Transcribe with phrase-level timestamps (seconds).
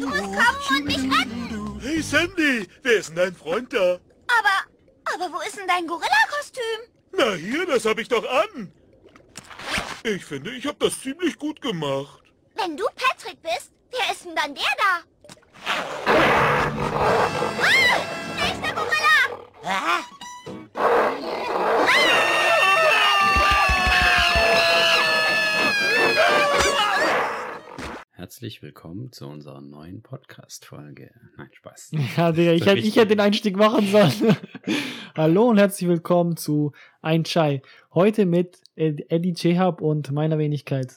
[0.00, 1.80] Du musst kommen und mich retten.
[1.80, 3.98] Hey Sandy, wer ist denn dein Freund da?
[4.28, 6.92] Aber, aber wo ist denn dein Gorilla-Kostüm?
[7.12, 8.72] Na hier, das habe ich doch an.
[10.04, 12.22] Ich finde, ich habe das ziemlich gut gemacht.
[12.54, 15.02] Wenn du Patrick bist, wer ist denn dann der da?
[16.06, 16.70] Ah,
[18.36, 20.04] nächster Gorilla!
[28.18, 31.12] Herzlich willkommen zu unserer neuen Podcast-Folge.
[31.36, 31.92] Nein, Spaß.
[32.16, 34.36] Ja, Digga, ich, hätte, ich hätte den Einstieg machen sollen.
[35.16, 37.62] Hallo und herzlich willkommen zu Ein Chai.
[37.94, 40.94] Heute mit Ed- Eddie Chehab und meiner Wenigkeit.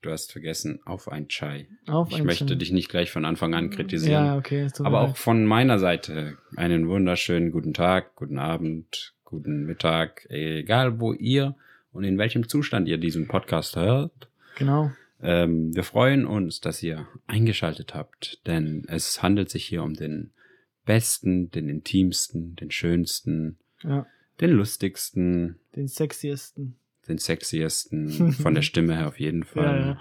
[0.00, 1.68] Du hast vergessen, auf ein Chai.
[1.88, 2.54] Auf Ich ein möchte Chai.
[2.54, 4.24] dich nicht gleich von Anfang an kritisieren.
[4.24, 4.70] Ja, okay.
[4.78, 11.12] aber auch von meiner Seite einen wunderschönen guten Tag, guten Abend, guten Mittag, egal wo
[11.12, 11.54] ihr
[11.92, 14.30] und in welchem Zustand ihr diesen Podcast hört.
[14.56, 14.90] Genau.
[15.22, 20.32] Ähm, wir freuen uns, dass ihr eingeschaltet habt, denn es handelt sich hier um den
[20.84, 24.06] besten, den intimsten, den schönsten, Ja,
[24.40, 26.76] den lustigsten, den sexiesten.
[27.08, 30.00] den sexiesten, von der Stimme her auf jeden Fall, Ja, ja.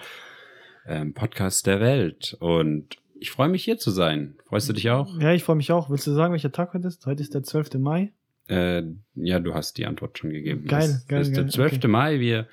[0.86, 2.36] Ähm, Podcast der Welt.
[2.42, 4.36] Und ich freue mich hier zu sein.
[4.50, 5.18] Freust du dich auch?
[5.22, 5.90] Ja, ich freue mich auch.
[5.90, 7.06] Willst du sagen, welcher Tag heute ist?
[7.06, 7.76] Heute ist der 12.
[7.76, 8.12] Mai.
[8.48, 8.84] Äh,
[9.16, 10.66] ja, du hast die Antwort schon gegeben.
[10.68, 11.74] Geil, das, geil, Das ist der geil, 12.
[11.74, 11.88] okay.
[11.88, 12.20] Mai.
[12.20, 12.48] Wir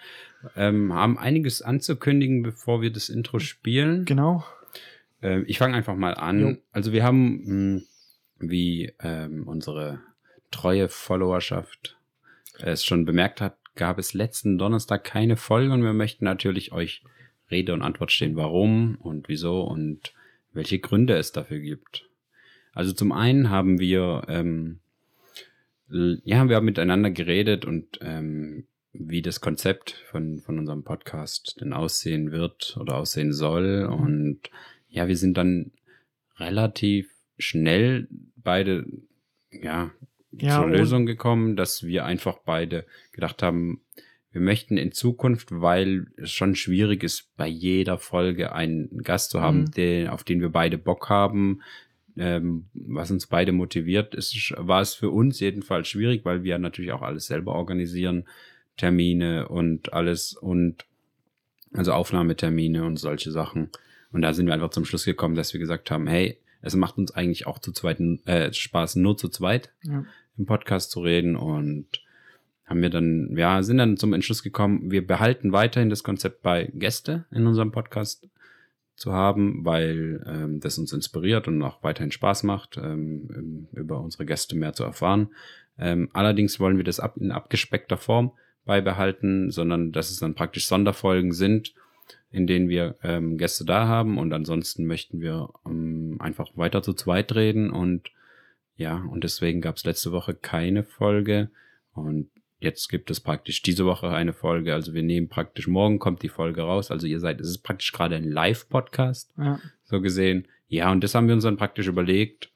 [0.56, 4.04] ähm, haben einiges anzukündigen, bevor wir das Intro spielen.
[4.04, 4.44] Genau.
[5.22, 6.40] Ähm, ich fange einfach mal an.
[6.40, 6.56] Jo.
[6.72, 7.82] Also wir haben, mh,
[8.38, 10.00] wie ähm, unsere
[10.50, 11.98] treue Followerschaft
[12.58, 17.02] es schon bemerkt hat, gab es letzten Donnerstag keine Folge und wir möchten natürlich euch
[17.50, 20.12] Rede und Antwort stehen, warum und wieso und
[20.52, 22.08] welche Gründe es dafür gibt.
[22.72, 24.80] Also zum einen haben wir, ähm,
[26.24, 31.72] ja, wir haben miteinander geredet und ähm, wie das Konzept von, von unserem Podcast denn
[31.72, 33.84] aussehen wird oder aussehen soll.
[33.90, 34.40] Und
[34.88, 35.70] ja, wir sind dann
[36.38, 38.84] relativ schnell beide,
[39.50, 39.90] ja,
[40.32, 43.80] Ja, zur Lösung gekommen, dass wir einfach beide gedacht haben,
[44.32, 49.40] wir möchten in Zukunft, weil es schon schwierig ist, bei jeder Folge einen Gast zu
[49.40, 49.70] haben, Mhm.
[49.72, 51.62] den, auf den wir beide Bock haben,
[52.16, 56.92] ähm, was uns beide motiviert, ist, war es für uns jedenfalls schwierig, weil wir natürlich
[56.92, 58.24] auch alles selber organisieren,
[58.76, 60.84] Termine und alles und
[61.72, 63.70] also Aufnahmetermine und solche Sachen.
[64.12, 66.98] Und da sind wir einfach zum Schluss gekommen, dass wir gesagt haben, hey, es macht
[66.98, 70.04] uns eigentlich auch zu zweit äh, Spaß, nur zu zweit Ja.
[70.36, 71.86] im Podcast zu reden und
[72.64, 76.70] haben wir dann, ja, sind dann zum Entschluss gekommen, wir behalten weiterhin das Konzept bei
[76.74, 78.28] Gäste in unserem Podcast
[79.00, 84.26] zu haben, weil ähm, das uns inspiriert und auch weiterhin Spaß macht, ähm, über unsere
[84.26, 85.30] Gäste mehr zu erfahren.
[85.78, 88.32] Ähm, allerdings wollen wir das ab, in abgespeckter Form
[88.66, 91.72] beibehalten, sondern dass es dann praktisch Sonderfolgen sind,
[92.30, 94.18] in denen wir ähm, Gäste da haben.
[94.18, 97.70] Und ansonsten möchten wir ähm, einfach weiter zu zweit reden.
[97.70, 98.10] Und
[98.76, 101.50] ja, und deswegen gab es letzte Woche keine Folge.
[101.94, 102.28] Und
[102.60, 104.74] jetzt gibt es praktisch diese Woche eine Folge.
[104.74, 106.90] Also wir nehmen praktisch, morgen kommt die Folge raus.
[106.90, 109.58] Also ihr seid, es ist praktisch gerade ein Live-Podcast, Ja.
[109.82, 110.46] so gesehen.
[110.68, 112.50] Ja, und das haben wir uns dann praktisch überlegt,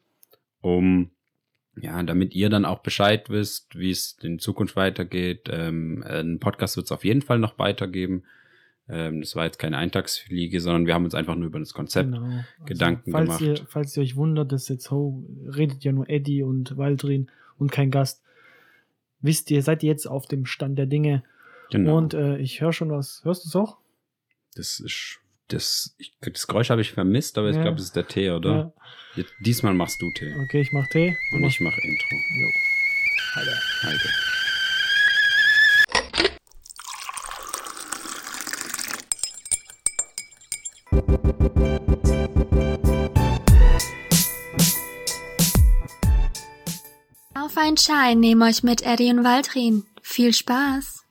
[0.61, 1.11] um,
[1.77, 5.49] ja, damit ihr dann auch Bescheid wisst, wie es in Zukunft weitergeht.
[5.51, 8.23] Ähm, ein Podcast wird es auf jeden Fall noch weitergeben.
[8.89, 12.13] Ähm, das war jetzt keine Eintagsfliege, sondern wir haben uns einfach nur über das Konzept
[12.13, 12.25] Genau.
[12.27, 13.41] Also, Gedanken falls gemacht.
[13.41, 17.73] Ihr, falls ihr euch wundert, dass jetzt oh, redet ja nur Eddie und Waldrin und
[17.73, 18.23] kein Gast,
[19.25, 21.23] wisst ihr, seid ihr jetzt auf dem Stand der Dinge.
[21.71, 21.97] Genau.
[21.97, 23.21] Und äh, ich höre schon was.
[23.25, 23.79] Hörst du es auch?
[24.55, 25.19] Das ist,
[25.49, 27.62] das, ich, das Geräusch habe ich vermisst, aber ich Ja.
[27.62, 28.73] glaube, es ist der Tee, oder?
[29.17, 30.33] Jetzt, diesmal machst du Tee.
[30.45, 31.17] Okay, ich mach Tee.
[31.33, 32.17] Und machst- ich mache Intro.
[32.39, 32.49] Jo.
[33.37, 33.59] Alter.
[33.83, 34.09] Heide.
[47.75, 49.83] Ein Schein nehmen euch mit Eddie und Waldrin.
[50.01, 51.05] Viel Spaß!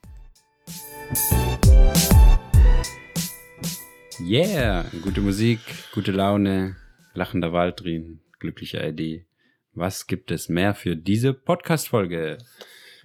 [4.18, 4.86] Yeah!
[5.02, 5.58] Gute Musik,
[5.92, 6.76] gute Laune,
[7.12, 9.26] lachender Waldrin, glücklicher Eddie.
[9.74, 12.38] Was gibt es mehr für diese Podcast-Folge?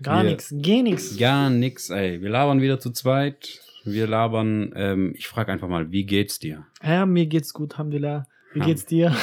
[0.04, 1.18] Gar Wir- nichts, geh nix.
[1.18, 2.22] Gar nix, ey.
[2.22, 3.60] Wir labern wieder zu zweit.
[3.84, 6.66] Wir labern, ähm, ich frage einfach mal, wie geht's dir?
[6.82, 8.26] Ja, mir geht's gut, Alhamdulillah.
[8.54, 9.14] Wie Ham- geht's dir?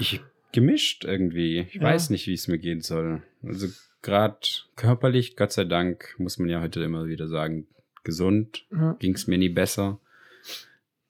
[0.00, 0.20] Ich
[0.54, 1.66] gemischt irgendwie.
[1.68, 1.82] Ich Ja.
[1.82, 3.22] weiß nicht, wie es mir gehen soll.
[3.42, 3.66] Also
[4.02, 4.38] gerade
[4.76, 7.66] körperlich, Gott sei Dank, muss man ja heute immer wieder sagen,
[8.04, 8.64] gesund.
[8.70, 8.92] Ja.
[9.00, 9.98] Ging es mir nie besser.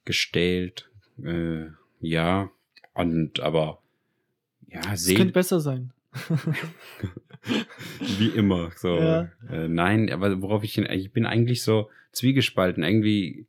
[0.06, 0.88] Gestählt.
[1.23, 1.67] Äh,
[2.00, 2.50] ja.
[2.94, 3.81] Und aber
[4.69, 5.93] ja, Es könnte besser sein.
[8.19, 8.70] wie immer.
[8.76, 8.96] So.
[8.96, 9.31] Ja.
[9.50, 12.82] Äh, nein, aber worauf ich hin, ich bin eigentlich so zwiegespalten.
[12.82, 13.46] Irgendwie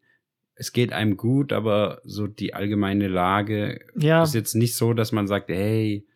[0.55, 5.11] es geht einem gut, aber so die allgemeine Lage Ja, ist jetzt nicht so, dass
[5.11, 6.07] man sagt, hey,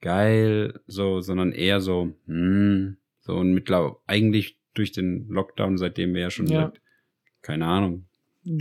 [0.00, 6.22] geil, so, sondern eher so, hm, so und mittlerweile eigentlich durch den Lockdown, seitdem wir
[6.22, 6.62] ja schon Ja.
[6.64, 6.80] seit,
[7.42, 8.05] keine Ahnung,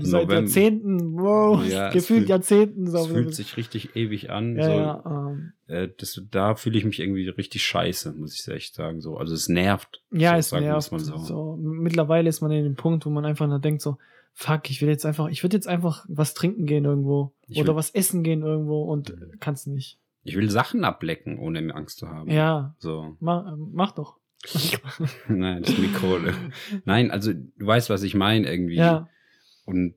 [0.02, 0.34] seit November.
[0.36, 2.86] Jahrzehnten, wow, Ja, es gefühlt fühlt- Jahrzehnten.
[2.88, 4.56] es So, fühlt sich richtig ewig an.
[4.58, 8.48] ja, so, ja, ähm, Äh, das, da fühle ich mich irgendwie richtig scheiße, muss ich
[8.54, 9.02] echt sagen.
[9.02, 9.18] So.
[9.18, 10.02] Also es nervt.
[10.12, 10.92] ja, so, es nervt.
[10.92, 11.58] wir's So.
[11.62, 13.98] Mittlerweile ist man in dem Punkt, wo man einfach nur denkt so,
[14.34, 17.70] fuck, ich will jetzt einfach, ich würde jetzt einfach was trinken gehen irgendwo Ich oder
[17.70, 19.98] will- was essen gehen irgendwo und kann's nicht.
[20.24, 22.30] Ich will Sachen ablecken, ohne Angst zu haben.
[22.32, 23.16] Ja, So.
[23.20, 24.18] mach, mach doch.
[25.28, 26.18] Nein, das Mikro.
[26.86, 28.76] Nein, also du weißt, was ich meine irgendwie.
[28.76, 29.08] ja,
[29.66, 29.96] Und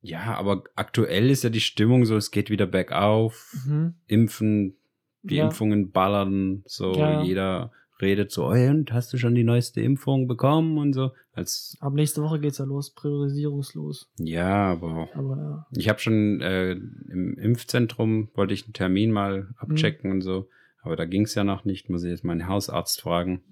[0.00, 3.54] ja, aber aktuell ist ja die Stimmung so, es geht wieder bergauf.
[3.66, 3.94] mhm.
[4.06, 4.76] Impfen,
[5.22, 5.44] die ja.
[5.46, 7.22] Impfungen ballern, so Ja.
[7.22, 7.70] jeder
[8.00, 11.10] redet so, oh, und hast du schon die neueste Impfung bekommen und so.
[11.34, 14.08] Als Ab nächste Woche geht's ja los, priorisierungslos.
[14.16, 15.66] ja, aber Aber ja.
[15.76, 20.48] ich habe schon äh, im Impfzentrum wollte ich einen Termin mal abchecken und so,
[20.82, 21.90] aber da ging es ja noch nicht.
[21.90, 23.42] Muss ich jetzt meinen Hausarzt fragen.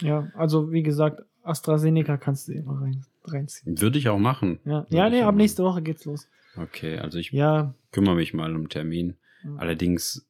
[0.00, 3.80] Ja, also wie gesagt, AstraZeneca kannst du immer rein, reinziehen.
[3.80, 4.58] Würde ich auch machen.
[4.64, 6.28] Ja, ja nee, ab nächste Woche geht's los.
[6.56, 9.16] Okay, also ich Ja, kümmere mich mal um Termin.
[9.44, 9.56] Ja.
[9.56, 10.26] Allerdings,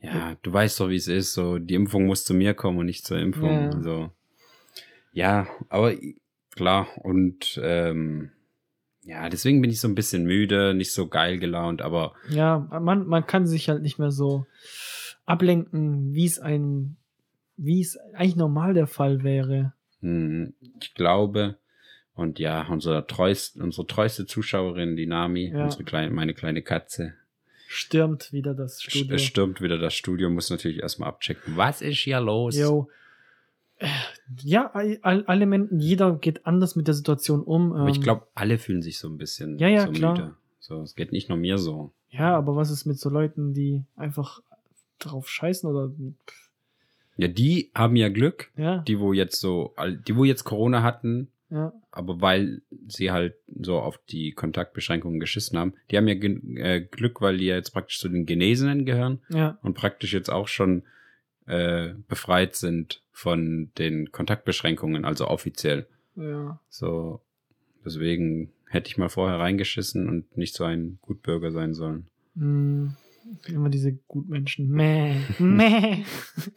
[0.00, 1.34] ja, du weißt doch, wie es ist.
[1.34, 3.72] So, die Impfung muss zu mir kommen und nicht zur Impfung.
[3.72, 3.82] Ja.
[3.82, 4.10] So.
[5.12, 5.94] Ja, aber
[6.54, 8.30] klar, und ähm,
[9.02, 13.06] ja, deswegen bin ich so ein bisschen müde, nicht so geil gelaunt, aber ja, man,
[13.06, 14.46] man kann sich halt nicht mehr so
[15.26, 16.96] ablenken, wie es einem,
[17.56, 19.72] wie es eigentlich normal der Fall wäre.
[20.04, 21.56] Hm, ich glaube,
[22.14, 25.64] und ja, unsere treueste, unsere treueste Zuschauerin, die Nami, Ja.
[25.64, 27.14] unsere kleine, meine kleine Katze,
[27.66, 29.18] Stürmt wieder das st- Studio.
[29.18, 31.56] stürmt wieder das Studio, muss natürlich erstmal abchecken.
[31.56, 32.56] Was ist hier los?
[32.56, 32.88] Yo.
[34.42, 37.72] Ja, all, all- alle Menschen, jeder geht anders mit der Situation um.
[37.72, 40.12] Aber ich ähm, glaube, alle fühlen sich so ein bisschen Ja, ja, so klar.
[40.16, 40.34] müde.
[40.60, 41.92] So, es geht nicht nur mir so.
[42.10, 44.40] Ja, aber was ist mit so Leuten, die einfach
[45.00, 45.90] drauf scheißen oder
[47.16, 49.74] Ja, die haben ja Glück, ja, die wo jetzt so,
[50.06, 55.58] die wo jetzt Corona hatten, ja, aber weil sie halt so auf die Kontaktbeschränkungen geschissen
[55.58, 59.20] haben, die haben ja äh, Glück, weil die ja jetzt praktisch zu den Genesenen gehören
[59.28, 60.82] ja, und praktisch jetzt auch schon
[61.46, 65.86] äh, befreit sind von den Kontaktbeschränkungen, also offiziell.
[66.16, 66.58] ja.
[66.68, 67.20] So,
[67.84, 72.06] deswegen hätte ich mal vorher reingeschissen und nicht so ein Gutbürger sein sollen.
[72.36, 72.96] Hm,
[73.46, 74.68] immer diese Gutmenschen.
[74.70, 76.04] Mäh, mäh.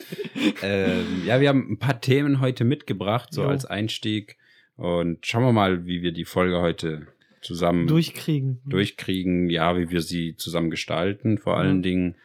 [0.61, 3.49] ähm, ja, wir haben ein paar Themen heute mitgebracht, so Jo.
[3.49, 4.37] als Einstieg.
[4.75, 7.07] Und schauen wir mal, wie wir die Folge heute
[7.41, 8.61] zusammen Durchkriegen.
[8.65, 11.81] durchkriegen, ja, wie wir sie zusammen gestalten, vor allen.
[11.81, 12.15] Dingen.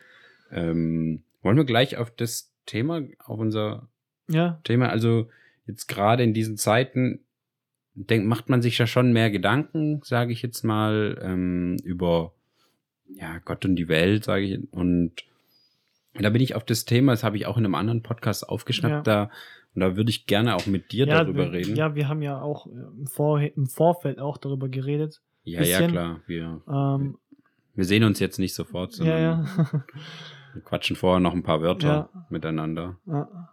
[0.51, 3.89] Ähm, wollen wir gleich auf das Thema, auf unser
[4.29, 5.29] Ja, Thema, also
[5.67, 7.21] jetzt gerade in diesen Zeiten,
[7.95, 12.33] denkt, macht man sich ja schon mehr Gedanken, sage ich jetzt mal, ähm, über
[13.17, 14.73] ja, Gott und die Welt, sage ich.
[14.73, 15.13] Und
[16.15, 19.07] da bin ich auf das Thema, das habe ich auch in einem anderen Podcast aufgeschnappt,
[19.07, 19.31] da
[19.75, 21.77] und da würde ich gerne auch mit dir ja, darüber wir, reden.
[21.77, 25.23] Ja, wir haben ja auch äh, im, Vor im Vorfeld auch darüber geredet.
[25.45, 25.91] ja, ja, bisschen.
[25.93, 26.21] klar.
[26.27, 27.19] Wir, Ähm,
[27.75, 29.73] wir sehen uns jetzt nicht sofort, sondern ja, ja.
[30.53, 32.27] wir quatschen vorher noch ein paar Wörter Ja.
[32.29, 32.99] miteinander.
[33.07, 33.49] Ja.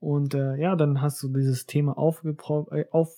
[0.00, 3.16] Und äh, ja, dann hast du dieses Thema äh, auf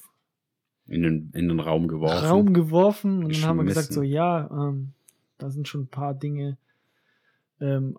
[0.86, 2.26] In den, in den Raum geworfen.
[2.26, 4.92] Raum geworfen und dann haben wir gesagt, so ja, ähm,
[5.38, 6.56] da sind schon ein paar Dinge,
[7.60, 7.98] ähm,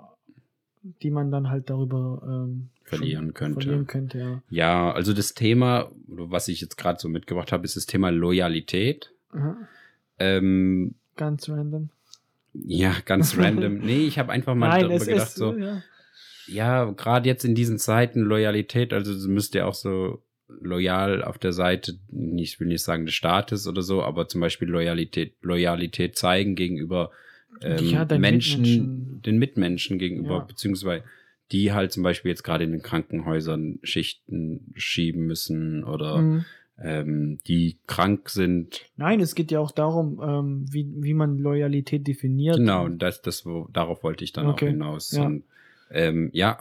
[1.01, 3.61] die man dann halt darüber ähm, Verlieren könnte.
[3.61, 4.41] Verlieren könnte, ja.
[4.49, 9.11] Ja, also das Thema, was ich jetzt gerade so mitgebracht habe, ist das Thema Loyalität.
[10.19, 11.89] Ähm, Ganz random.
[12.53, 13.79] ja, ganz random.
[13.79, 15.81] Nee, ich habe einfach mal Nein, darüber gedacht, ist so, ja.
[16.45, 21.53] ja, gerade jetzt in diesen Zeiten Loyalität, also müsst ja auch so loyal auf der
[21.53, 21.97] Seite,
[22.37, 27.09] ich will nicht sagen des Staates oder so, aber zum Beispiel Loyalität, Loyalität zeigen gegenüber
[27.61, 29.21] ähm, Ja, Menschen, Mitmenschen.
[29.25, 30.45] den Mitmenschen gegenüber, Ja.
[30.45, 31.03] beziehungsweise
[31.51, 36.45] die halt zum Beispiel jetzt gerade in den Krankenhäusern Schichten schieben müssen oder Mhm.
[36.81, 38.81] ähm, die krank sind.
[38.97, 42.57] Nein, es geht ja auch darum, ähm, wie, wie man Loyalität definiert.
[42.57, 45.11] Genau, das, das, wo, darauf wollte ich dann Okay, auch hinaus.
[45.11, 45.25] ja.
[45.27, 45.43] Und,
[45.91, 46.57] ähm, ja,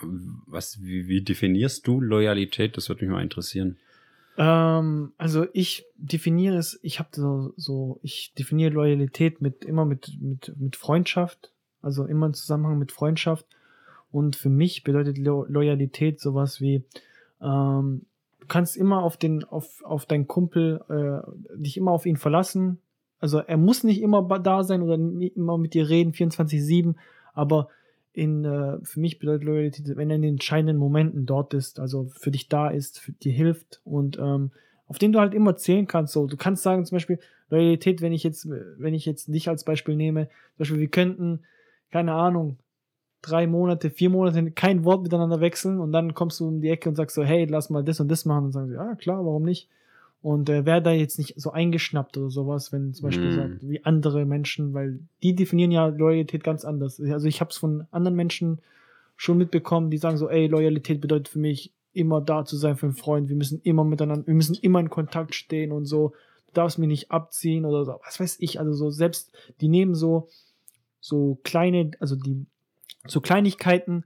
[0.46, 2.76] was, wie, wie definierst du Loyalität?
[2.76, 3.76] Das würde mich mal interessieren.
[4.36, 10.18] Ähm, also ich definiere es, ich habe so, so, ich definiere Loyalität mit immer mit,
[10.20, 13.46] mit, mit Freundschaft, also immer im Zusammenhang mit Freundschaft.
[14.10, 16.84] Und für mich bedeutet Lo Loyalität sowas wie,
[17.40, 18.06] ähm,
[18.40, 22.78] du kannst immer auf den, auf, auf deinen Kumpel, äh, dich immer auf ihn verlassen.
[23.20, 26.94] Also er muss nicht immer da sein oder immer mit dir reden, 24-7,
[27.32, 27.68] aber
[28.14, 32.06] in, äh, für mich bedeutet Loyalität, wenn er in den entscheidenden Momenten dort ist, also
[32.16, 34.52] für dich da ist, für dir hilft und ähm,
[34.86, 36.12] auf den du halt immer zählen kannst.
[36.12, 37.18] So, du kannst sagen zum Beispiel,
[37.50, 41.40] Loyalität, wenn ich jetzt, wenn ich jetzt dich als Beispiel nehme, zum Beispiel, wir könnten,
[41.90, 42.58] keine Ahnung,
[43.20, 46.88] drei Monate, vier Monate kein Wort miteinander wechseln und dann kommst du um die Ecke
[46.88, 49.24] und sagst so, hey, lass mal das und das machen und sagen sie, ja klar,
[49.24, 49.68] warum nicht?
[50.24, 53.32] Und äh, wäre da jetzt nicht so eingeschnappt oder sowas, wenn zum Beispiel Mm.
[53.32, 56.98] sagt, wie andere Menschen, weil die definieren ja Loyalität ganz anders.
[56.98, 58.62] Also ich habe es von anderen Menschen
[59.16, 62.86] schon mitbekommen, die sagen so, ey, Loyalität bedeutet für mich immer da zu sein für
[62.86, 63.28] einen Freund.
[63.28, 66.14] Wir müssen immer miteinander, wir müssen immer in Kontakt stehen und so.
[66.46, 68.00] Du darfst mich nicht abziehen oder so.
[68.02, 68.58] Was weiß ich.
[68.58, 70.28] Also so selbst, die nehmen so
[71.00, 72.46] so kleine, also die
[73.06, 74.04] so Kleinigkeiten,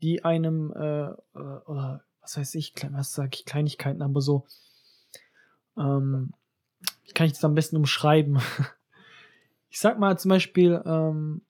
[0.00, 4.46] die einem äh, äh, oder was weiß ich, was sage ich Kleinigkeiten, aber so
[5.80, 6.32] ähm,
[7.04, 8.38] wie kann ich das am besten umschreiben?
[9.72, 11.42] Ich sag mal zum Beispiel, ähm,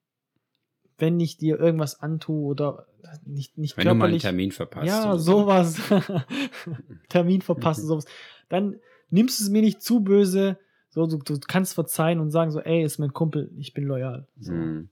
[0.98, 2.86] wenn ich dir irgendwas antue oder
[3.24, 4.22] nicht, nicht Wenn du mal einen körperlich.
[4.22, 4.86] Termin verpasst.
[4.86, 5.80] Ja, sowas.
[7.08, 8.04] Termin verpassen, sowas.
[8.50, 8.76] Dann
[9.08, 10.58] nimmst du es mir nicht zu böse.
[10.90, 14.26] So, du, du kannst verzeihen und sagen so, ey, ist mein Kumpel, ich bin loyal.
[14.38, 14.52] So.
[14.52, 14.90] Hm.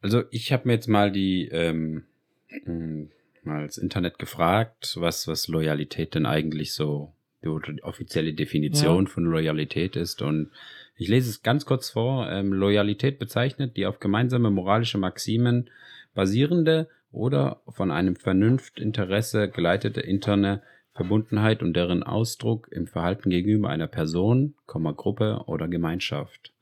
[0.00, 2.04] Also ich habe mir jetzt mal die ähm,
[2.48, 3.10] hm,
[3.44, 7.12] mal das Internet gefragt, was was Loyalität denn eigentlich so
[7.46, 10.50] die, die offizielle Definition von Loyalität ist und
[10.96, 12.30] ich lese es ganz kurz vor.
[12.30, 15.70] Ähm, Loyalität bezeichnet die auf gemeinsame moralische Maximen
[16.14, 20.62] basierende oder von einem Vernunftinteresse geleitete interne
[20.92, 26.52] Verbundenheit und deren Ausdruck im Verhalten gegenüber einer Person, Gruppe oder Gemeinschaft.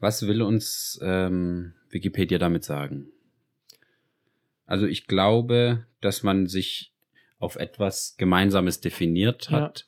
[0.00, 3.08] Was will uns ähm, Wikipedia damit sagen?
[4.66, 6.92] Also ich glaube, dass man sich
[7.38, 9.60] auf etwas Gemeinsames definiert Ja.
[9.62, 9.86] hat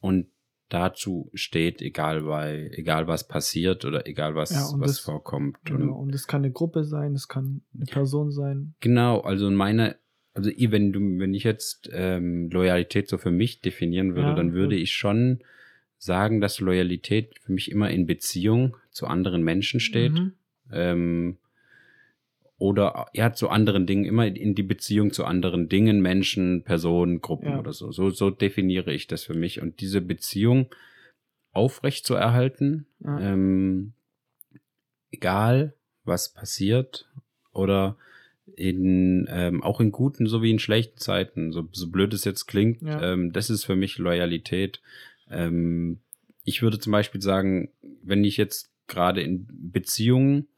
[0.00, 0.26] und
[0.68, 5.56] dazu steht, egal bei, egal was passiert oder egal was, Ja, was das- vorkommt.
[5.64, 5.94] Genau.
[5.96, 8.74] Und es kann eine Gruppe sein, es kann eine Person sein.
[8.80, 9.96] Genau, also in meine,
[10.32, 14.52] also wenn du, wenn ich jetzt ähm, Loyalität so für mich definieren würde, Ja, dann
[14.52, 14.82] würde gut.
[14.84, 15.40] ich schon
[15.98, 20.12] sagen, dass Loyalität für mich immer in Beziehung zu anderen Menschen steht.
[20.12, 20.32] Mhm.
[20.72, 21.36] Ähm,
[22.60, 27.48] oder ja, zu anderen Dingen, immer in die Beziehung zu anderen Dingen, Menschen, Personen, Gruppen
[27.52, 27.58] Ja.
[27.58, 27.90] oder so.
[27.90, 28.10] so.
[28.10, 29.62] So definiere ich das für mich.
[29.62, 30.66] Und diese Beziehung
[31.52, 33.18] aufrecht zu erhalten, Ja.
[33.18, 33.94] ähm,
[35.10, 35.74] egal
[36.04, 37.08] was passiert
[37.52, 37.96] oder
[38.56, 42.82] in ähm, auch in guten sowie in schlechten Zeiten, so, so blöd es jetzt klingt,
[42.82, 43.12] Ja.
[43.12, 44.82] ähm, das ist für mich Loyalität.
[45.30, 46.00] Ähm,
[46.44, 47.70] ich würde zum Beispiel sagen,
[48.02, 50.48] wenn ich jetzt gerade in Beziehungen,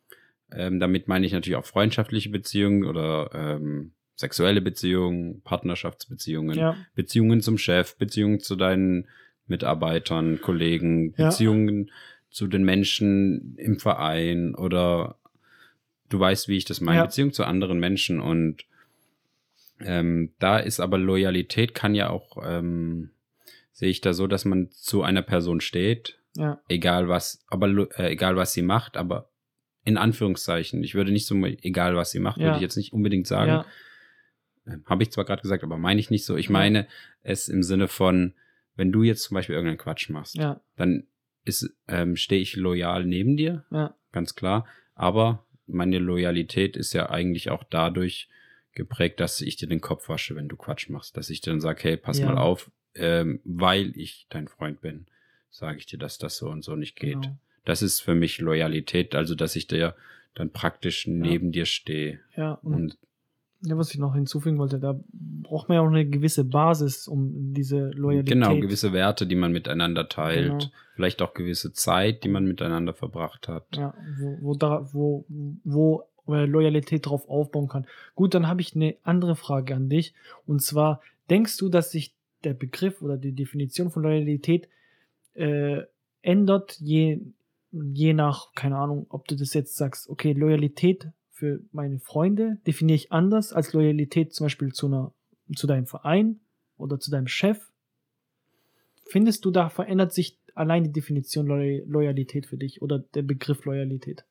[0.56, 7.40] ähm, damit meine ich natürlich auch freundschaftliche Beziehungen oder ähm, sexuelle Beziehungen, Partnerschaftsbeziehungen, Ja, Beziehungen
[7.40, 9.08] zum Chef, Beziehungen zu deinen
[9.46, 11.28] Mitarbeitern, Kollegen, Ja.
[11.28, 11.90] Beziehungen
[12.30, 15.16] zu den Menschen im Verein oder
[16.08, 17.04] du weißt, wie ich das meine, Ja.
[17.04, 18.64] Beziehung zu anderen Menschen und
[19.80, 23.10] ähm, da ist aber Loyalität kann ja auch, ähm,
[23.72, 27.68] sehe ich da so, dass man zu einer Person steht, ja, egal was, aber
[27.98, 29.28] äh, egal was sie macht, aber
[29.84, 30.82] in Anführungszeichen.
[30.84, 32.46] Ich würde nicht so, egal was sie macht, Ja.
[32.46, 33.52] würde ich jetzt nicht unbedingt sagen.
[33.52, 33.66] ja,
[34.66, 36.36] Ähm, Habe ich zwar gerade gesagt, aber meine ich nicht so.
[36.36, 36.86] Ich meine
[37.22, 38.34] es im Sinne von,
[38.76, 41.04] wenn du jetzt zum Beispiel irgendeinen Quatsch machst, ja, dann
[41.44, 44.64] ist, ähm, stehe ich loyal neben dir, ja, ganz klar.
[44.94, 48.28] Aber meine Loyalität ist ja eigentlich auch dadurch
[48.72, 51.16] geprägt, dass ich dir den Kopf wasche, wenn du Quatsch machst.
[51.16, 52.26] Dass ich dir dann sage, hey, pass Ja.
[52.26, 55.06] mal auf, ähm, weil ich dein Freund bin,
[55.50, 57.20] sage ich dir, dass das so und so nicht geht.
[57.20, 57.36] genau.
[57.64, 59.94] Das ist für mich Loyalität, also dass ich dir
[60.34, 62.20] dann praktisch neben dir stehe.
[62.36, 62.98] Ja, und, Und
[63.64, 67.54] ja, was ich noch hinzufügen wollte, da braucht man ja auch eine gewisse Basis, um
[67.54, 68.32] diese Loyalität.
[68.32, 70.48] Genau, gewisse Werte, die man miteinander teilt.
[70.48, 70.72] Genau.
[70.96, 73.66] Vielleicht auch gewisse Zeit, die man miteinander verbracht hat.
[73.76, 75.24] Ja, wo, wo, da, wo,
[75.62, 77.86] wo Loyalität drauf aufbauen kann.
[78.14, 80.12] Gut, dann habe ich eine andere Frage an dich.
[80.46, 81.00] Und zwar,
[81.30, 84.68] denkst du, dass sich der Begriff oder die Definition von Loyalität
[85.34, 85.82] äh,
[86.22, 87.20] ändert, je,
[87.72, 92.96] je nach, keine Ahnung, ob du das jetzt sagst, okay, Loyalität für meine Freunde definiere
[92.96, 95.12] ich anders als Loyalität zum Beispiel zu, einer,
[95.56, 96.40] zu deinem Verein
[96.76, 97.70] oder zu deinem Chef.
[99.06, 103.64] Findest du, da verändert sich allein die Definition Loy Loyalität für dich oder der Begriff
[103.64, 104.24] Loyalität?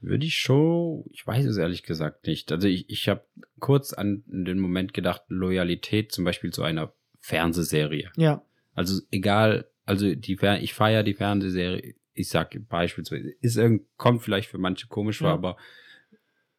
[0.00, 2.52] Würde ich schon, ich weiß es ehrlich gesagt nicht.
[2.52, 3.24] Also ich, ich habe
[3.58, 8.10] kurz an den Moment gedacht, Loyalität zum Beispiel zu einer Fernsehserie.
[8.16, 8.42] Ja,
[8.74, 14.48] Also egal, also die ich feiere die Fernsehserie, ich sag beispielsweise, ist irgend, kommt vielleicht
[14.50, 15.34] für manche komisch vor, Ja.
[15.34, 15.56] aber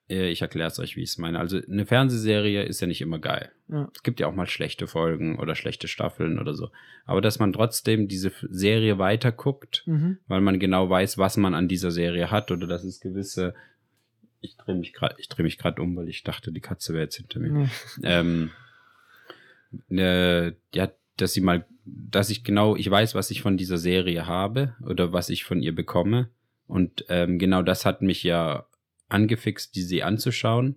[0.09, 1.39] äh, ich erkläre es euch, wie ich es meine.
[1.39, 3.51] Also eine Fernsehserie ist ja nicht immer geil.
[3.67, 6.69] ja, Es gibt ja auch mal schlechte Folgen oder schlechte Staffeln oder so.
[7.05, 10.19] Aber dass man trotzdem diese Serie weiterguckt, mhm.
[10.27, 13.53] weil man genau weiß, was man an dieser Serie hat oder dass es gewisse.
[14.39, 17.03] Ich drehe mich gerade, ich drehe mich gerade um, weil ich dachte, die Katze wäre
[17.05, 17.51] jetzt hinter mir.
[17.51, 17.67] Nee.
[18.03, 18.51] Ähm,
[19.89, 24.27] ne, ja, dass sie mal, dass ich genau, ich weiß, was ich von dieser Serie
[24.27, 26.29] habe oder was ich von ihr bekomme.
[26.67, 28.65] Und ähm, genau das hat mich ja
[29.09, 30.75] angefixt, die sie anzuschauen.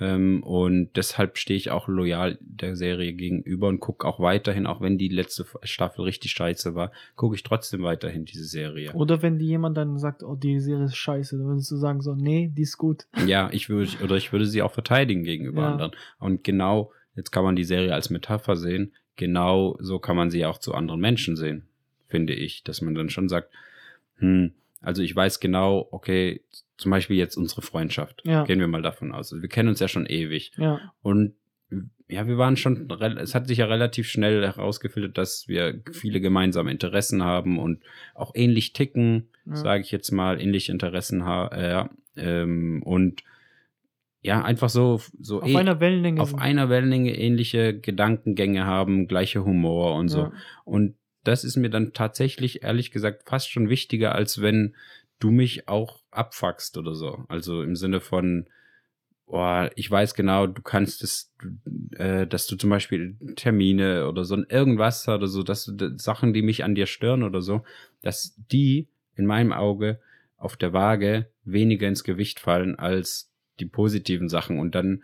[0.00, 4.80] Ähm, und deshalb stehe ich auch loyal der Serie gegenüber und gucke auch weiterhin, auch
[4.80, 8.92] wenn die letzte Staffel richtig scheiße war, gucke ich trotzdem weiterhin diese Serie.
[8.92, 12.00] Oder wenn die jemand dann sagt, oh, die Serie ist scheiße, dann würdest du sagen
[12.00, 13.06] so, nee, die ist gut.
[13.26, 15.72] Ja, ich würde, oder ich würde sie auch verteidigen gegenüber Ja.
[15.72, 15.92] anderen.
[16.20, 20.46] Und genau, jetzt kann man die Serie als Metapher sehen, genau so kann man sie
[20.46, 21.66] auch zu anderen Menschen sehen,
[22.08, 23.50] finde ich, dass man dann schon sagt,
[24.16, 26.40] hm, also ich weiß genau, okay,
[26.78, 28.22] zum Beispiel jetzt unsere Freundschaft.
[28.24, 28.44] Ja.
[28.44, 29.32] Gehen wir mal davon aus.
[29.32, 30.52] Also wir kennen uns ja schon ewig.
[30.56, 31.34] Ja, Und
[32.08, 36.70] ja, wir waren schon, es hat sich ja relativ schnell herausgefiltert, dass wir viele gemeinsame
[36.70, 37.82] Interessen haben und
[38.14, 39.56] auch ähnlich ticken, Ja.
[39.56, 41.54] sage ich jetzt mal, ähnliche Interessen haben.
[41.54, 43.22] Äh, ja, ähm, und
[44.20, 46.20] ja, einfach so, so auf eh- einer Wellenlänge.
[46.20, 50.20] auf einer Wellenlänge ähnliche Gedankengänge haben, gleiche Humor und so.
[50.22, 50.32] Ja.
[50.64, 54.74] Und das ist mir dann tatsächlich, ehrlich gesagt, fast schon wichtiger, als wenn
[55.20, 57.24] du mich auch abfuckst oder so.
[57.28, 58.48] Also im Sinne von,
[59.26, 61.32] boah, ich weiß genau, du kannst es,
[61.96, 66.42] äh, dass du zum Beispiel Termine oder so irgendwas oder so, dass du Sachen, die
[66.42, 67.62] mich an dir stören oder so,
[68.02, 70.00] dass die in meinem Auge
[70.36, 73.27] auf der Waage weniger ins Gewicht fallen als
[73.60, 74.58] die positiven Sachen.
[74.58, 75.02] Und dann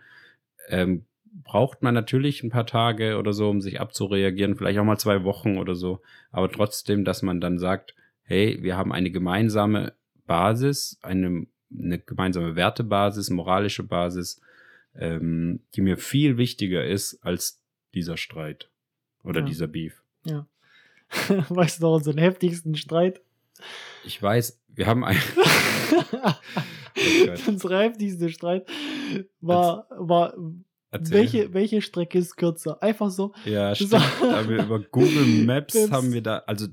[0.69, 1.05] ähm,
[1.43, 5.23] braucht man natürlich ein paar Tage oder so, um sich abzureagieren, vielleicht auch mal zwei
[5.23, 6.01] Wochen oder so.
[6.31, 9.93] Aber trotzdem, dass man dann sagt, hey, wir haben eine gemeinsame
[10.25, 11.45] Basis, eine,
[11.77, 14.41] eine gemeinsame Wertebasis, moralische Basis,
[14.95, 17.61] ähm, die mir viel wichtiger ist als
[17.93, 18.69] dieser Streit
[19.23, 19.45] oder Ja.
[19.45, 20.01] dieser Beef.
[20.25, 20.47] Ja.
[21.49, 23.21] weißt du noch unseren heftigsten Streit?
[24.03, 25.17] Ich weiß, wir haben ein,
[26.95, 27.47] Gott.
[27.47, 28.67] Unser heftigster Streit
[29.41, 30.33] war, war
[30.91, 31.13] Erzähl.
[31.17, 32.81] welche, welche Strecke ist kürzer?
[32.81, 33.33] Einfach so.
[33.45, 33.91] Ja, stimmt.
[34.47, 36.67] wir über Google Maps haben wir da, also,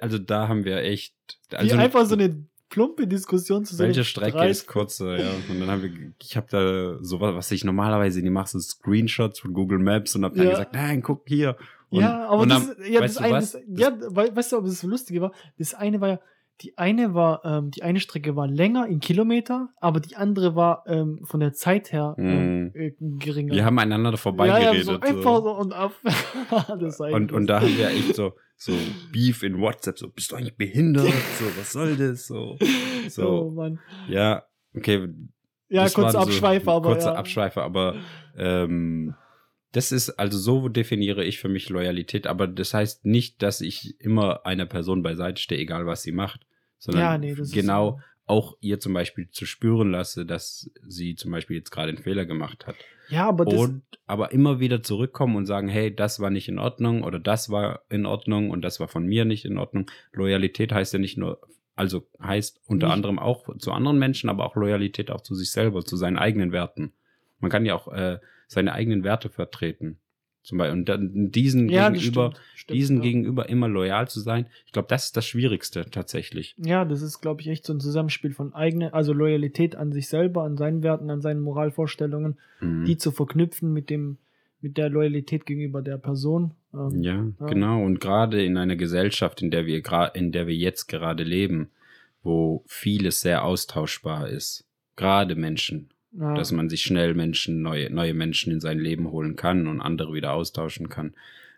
[0.00, 1.14] also da haben wir echt,
[1.52, 4.50] also einfach so eine plumpe Diskussion zu so welche Strecke Streit.
[4.50, 5.30] ist kurzer, ja.
[5.50, 5.90] Und dann haben wir,
[6.22, 10.24] ich habe da so was, ich normalerweise nie mache, so Screenshots von Google Maps und
[10.24, 10.50] hab dann Ja.
[10.52, 11.56] gesagt, nein, guck hier.
[11.90, 14.56] Und, ja, aber das, dann, ja, weißt das du eine, das, ja, we- weißt du,
[14.56, 15.32] ob das so lustige war?
[15.58, 16.20] Das eine war ja,
[16.62, 20.84] die eine war, ähm, die eine Strecke war länger in Kilometer, aber die andere war
[20.86, 22.70] ähm, von der Zeit her ähm, Mhm.
[22.74, 23.54] äh, geringer.
[23.54, 24.74] wir haben einander ja, vorbeigeredet.
[24.74, 25.92] ja, so einfach so und ab.
[27.12, 28.72] Und, und da haben wir echt so, so
[29.12, 31.06] Beef in WhatsApp, so, bist du eigentlich behindert?
[31.38, 32.26] So, was soll das?
[32.26, 32.56] So,
[33.08, 33.28] so.
[33.46, 33.78] Oh Mann.
[34.08, 34.44] ja,
[34.76, 35.08] okay,
[35.68, 36.90] Ja, Das kurze waren so Abschweife, aber.
[36.92, 37.14] Kurze ja.
[37.14, 37.96] Abschweife, aber
[38.36, 39.14] ähm,
[39.72, 43.98] das ist, also so definiere ich für mich Loyalität, aber das heißt nicht, dass ich
[44.00, 46.46] immer einer Person beiseite stehe, egal was sie macht,
[46.82, 51.56] sondern Ja, nee, genau auch ihr zum Beispiel zu spüren lasse, dass sie zum Beispiel
[51.56, 52.76] jetzt gerade einen Fehler gemacht hat.
[53.08, 53.54] Ja, aber das.
[53.54, 57.50] und aber immer wieder zurückkommen und sagen, hey, das war nicht in Ordnung oder das
[57.50, 59.90] war in Ordnung und das war von mir nicht in Ordnung.
[60.12, 61.40] Loyalität heißt ja nicht nur,
[61.74, 65.50] also heißt unter Nicht- anderem auch zu anderen Menschen, aber auch Loyalität auch zu sich
[65.50, 66.92] selber, zu seinen eigenen Werten.
[67.38, 69.98] Man kann ja auch äh, seine eigenen Werte vertreten.
[70.42, 70.78] Zum Beispiel.
[70.78, 73.02] Und dann diesen ja, gegenüber, stimmt, stimmt, diesen ja.
[73.02, 76.54] gegenüber immer loyal zu sein, ich glaube, das ist das Schwierigste tatsächlich.
[76.58, 80.08] Ja, das ist, glaube ich, echt so ein Zusammenspiel von eigenen, also Loyalität an sich
[80.08, 82.84] selber, an seinen Werten, an seinen Moralvorstellungen, Mhm.
[82.86, 84.18] die zu verknüpfen mit dem,
[84.60, 86.52] mit der Loyalität gegenüber der Person.
[86.74, 87.46] Ähm, Ja, Ja.
[87.46, 87.82] genau.
[87.84, 89.82] Und gerade in einer Gesellschaft, in der wir
[90.14, 91.70] in der wir jetzt gerade leben,
[92.22, 94.64] wo vieles sehr austauschbar ist,
[94.96, 99.36] gerade Menschen, ja, dass man sich schnell Menschen, neue, neue Menschen in sein Leben holen
[99.36, 101.14] kann und andere wieder austauschen kann,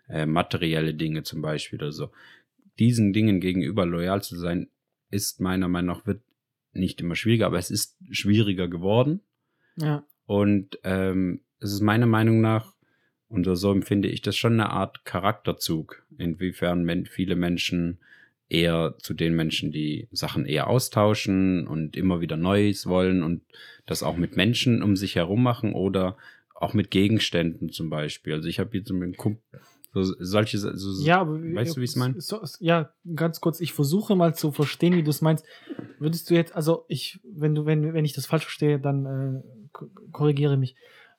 [0.07, 2.11] äh, materielle Dinge zum Beispiel oder so.
[2.79, 4.69] Diesen Dingen gegenüber loyal zu sein,
[5.11, 6.21] ist meiner Meinung nach wird
[6.73, 9.21] nicht immer schwieriger, aber es ist schwieriger geworden.
[9.77, 12.73] ja, Und ähm, es ist meiner Meinung nach,
[13.27, 17.99] und so empfinde ich das schon eine Art Charakterzug, inwiefern viele Menschen
[18.49, 23.41] eher zu den Menschen, die Sachen eher austauschen und immer wieder Neues wollen und
[23.85, 26.17] das auch mit Menschen um sich herum machen oder
[26.53, 28.33] auch mit Gegenständen zum Beispiel.
[28.33, 29.37] Also ich habe hier zum Beispiel
[29.93, 32.19] so, solche, so, ja, aber weißt du, wie ich es meine?
[32.19, 35.45] So, ja, ganz kurz, ich versuche mal zu verstehen, wie du es meinst.
[35.97, 39.67] Würdest du jetzt, also ich, wenn du, wenn, wenn ich das falsch verstehe, dann äh,
[39.71, 40.75] ko- korrigiere mich.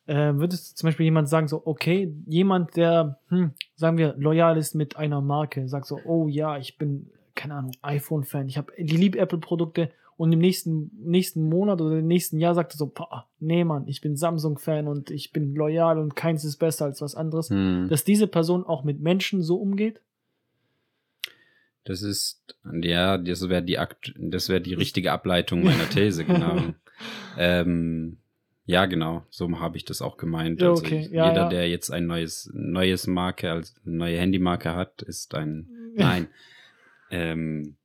[0.07, 4.57] Äh, würdest du zum Beispiel jemand sagen, so, okay, jemand, der, hm, sagen wir, loyal
[4.59, 8.73] ist mit einer Marke, sagt so, oh ja, ich bin, keine Ahnung, iPhone-Fan, ich habe
[8.79, 12.93] die liebe Apple-Produkte und im nächsten, nächsten Monat oder im nächsten Jahr sagt er so,
[13.39, 17.15] nee, Mann, ich bin Samsung-Fan und ich bin loyal und keins ist besser als was
[17.15, 17.51] anderes.
[17.51, 17.89] Hm.
[17.89, 20.01] Dass diese Person auch mit Menschen so umgeht?
[21.85, 22.43] Das ist,
[22.83, 26.61] ja, das wäre die, Akt- das wäre die richtige Ableitung meiner These, genau.
[27.39, 28.17] ähm,
[28.65, 29.25] Ja, genau.
[29.31, 30.61] So habe ich das auch gemeint.
[30.61, 31.09] Ja, also okay.
[31.13, 31.49] Ja, jeder, ja.
[31.49, 35.69] der jetzt ein neues, neues Marke, als neue Handymarke hat, ist ein.
[35.95, 36.27] Nein.
[37.11, 37.77] Ähm,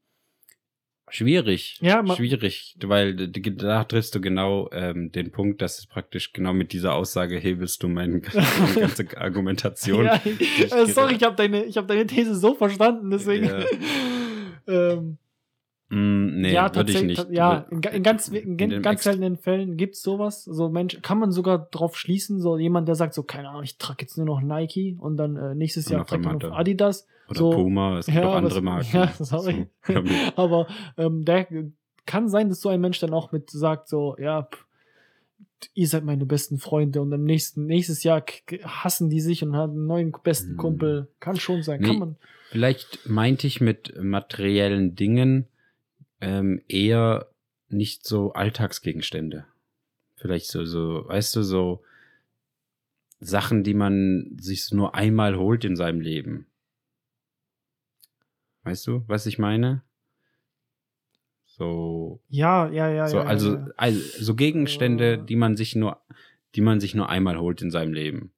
[1.09, 1.77] schwierig.
[1.81, 6.73] Ja, man- schwierig, weil da triffst du genau ähm, den Punkt, dass praktisch genau mit
[6.73, 8.21] dieser Aussage hebelst du meine,
[8.75, 10.05] ganze Argumentation.
[10.05, 13.45] Ja, ich äh, sorry, ich habe deine, ich hab deine These so verstanden, deswegen.
[13.45, 13.63] Ja.
[14.67, 15.17] ähm,
[15.93, 17.29] Mm, nee, ja, würde ich nicht.
[17.31, 20.45] Ja, in, in ganz, in, In ganz seltenen Fällen gibt's sowas.
[20.45, 23.77] So Mensch, kann man sogar drauf schließen, so jemand, der sagt so, keine Ahnung, ich
[23.77, 26.51] trage jetzt nur noch Nike und dann äh, nächstes Jahr auf trage ich einmal nur
[26.51, 27.07] noch Adidas.
[27.31, 28.89] Oder so, Puma, es gibt ja, auch andere Marken.
[28.93, 29.67] ja, sorry.
[29.85, 30.03] So, ja,
[30.35, 30.67] Aber
[30.97, 31.47] ähm, der
[32.05, 34.65] kann sein, dass so ein Mensch dann auch mit sagt, so, ja, pff,
[35.73, 38.23] ihr seid meine besten Freunde und im nächsten, nächstes Jahr
[38.63, 40.57] hassen die sich und haben einen neuen besten Hm.
[40.57, 41.07] Kumpel.
[41.19, 41.87] Kann schon sein, Nee.
[41.87, 42.15] kann man.
[42.49, 45.47] Vielleicht meinte ich mit materiellen Dingen
[46.19, 47.27] ähm, eher
[47.69, 49.45] nicht so Alltagsgegenstände.
[50.17, 51.81] Vielleicht so, so, weißt du, so
[53.19, 56.47] Sachen, die man sich nur einmal holt in seinem Leben.
[58.63, 59.83] Weißt du, was ich meine?
[61.45, 63.23] So, Ja, ja, ja, so ja.
[63.23, 65.25] also, ja, also so Gegenstände, Äh.
[65.25, 66.01] die man sich nur,
[66.55, 68.33] die man sich nur einmal holt in seinem Leben.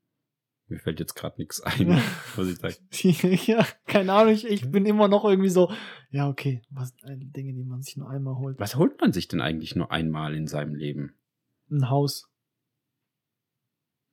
[0.68, 1.90] Mir fällt jetzt gerade nichts ein,
[2.36, 2.76] was ich sage.
[3.52, 3.66] ja.
[3.86, 5.72] keine Ahnung, ich, ich bin immer noch irgendwie so,
[6.10, 8.60] ja, okay, was äh, Dinge, die man sich nur einmal holt.
[8.60, 11.14] Was holt man sich denn eigentlich nur einmal in seinem Leben?
[11.70, 12.30] Ein Haus,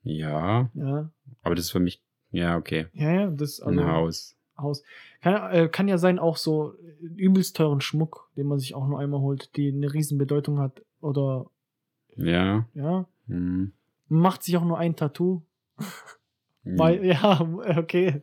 [0.03, 1.11] Ja, ja.
[1.42, 2.87] aber das ist für mich, ja, okay.
[2.92, 4.37] Ja, ja, das also ein Haus.
[4.62, 4.83] Haus.
[5.20, 8.99] Kann, äh, kann ja sein, auch so übelst teuren Schmuck, den man sich auch nur
[9.01, 10.83] einmal holt, die eine riesen Bedeutung hat.
[11.01, 11.46] Oder,
[12.16, 12.66] Ja.
[12.75, 13.73] ja, Hm.
[14.09, 15.42] man macht sich auch nur ein Tattoo.
[16.64, 16.79] Hm.
[16.79, 17.40] Weil, ja,
[17.79, 18.23] okay.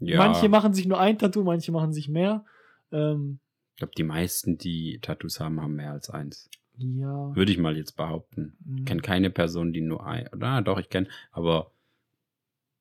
[0.00, 0.18] ja.
[0.18, 2.44] Manche machen sich nur ein Tattoo, manche machen sich mehr.
[2.92, 3.38] Ähm,
[3.74, 6.48] ich glaube, die meisten, die Tattoos haben, haben mehr als eins.
[6.78, 7.34] ja.
[7.36, 8.56] Würde ich mal jetzt behaupten.
[8.64, 11.70] mm, Ich kenne keine Person, die nur ein, oder doch, ich kenne, aber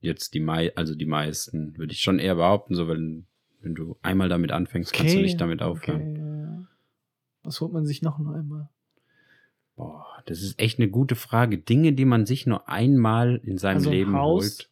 [0.05, 3.27] jetzt die mei also die meisten, würde ich schon eher behaupten, so wenn,
[3.61, 6.01] wenn du einmal damit anfängst, kannst du nicht damit aufhören.
[6.01, 6.67] Okay, ja, ja.
[7.43, 8.69] Was holt man sich noch nur einmal?
[9.75, 11.57] Boah, das ist echt eine gute Frage.
[11.57, 14.43] Dinge, die man sich nur einmal in seinem Also ein Leben Haus?
[14.43, 14.71] holt.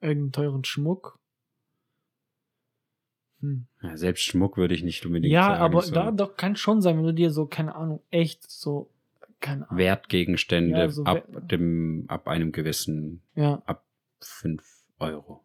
[0.00, 1.18] Irgendeinen teuren Schmuck?
[3.40, 3.66] Hm.
[3.82, 5.62] Ja, selbst Schmuck würde ich nicht unbedingt Ja, sagen.
[5.62, 8.90] aber so da doch kann schon sein, wenn du dir so, keine Ahnung, echt so,
[9.40, 9.78] keine Ahnung.
[9.78, 13.62] Wertgegenstände Ja, so ab dem, ab einem gewissen, Ja.
[13.66, 13.84] ab
[14.24, 14.62] fünf
[14.98, 15.44] Euro.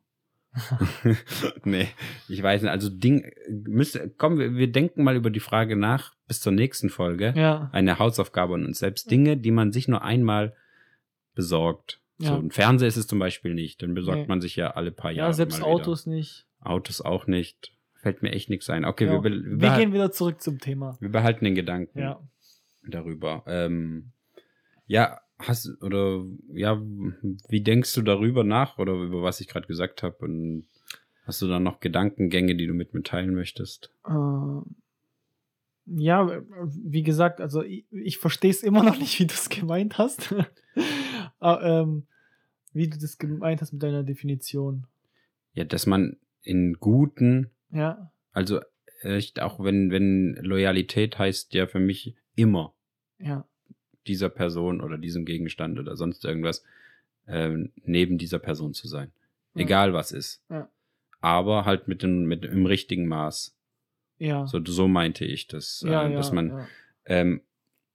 [1.63, 1.87] nee,
[2.29, 2.71] ich weiß nicht.
[2.71, 6.89] Also Ding, müsste, komm, wir, wir denken mal über die Frage nach bis zur nächsten
[6.89, 7.33] Folge.
[7.35, 7.69] Ja.
[7.73, 10.55] Eine Hausaufgabe und uns selbst Dinge, die man sich nur einmal
[11.33, 11.99] besorgt.
[12.17, 12.37] So, Ja.
[12.37, 13.81] ein Fernseher ist es zum Beispiel nicht.
[13.83, 14.27] Dann besorgt Nee.
[14.27, 15.29] man sich ja alle paar Jahre.
[15.29, 15.75] Ja, selbst mal wieder.
[15.75, 16.45] Autos nicht.
[16.61, 17.73] Autos auch nicht.
[17.95, 18.85] Fällt mir echt nichts ein.
[18.85, 19.11] Okay, ja.
[19.11, 20.95] wir, Wir, wir, gehen wieder zurück zum Thema.
[21.01, 22.21] wir behalten den Gedanken Ja.
[22.87, 23.43] darüber.
[23.47, 24.11] Ähm,
[24.87, 26.81] ja, hast oder ja,
[27.49, 30.17] wie denkst du darüber nach oder über was ich gerade gesagt habe?
[30.19, 30.67] Und
[31.25, 33.91] hast du da noch Gedankengänge, die du mit mir teilen möchtest?
[34.07, 34.61] Äh,
[35.87, 39.97] ja, wie gesagt, also ich, ich verstehe es immer noch nicht, wie du es gemeint
[39.97, 40.33] hast.
[41.39, 42.07] Aber, ähm,
[42.73, 44.87] wie du das gemeint hast mit deiner Definition.
[45.53, 48.59] Ja, dass man in guten, Ja, also
[49.01, 52.73] echt auch wenn wenn Loyalität heißt ja für mich immer
[53.19, 53.47] ja,
[54.07, 56.63] dieser Person oder diesem Gegenstand oder sonst irgendwas
[57.27, 59.11] ähm, neben dieser Person zu sein.
[59.55, 59.61] Ja.
[59.61, 60.43] Egal was ist.
[60.49, 60.69] Ja.
[61.21, 63.55] Aber halt mit dem, mit im richtigen Maß.
[64.19, 64.45] ja.
[64.47, 65.83] So, so meinte ich das.
[65.87, 66.67] ja, äh, dass man
[67.05, 67.41] ähm,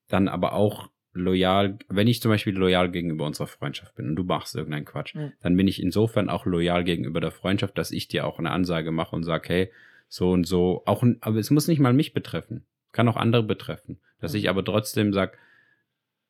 [0.09, 4.23] dann aber auch loyal, wenn ich zum Beispiel loyal gegenüber unserer Freundschaft bin und du
[4.23, 5.31] machst irgendeinen Quatsch, Ja.
[5.41, 8.91] dann bin ich insofern auch loyal gegenüber der Freundschaft, dass ich dir auch eine Ansage
[8.91, 9.71] mache und sage, hey,
[10.07, 13.99] so und so, auch, aber es muss nicht mal mich betreffen, kann auch andere betreffen,
[14.19, 14.39] dass Ja.
[14.39, 15.33] ich aber trotzdem sage,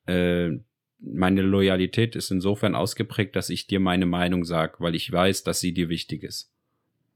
[0.06, 0.50] äh,
[0.98, 5.60] meine Loyalität ist insofern ausgeprägt, dass ich dir meine Meinung sage, weil ich weiß, dass
[5.60, 6.50] sie dir wichtig ist.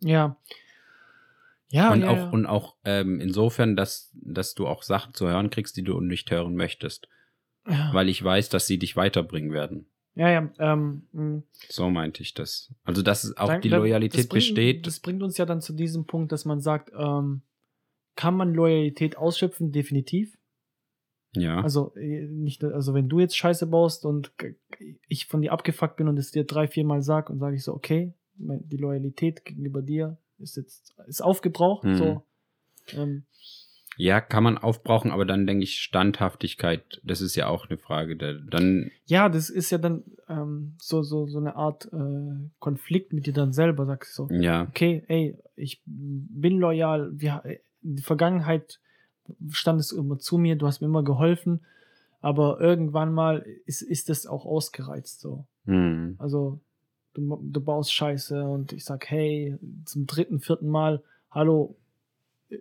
[0.00, 0.36] Ja.
[1.68, 2.30] Ja, und ja, auch, ja.
[2.30, 6.30] und auch ähm, insofern, dass, dass du auch Sachen zu hören kriegst, die du nicht
[6.30, 7.08] hören möchtest.
[7.68, 7.90] ja.
[7.92, 9.86] Weil ich weiß, dass sie dich weiterbringen werden.
[10.14, 11.42] ja, ja, ähm, mh.
[11.68, 12.72] So meinte ich das.
[12.84, 14.86] Also, dass auch Dann- die Loyalität das bringt, besteht.
[14.86, 17.42] Das bringt uns ja dann zu diesem Punkt, dass man sagt, ähm,
[18.14, 19.72] kann man Loyalität ausschöpfen?
[19.72, 20.36] Definitiv.
[21.36, 21.60] Ja.
[21.60, 24.32] Also äh, nicht, also wenn du jetzt Scheiße baust und
[25.08, 27.64] ich von dir abgefuckt bin und es dir drei, vier Mal sag und sage ich
[27.64, 31.84] so, okay, die Loyalität gegenüber dir ist jetzt ist aufgebraucht.
[31.84, 31.94] Mhm.
[31.96, 32.22] So,
[32.92, 33.24] ähm,
[33.98, 38.16] ja, kann man aufbrauchen, aber dann denke ich, Standhaftigkeit, das ist ja auch eine Frage.
[38.16, 43.14] Der, dann, ja, das ist ja dann ähm, so so so eine Art äh, Konflikt
[43.14, 43.86] mit dir dann selber.
[43.86, 47.10] Sagst du so, ja, okay, ey, ich bin loyal.
[47.14, 47.42] Wir,
[47.82, 48.80] in der Vergangenheit
[49.50, 51.60] standest immer zu mir, du hast mir immer geholfen.
[52.20, 55.44] Aber irgendwann mal ist, ist das auch ausgereizt so.
[55.66, 56.16] Hm.
[56.18, 56.60] Also
[57.14, 61.76] du, du baust Scheiße und ich sag, hey, zum dritten, vierten Mal, hallo,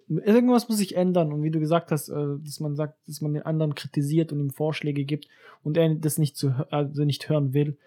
[0.08, 1.32] irgendwas muss sich ändern.
[1.32, 4.40] Und wie du gesagt hast, äh, dass man sagt, dass man den anderen kritisiert und
[4.40, 5.28] ihm Vorschläge gibt
[5.64, 7.78] und er das nicht zu also nicht hören will.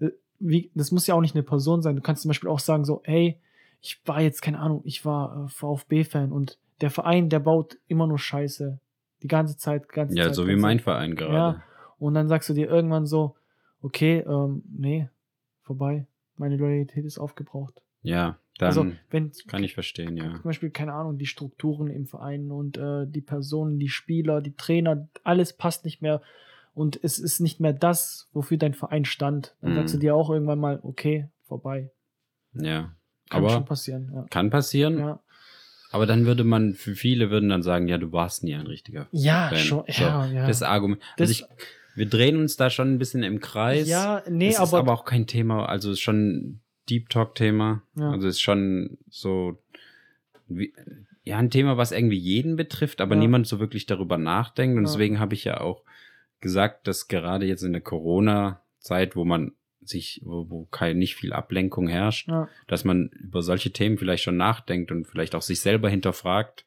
[0.00, 1.96] Äh, Wie, das muss ja auch nicht eine Person sein.
[1.96, 3.38] Du kannst zum Beispiel auch sagen, so, hey,
[3.82, 8.06] ich war jetzt, keine Ahnung, ich war äh, VfB-Fan und der Verein, der baut immer
[8.06, 8.78] nur Scheiße.
[9.22, 10.34] Die ganze Zeit, ganze Ja, Zeit.
[10.34, 11.34] so wie mein Verein gerade.
[11.34, 11.62] Ja.
[11.98, 13.36] Und dann sagst du dir irgendwann so,
[13.82, 15.08] okay, ähm, nee,
[15.62, 16.06] vorbei.
[16.36, 17.82] Meine Loyalität ist aufgebraucht.
[18.02, 20.32] Ja, dann also, wenn kann ich verstehen, ja.
[20.32, 24.54] zum Beispiel, keine Ahnung, die Strukturen im Verein und äh, die Personen, die Spieler, die
[24.56, 26.22] Trainer, alles passt nicht mehr
[26.72, 29.54] und es ist nicht mehr das, wofür dein Verein stand.
[29.60, 29.76] Dann Mhm.
[29.76, 31.90] sagst du dir auch irgendwann mal, okay, vorbei.
[32.54, 32.94] Ja.
[33.28, 34.26] Kann Aber schon passieren, ja.
[34.30, 34.98] kann passieren.
[34.98, 35.20] Ja,
[35.92, 39.08] Aber dann würde man, für viele würden dann sagen, ja, du warst nie ein richtiger
[39.12, 39.58] ja Fan.
[39.58, 40.46] schon, So, ja, ja.
[40.46, 41.00] Das Argument.
[41.16, 41.44] Das- also ich,
[41.96, 43.88] wir drehen uns da schon ein bisschen im Kreis.
[43.88, 47.82] ja, nee, es ist aber, aber auch kein Thema, also ist schon ein Deep Talk-Thema.
[47.96, 48.10] Ja.
[48.12, 49.58] Also ist schon so,
[50.48, 50.72] wie,
[51.24, 53.20] ja, ein Thema, was irgendwie jeden betrifft, aber Ja.
[53.20, 54.76] niemand so wirklich darüber nachdenkt.
[54.78, 55.82] Und deswegen habe ich ja auch
[56.40, 59.52] gesagt, dass gerade jetzt in der Corona-Zeit, wo man
[59.90, 64.22] sich, wo, wo kein, nicht viel Ablenkung herrscht, ja, dass man über solche Themen vielleicht
[64.22, 66.64] schon nachdenkt und vielleicht auch sich selber hinterfragt.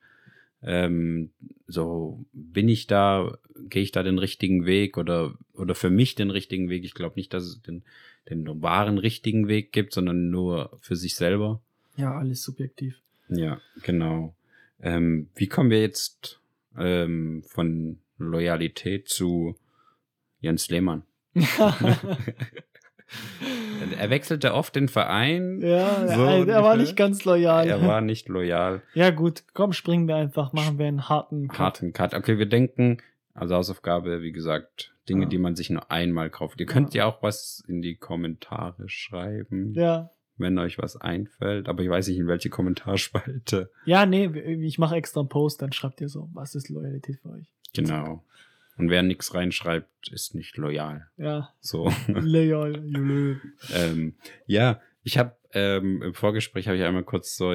[0.61, 1.31] Ähm,
[1.67, 3.37] so, bin ich da,
[3.69, 6.83] gehe ich da den richtigen Weg oder, oder für mich den richtigen Weg?
[6.85, 7.83] Ich glaube nicht, dass es den,
[8.29, 11.61] den wahren richtigen Weg gibt, sondern nur für sich selber.
[11.97, 13.01] ja, alles subjektiv.
[13.29, 14.35] Ja, genau.
[14.81, 16.39] Ähm, wie kommen wir jetzt
[16.77, 19.55] ähm, von Loyalität zu
[20.39, 21.03] Jens Lehmann?
[23.99, 25.59] er wechselte oft den Verein.
[25.61, 27.67] ja, So er, er war nicht ganz loyal.
[27.67, 28.81] Er war nicht loyal.
[28.93, 31.59] ja, gut, komm, springen wir einfach, machen wir einen harten Cut.
[31.59, 32.13] Harten Cut.
[32.13, 32.97] Okay, wir denken,
[33.33, 35.29] also Hausaufgabe, wie gesagt, Dinge, Ja.
[35.29, 36.59] die man sich nur einmal kauft.
[36.61, 40.09] Ihr könnt ja, auch was in die Kommentare schreiben, Ja.
[40.37, 41.67] wenn euch was einfällt.
[41.67, 43.69] Aber ich weiß nicht, in welche Kommentarspalte.
[43.85, 44.25] Ja, nee,
[44.65, 47.51] ich mache extra einen Post, dann schreibt ihr so, was ist Loyalität für euch?
[47.75, 48.23] Genau.
[48.77, 51.07] Und wer nichts reinschreibt, ist nicht loyal.
[51.17, 51.91] Ja, So.
[52.07, 53.35] loyal, you
[53.73, 54.15] ähm,
[54.47, 57.53] ja, ich habe ähm, im Vorgespräch habe ich einmal kurz so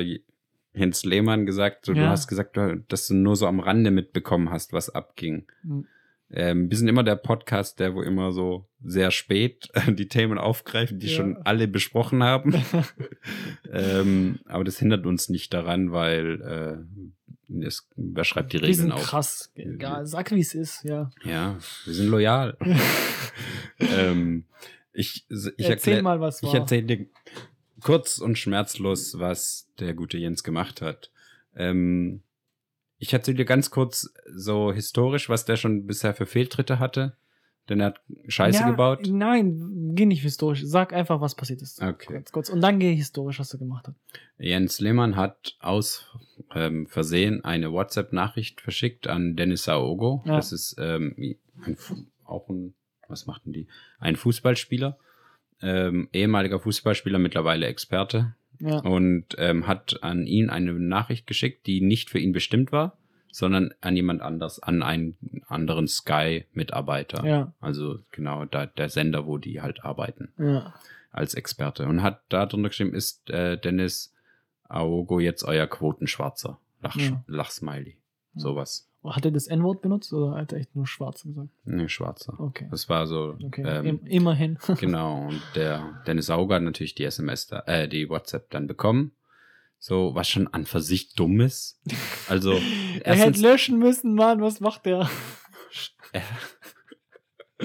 [0.74, 2.10] Jens Lehmann gesagt, so, du Ja.
[2.10, 5.46] hast gesagt, du- dass du nur so am Rande mitbekommen hast, was abging.
[5.64, 5.86] Mhm.
[6.30, 10.98] Ähm, wir sind immer der Podcast, der wo immer so sehr spät die Themen aufgreifen,
[11.00, 11.14] die Ja.
[11.16, 12.54] schon alle besprochen haben.
[13.72, 17.16] ähm, aber das hindert uns nicht daran, weil äh,
[17.48, 19.02] es, wer schreibt die Wir sind Regeln auf?
[19.06, 19.50] krass.
[19.54, 21.10] Egal, sag wie es ist, ja.
[21.24, 22.56] Ja, wir sind loyal.
[23.78, 24.44] ähm,
[24.92, 26.56] ich ich Erzähl erklär- mal, was ich war.
[26.56, 27.06] erzähle dir
[27.80, 31.10] kurz und schmerzlos, was der gute Jens gemacht hat.
[31.56, 32.22] Ähm,
[32.98, 37.16] ich erzähle dir ganz kurz so historisch, was der schon bisher für Fehltritte hatte.
[37.68, 39.06] Denn er hat Scheiße ja, gebaut.
[39.08, 40.62] Nein, geh nicht historisch.
[40.64, 41.82] Sag einfach, was passiert ist.
[41.82, 42.14] Okay.
[42.14, 42.48] Ganz kurz.
[42.48, 43.94] Und dann geh historisch, was er gemacht hat.
[44.38, 46.06] Jens Lehmann hat aus
[46.54, 50.22] ähm, Versehen eine WhatsApp-Nachricht verschickt an Dennis Saogo.
[50.26, 50.36] Ja.
[50.36, 51.14] Das ist ähm,
[51.64, 51.76] ein,
[52.24, 52.74] auch ein,
[53.08, 53.66] was machten die?
[53.98, 54.98] Ein Fußballspieler,
[55.62, 58.34] ähm, ehemaliger Fußballspieler, mittlerweile Experte.
[58.60, 58.78] Ja.
[58.80, 62.98] Und ähm, hat an ihn eine Nachricht geschickt, die nicht für ihn bestimmt war,
[63.30, 67.24] sondern an jemand anders, an einen anderen Sky-Mitarbeiter.
[67.24, 67.52] Ja.
[67.60, 70.74] Also genau, da, der Sender, wo die halt arbeiten Ja.
[71.12, 74.12] als Experte und hat da drunter geschrieben, ist äh, Dennis
[74.68, 76.58] Aogo jetzt euer Quotenschwarzer?
[76.82, 77.22] Lach, Ja.
[77.26, 77.96] Lachsmiley.
[78.34, 78.40] Ja.
[78.40, 78.84] Sowas.
[79.04, 81.48] Hat er das N-Wort benutzt oder hat er echt nur schwarz gesagt?
[81.64, 82.38] Nee, schwarzer.
[82.38, 82.68] Okay.
[82.70, 83.62] Das war so, Okay.
[83.64, 84.58] ähm, Im, immerhin.
[84.80, 85.28] genau.
[85.28, 89.12] Und der Dennis Aogo hat natürlich die SMS, da, äh, die WhatsApp dann bekommen.
[89.78, 91.80] So, was schon an für sich dumm ist.
[92.28, 92.52] Also,
[93.04, 94.40] er hätte löschen müssen, Mann.
[94.42, 95.08] Was macht der?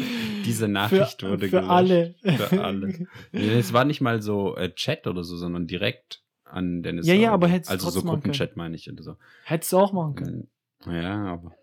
[0.45, 1.69] diese Nachricht für, wurde für gelöscht.
[1.71, 2.15] alle.
[2.23, 3.07] Für alle.
[3.31, 6.21] Es war nicht mal so äh, Chat oder so, sondern direkt
[6.53, 9.17] an Dennis Ja, ja, aber hätt's Also so Gruppenchat meine ich oder so.
[9.43, 10.47] Hättest du auch machen können.
[10.85, 11.55] Ja, aber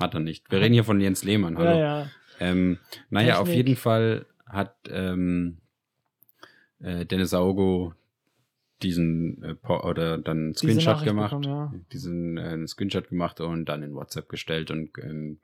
[0.00, 0.50] hat er nicht.
[0.50, 1.58] Wir reden hier von Jens Lehmann.
[1.58, 1.70] Hallo.
[1.70, 2.10] Ja, ja.
[2.38, 2.78] Ähm,
[3.10, 3.66] naja, auf Technik.
[3.68, 5.58] jeden Fall hat ähm,
[6.80, 7.94] äh, Dennis Augo
[8.82, 11.74] diesen äh, oder dann Diese Screenshot Nachricht gemacht, bekommen, ja.
[11.92, 15.38] diesen äh, Screenshot gemacht und dann in WhatsApp gestellt und ähm,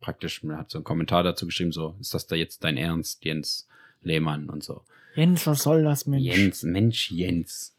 [0.00, 3.24] praktisch man hat so einen Kommentar dazu geschrieben, so ist das da jetzt dein Ernst,
[3.24, 3.68] Jens
[4.00, 4.82] Lehmann und so.
[5.14, 6.24] Jens, was soll das, Mensch?
[6.24, 7.74] Jens, Mensch, Jens.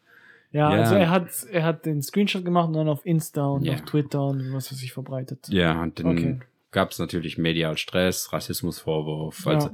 [0.52, 0.82] Ja, Ja.
[0.82, 3.74] also er hat, er hat den Screenshot gemacht und dann auf Insta und Ja.
[3.76, 5.48] auf Twitter und was weiß ich verbreitet.
[5.50, 6.40] Ja, und dann Okay.
[6.72, 9.46] gab es natürlich medial Stress, Rassismusvorwurf.
[9.46, 9.52] Ja.
[9.54, 9.70] Also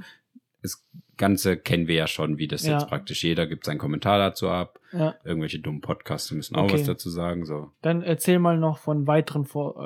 [0.61, 0.83] das
[1.17, 2.73] Ganze kennen wir ja schon, wie das Ja.
[2.73, 4.79] jetzt praktisch jeder gibt seinen Kommentar dazu ab.
[4.91, 5.15] Ja.
[5.23, 6.73] Irgendwelche dummen Podcasts müssen auch Okay.
[6.73, 7.45] was dazu sagen.
[7.45, 7.71] So.
[7.81, 9.77] Dann erzähl mal noch von weiteren Vor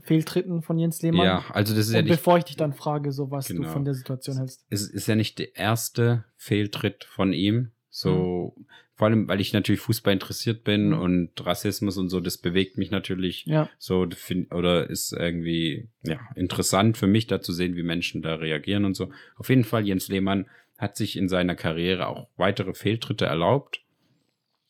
[0.06, 1.26] Fehltritten von Jens Lehmann.
[1.26, 3.54] Ja, also das ist ja Und nicht, bevor ich dich dann frage, so was du
[3.56, 3.68] Genau.
[3.68, 4.64] von der Situation hältst.
[4.70, 7.72] es ist ja nicht der erste Fehltritt von ihm.
[7.90, 8.66] So, Mhm.
[8.96, 10.98] Vor allem, weil ich natürlich Fußball interessiert bin Mhm.
[11.00, 14.08] und Rassismus und so, das bewegt mich natürlich Ja, so
[14.50, 18.94] oder ist irgendwie ja interessant für mich da zu sehen, wie Menschen da reagieren und
[18.94, 19.10] so.
[19.36, 20.46] Auf jeden Fall Jens Lehmann
[20.78, 23.80] hat sich in seiner Karriere auch weitere Fehltritte erlaubt.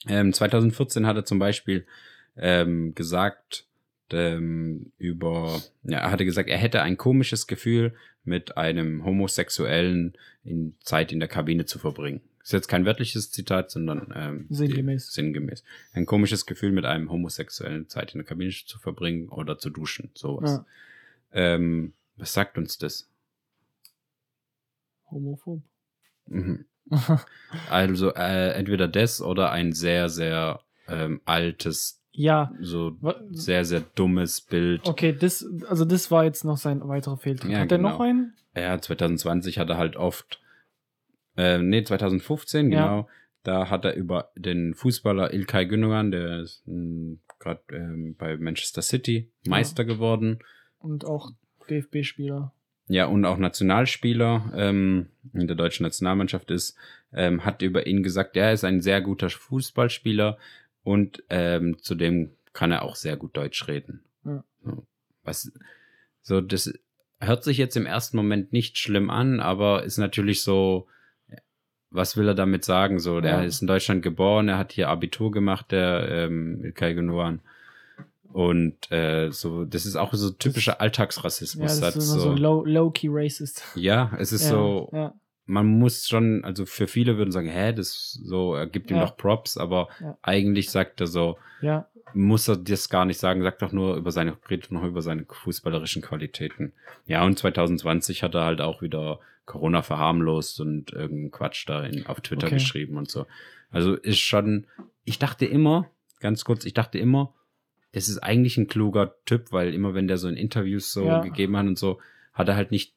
[0.07, 1.87] Ähm, 2014 hat er zum Beispiel
[2.37, 3.67] ähm, gesagt
[4.11, 10.75] ähm, über, ja, er hatte gesagt, er hätte ein komisches Gefühl, mit einem Homosexuellen in
[10.81, 12.21] Zeit in der Kabine zu verbringen.
[12.45, 15.07] Ist jetzt kein wörtliches Zitat, sondern ähm, Sinngemäß.
[15.09, 15.65] Die, sinngemäß.
[15.95, 20.11] Ein komisches Gefühl, mit einem Homosexuellen Zeit in der Kabine zu verbringen oder zu duschen,
[20.15, 20.51] sowas.
[20.51, 20.67] ja.
[21.33, 23.09] Ähm, was sagt uns das?
[25.11, 25.63] homophob.
[26.27, 26.65] Mhm.
[27.71, 32.99] Also äh, entweder das oder ein sehr, sehr ähm, altes, ja, so
[33.31, 34.87] sehr, sehr dummes Bild.
[34.87, 37.51] okay, das, also das war jetzt noch sein weiterer Fehltritt.
[37.51, 37.91] Ja, Hat er genau.
[37.91, 38.35] noch einen?
[38.55, 40.43] Ja, 2020 hat er halt oft,
[41.37, 42.85] äh, nee, 2015, Ja.
[42.85, 43.09] genau,
[43.43, 49.31] da hat er über den Fußballer Ilkay Gündogan, der ist gerade ähm, bei Manchester City
[49.47, 50.39] Meister geworden.
[50.79, 51.31] Und auch
[51.69, 52.53] DFB-Spieler.
[52.87, 56.77] Ja, und auch Nationalspieler ähm, in der deutschen Nationalmannschaft ist,
[57.13, 60.37] ähm, hat über ihn gesagt, er ist ein sehr guter Fußballspieler
[60.83, 64.05] und ähm, zudem kann er auch sehr gut Deutsch reden.
[64.25, 64.45] Ja.
[64.63, 64.87] So,
[65.23, 65.51] was,
[66.23, 66.73] so, das
[67.21, 70.87] hört sich jetzt im ersten Moment nicht schlimm an, aber ist natürlich so,
[71.95, 72.99] was will er damit sagen?
[72.99, 73.43] So, der Ja.
[73.43, 77.41] ist in Deutschland geboren, er hat hier Abitur gemacht, der ähm, Ilkay Gündogan.
[78.33, 81.67] Und äh, so, das ist auch so typischer Ja, Alltagsrassismus.
[81.71, 83.63] das Satz, ist immer so, low- low-key racist.
[83.77, 85.15] ja, es ist ja, so, Ja,
[85.47, 89.05] man muss schon, also für viele würden sagen, hä, das so, er gibt ihm Ja.
[89.07, 90.19] doch Props, aber Ja.
[90.23, 94.11] eigentlich sagt er so, ja, muss er das gar nicht sagen, sagt doch nur über
[94.13, 96.73] seine, redet noch über seine fußballerischen Qualitäten.
[97.07, 102.07] Ja, und 2020 hat er halt auch wieder Corona verharmlost und irgendeinen Quatsch da in,
[102.07, 102.57] auf Twitter Okay.
[102.57, 103.27] geschrieben und so.
[103.71, 104.67] Also ist schon,
[105.05, 107.35] ich dachte immer, ganz kurz, ich dachte immer,
[107.93, 111.21] das ist eigentlich ein kluger Typ, weil immer wenn der so in Interviews so Ja.
[111.21, 112.01] gegeben hat und so,
[112.33, 112.95] hat er halt nicht,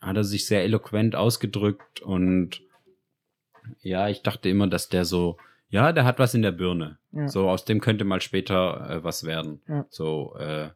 [0.00, 2.60] hat er sich sehr eloquent ausgedrückt und
[3.82, 5.36] ja, ich dachte immer, dass der so,
[5.70, 6.98] ja, der hat was in der Birne.
[7.12, 7.28] Ja.
[7.28, 9.60] So, aus dem könnte mal später äh, was werden.
[9.68, 9.86] Ja.
[9.90, 10.70] So, äh,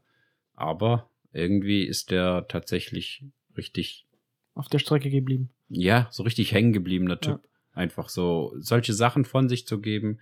[0.54, 3.24] aber irgendwie ist der tatsächlich
[3.56, 4.06] richtig,
[4.54, 5.50] auf der Strecke geblieben.
[5.68, 7.40] ja, so richtig hängen gebliebener Typ.
[7.74, 10.18] Einfach so, solche Sachen von sich zu geben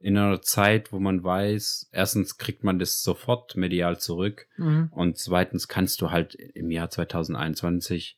[0.00, 4.88] in einer Zeit, wo man weiß, erstens kriegt man das sofort medial zurück Mhm.
[4.92, 8.16] und zweitens kannst du halt im Jahr 2021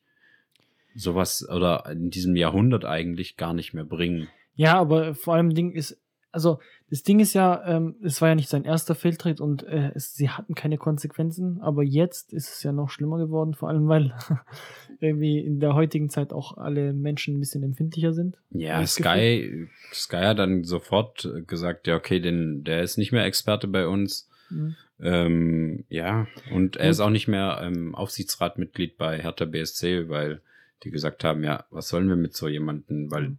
[0.94, 4.28] sowas oder in diesem Jahrhundert eigentlich gar nicht mehr bringen.
[4.54, 5.98] Ja, aber vor allem Ding ist,
[6.30, 6.60] also
[6.90, 10.14] das Ding ist ja, ähm, es war ja nicht sein erster Fehltritt und äh, es,
[10.14, 14.14] sie hatten keine Konsequenzen, aber jetzt ist es ja noch schlimmer geworden, vor allem weil
[15.00, 18.36] irgendwie in der heutigen Zeit auch alle Menschen ein bisschen empfindlicher sind.
[18.50, 23.68] Ja, Sky, Sky hat dann sofort gesagt, ja, okay, den, der ist nicht mehr Experte
[23.68, 24.28] bei uns.
[24.50, 24.76] Mhm.
[25.00, 30.42] Ähm, ja, und er ist auch nicht mehr ähm, Aufsichtsratmitglied bei Hertha BSC, weil
[30.84, 33.36] die gesagt haben, ja, was sollen wir mit so jemanden, weil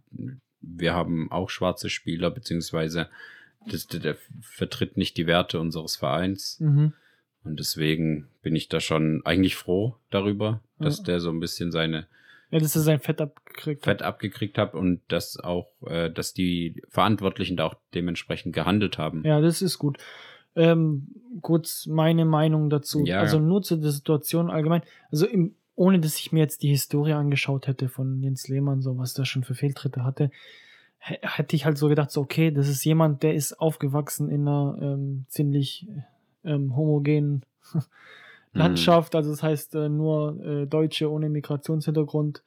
[0.66, 3.08] wir haben auch schwarze Spieler, beziehungsweise
[3.66, 6.58] das, der, der vertritt nicht die Werte unseres Vereins.
[6.60, 6.92] Mhm.
[7.44, 11.04] Und deswegen bin ich da schon eigentlich froh darüber, dass Ja.
[11.04, 12.06] der so ein bisschen seine
[12.50, 16.82] Ja, dass er sein Fett abgekriegt Fett abgekriegt hat und dass auch, äh, dass die
[16.88, 19.24] Verantwortlichen da auch dementsprechend gehandelt haben.
[19.24, 19.98] Ja, das ist gut.
[20.56, 21.08] Ähm,
[21.42, 23.04] kurz meine Meinung dazu.
[23.04, 23.20] Ja.
[23.20, 24.82] Also nur zu der Situation allgemein.
[25.10, 28.96] Also im, ohne dass ich mir jetzt die Historie angeschaut hätte von Jens Lehmann, so
[28.98, 30.30] was der schon für Fehltritte hatte,
[30.98, 34.42] hä- hätte ich halt so gedacht, so okay, das ist jemand, der ist aufgewachsen in
[34.42, 35.86] einer ähm, ziemlich
[36.44, 37.44] ähm, homogenen
[38.52, 39.14] Landschaft.
[39.14, 42.42] Also das heißt äh, nur äh, Deutsche ohne Migrationshintergrund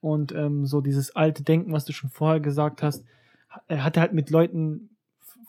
[0.00, 3.04] und ähm, so dieses alte Denken, was du schon vorher gesagt hast.
[3.68, 4.90] Er hatte halt mit Leuten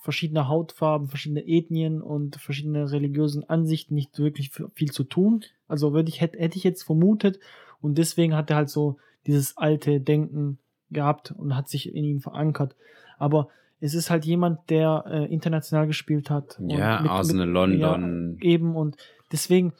[0.07, 5.43] verschiedener Hautfarben, verschiedene Ethnien und verschiedene religiösen Ansichten nicht wirklich viel zu tun.
[5.67, 7.41] Also würde ich, hätte, hätte ich jetzt vermutet
[7.81, 10.59] und deswegen hat er halt so dieses alte Denken
[10.91, 12.77] gehabt und hat sich in ihm verankert.
[13.17, 13.49] Aber
[13.81, 16.58] es ist halt jemand, der äh, international gespielt hat.
[16.65, 18.37] Ja, mit- Arsenal mit- London.
[18.39, 18.95] Ja, eben und
[19.33, 19.73] deswegen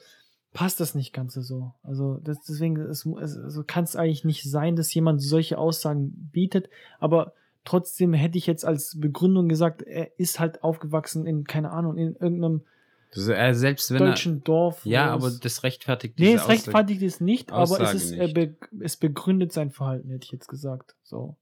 [0.52, 1.72] passt das nicht ganz so.
[1.82, 6.30] Also das, deswegen es, es, also kann es eigentlich nicht sein, dass jemand solche Aussagen
[6.34, 6.68] bietet,
[7.00, 7.32] aber
[7.64, 12.14] trotzdem hätte ich jetzt als Begründung gesagt, er ist halt aufgewachsen in, keine Ahnung, in
[12.16, 12.62] irgendeinem
[13.10, 14.84] ist, äh, selbst wenn er, deutschen Dorf.
[14.84, 16.58] ja, aber es- das rechtfertigt Nee, diese es Aussage.
[16.58, 18.20] rechtfertigt es nicht, aber es, ist, nicht.
[18.20, 20.94] äh, be es begründet sein Verhalten, hätte ich jetzt gesagt.
[21.02, 21.36] So.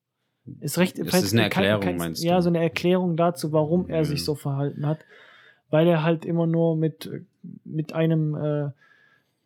[0.61, 2.43] Es recht, Das ist eine Erklärung, meinst Ja, du?
[2.43, 4.05] so eine Erklärung dazu, warum er Ja.
[4.05, 5.01] sich so verhalten hat.
[5.71, 7.11] Weil er halt immer nur mit,
[7.64, 8.71] mit einem, äh,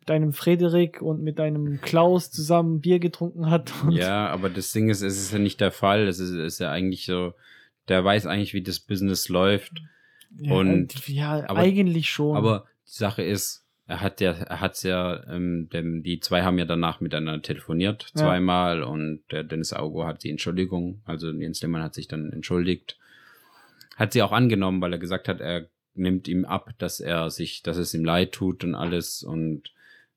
[0.01, 3.71] mit einem Frederik und mit einem Klaus zusammen Bier getrunken hat.
[3.91, 6.07] Ja, aber das Ding ist, es ist ja nicht der Fall.
[6.07, 7.33] Es ist, ist ja eigentlich so,
[7.87, 9.81] der weiß eigentlich, wie das Business läuft.
[10.39, 12.35] ja, und- ja, aber- eigentlich schon.
[12.35, 16.57] Aber die Sache ist, er hat ja, er hat's ja, ähm, dem, die zwei haben
[16.57, 18.21] ja danach miteinander telefoniert, Ja.
[18.21, 22.97] zweimal, und der Dennis Augo hat die Entschuldigung, also Jens Lehmann hat sich dann entschuldigt.
[23.97, 27.61] Hat sie auch angenommen, weil er gesagt hat, er nimmt ihm ab, dass er sich,
[27.61, 29.73] dass es ihm leid tut und alles und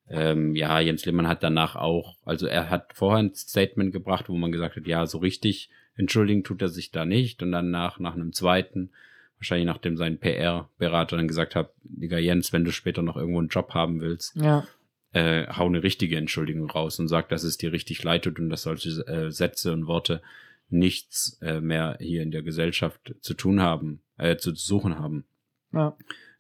[0.09, 4.37] ähm, ja, Jens Lehmann hat danach auch, also er hat vorher ein Statement gebracht, wo
[4.37, 8.15] man gesagt hat, ja, so richtig entschuldigen tut er sich da nicht und danach, nach
[8.15, 8.91] einem zweiten,
[9.39, 13.49] wahrscheinlich nachdem sein PR-Berater dann gesagt hat, Digga Jens, wenn du später noch irgendwo einen
[13.49, 14.67] Job haben willst, ja,
[15.13, 18.51] äh, hau eine richtige Entschuldigung raus und sag, dass es dir richtig leid tut und
[18.51, 20.21] dass solche äh, Sätze und Worte
[20.69, 25.25] nichts äh, mehr hier in der Gesellschaft zu tun haben, äh, zu suchen haben.
[25.73, 25.97] ja.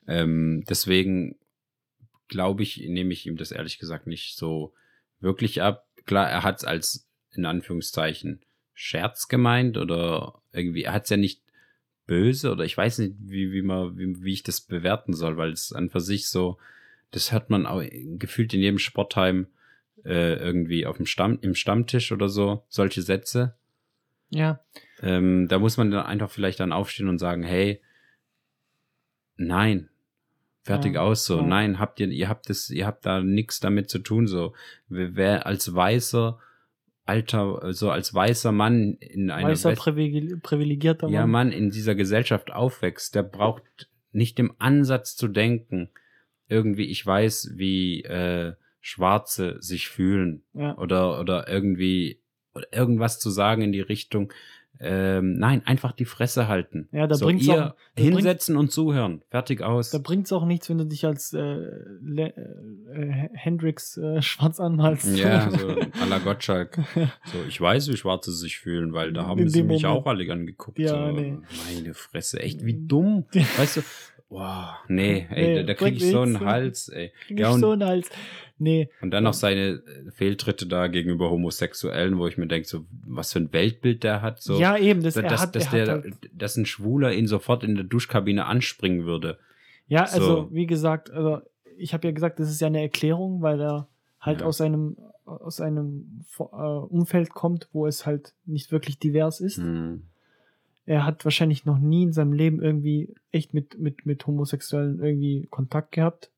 [0.06, 1.36] Ähm, deswegen
[2.28, 4.74] glaube ich, nehme ich ihm das ehrlich gesagt nicht so
[5.20, 5.86] wirklich ab.
[6.06, 8.40] Klar, er hat es als in Anführungszeichen
[8.72, 11.42] Scherz gemeint oder irgendwie, er hat es ja nicht
[12.06, 15.52] böse oder ich weiß nicht, wie, wie, man, wie, wie ich das bewerten soll, weil
[15.52, 16.58] es an für sich so,
[17.12, 17.82] das hört man auch
[18.18, 19.46] gefühlt in jedem Sportheim
[20.04, 23.56] äh, irgendwie auf dem Stamm, im Stammtisch oder so, solche Sätze.
[24.30, 24.60] ja.
[25.00, 27.80] Ähm, da muss man dann einfach vielleicht dann aufstehen und sagen, hey,
[29.36, 29.90] nein,
[30.64, 31.42] fertig Ja, aus so, ja.
[31.46, 34.52] nein, habt ihr, ihr habt das, ihr habt da nichts damit zu tun so.
[34.88, 36.38] Wer, als weißer
[37.06, 41.30] alter, so als weißer Mann in einer Weißer West- privileg privilegierter ja, Mann.
[41.30, 43.62] Mann in dieser Gesellschaft aufwächst, der braucht
[44.12, 45.90] nicht im Ansatz zu denken,
[46.48, 50.76] irgendwie, ich weiß, wie äh, Schwarze sich fühlen Ja.
[50.78, 52.20] oder oder irgendwie
[52.54, 54.32] oder irgendwas zu sagen in die Richtung.
[54.80, 56.88] Ähm, nein, einfach die Fresse halten.
[56.92, 59.22] Ja, da so, bringt's ihr auch- hinsetzen und zuhören.
[59.30, 59.90] Fertig aus.
[59.90, 61.38] Da bringt's auch nichts, wenn du dich als äh,
[62.02, 62.34] Le
[62.92, 65.16] äh, Hendrix äh, schwarz anmalst.
[65.16, 66.78] ja, so à la Gottschalk.
[67.26, 70.02] So, ich weiß, wie Schwarze sich fühlen, weil da haben In sie mich Moment.
[70.02, 70.78] auch alle angeguckt.
[70.78, 71.38] Ja, so, nee.
[71.72, 73.26] Meine Fresse, echt wie dumm.
[73.56, 73.82] Weißt du?
[74.28, 77.12] Boah, nee, ey, Nee, da, da krieg bringt ich so einen Hals, ey.
[77.28, 78.10] Krieg Ja, ich so einen Hals.
[78.58, 82.84] Nee, und dann noch seine äh, Fehltritte da gegenüber Homosexuellen, wo ich mir denke, so,
[83.04, 84.40] was für ein Weltbild der hat.
[84.40, 87.26] So, ja eben, das, dass, er hat, dass, er der, halt, dass ein Schwuler ihn
[87.26, 89.38] sofort in der Duschkabine anspringen würde.
[89.88, 90.48] ja, also so.
[90.52, 91.40] wie gesagt, also
[91.76, 93.88] ich habe ja gesagt, das ist ja eine Erklärung, weil er
[94.20, 94.46] halt Ja.
[94.46, 94.96] aus einem
[95.26, 99.56] aus einem äh, Umfeld kommt, wo es halt nicht wirklich divers ist.
[99.56, 100.02] Hm.
[100.86, 105.46] Er hat wahrscheinlich noch nie in seinem Leben irgendwie echt mit, mit, mit Homosexuellen irgendwie
[105.50, 106.30] Kontakt gehabt.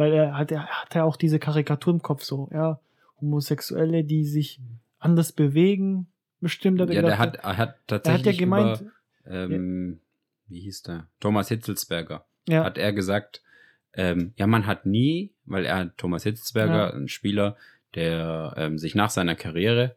[0.00, 2.80] Weil er hat, er hat ja auch diese Karikatur im Kopf so, ja,
[3.20, 4.58] Homosexuelle, die sich
[4.98, 6.06] anders bewegen,
[6.40, 6.80] bestimmt.
[6.80, 7.20] hat er Ja, der gedacht.
[7.20, 8.80] hat, er hat er tatsächlich hat ja gemeint,
[9.26, 10.00] über, ähm,
[10.48, 11.06] wie hieß der?
[11.20, 12.24] Thomas Hitzelsberger.
[12.48, 13.42] ja, hat er gesagt,
[13.92, 16.94] ähm, ja, man hat nie, weil er Thomas Hitzelsberger, Ja.
[16.94, 17.56] ein Spieler,
[17.94, 19.96] der ähm, sich nach seiner Karriere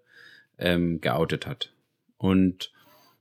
[0.57, 1.71] ähm, geoutet hat.
[2.17, 2.72] Und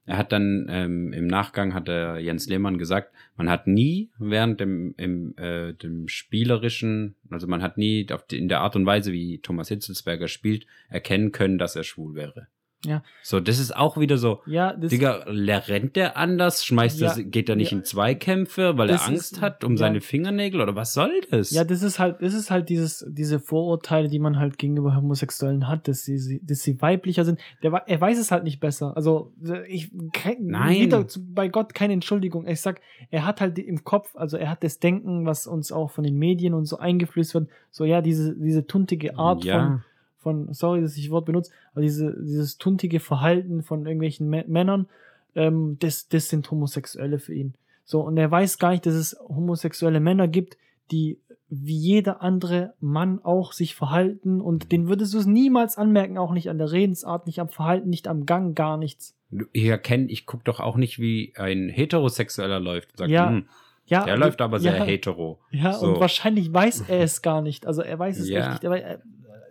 [0.04, 4.60] er hat dann ähm, im Nachgang hat er Jens Lehmann gesagt, man hat nie während
[4.60, 9.12] dem, im, äh, dem spielerischen, also man hat nie die, in der Art und Weise,
[9.12, 12.48] wie Thomas Hitzelsberger spielt, erkennen können, dass er schwul wäre.
[12.84, 13.02] Ja.
[13.22, 16.64] So, das ist auch wieder so, ja, das, Digga, rennt der anders?
[16.64, 17.78] Schmeißt Ja, er, geht er nicht ja.
[17.78, 19.78] in Zweikämpfe, weil Das er Angst ist- hat um ja.
[19.78, 21.52] seine Fingernägel oder was soll das?
[21.52, 25.68] Ja, das ist halt, das ist halt dieses, diese Vorurteile, die man halt gegenüber Homosexuellen
[25.68, 27.38] hat, dass sie, sie- dass sie weiblicher sind.
[27.62, 28.96] Der, er weiß es halt nicht besser.
[28.96, 29.32] Also,
[29.68, 30.80] ich, kein, Nein.
[30.80, 32.46] wieder bei Gott keine Entschuldigung.
[32.48, 32.80] Ich sag,
[33.10, 36.16] er hat halt im Kopf, also er hat das Denken, was uns auch von den
[36.16, 39.82] Medien und so eingeflößt wird, so ja, diese, diese tuntige Art von,
[40.22, 44.46] von, sorry, dass ich das Wort benutze, aber diese, dieses tuntige Verhalten von irgendwelchen Mä-
[44.48, 44.86] Männern,
[45.34, 47.54] ähm, das, das sind Homosexuelle für ihn.
[47.84, 50.56] So, und er weiß gar nicht, dass es homosexuelle Männer gibt,
[50.90, 51.18] die
[51.54, 56.32] wie jeder andere Mann auch sich verhalten und den würdest du es niemals anmerken, auch
[56.32, 59.14] nicht an der Redensart, nicht am Verhalten, nicht am Gang, gar nichts.
[59.52, 62.96] Ich erkenne, ich guck doch auch nicht, wie ein Heterosexueller läuft.
[62.96, 63.46] Sagt, Ja, hm,
[63.86, 65.40] Ja, der läuft aber sehr ja, hetero.
[65.50, 65.88] Ja, So.
[65.88, 67.66] und wahrscheinlich weiß er es gar nicht.
[67.66, 68.40] Also er weiß es Ja.
[68.40, 68.64] echt nicht.
[68.66, 69.02] Aber er,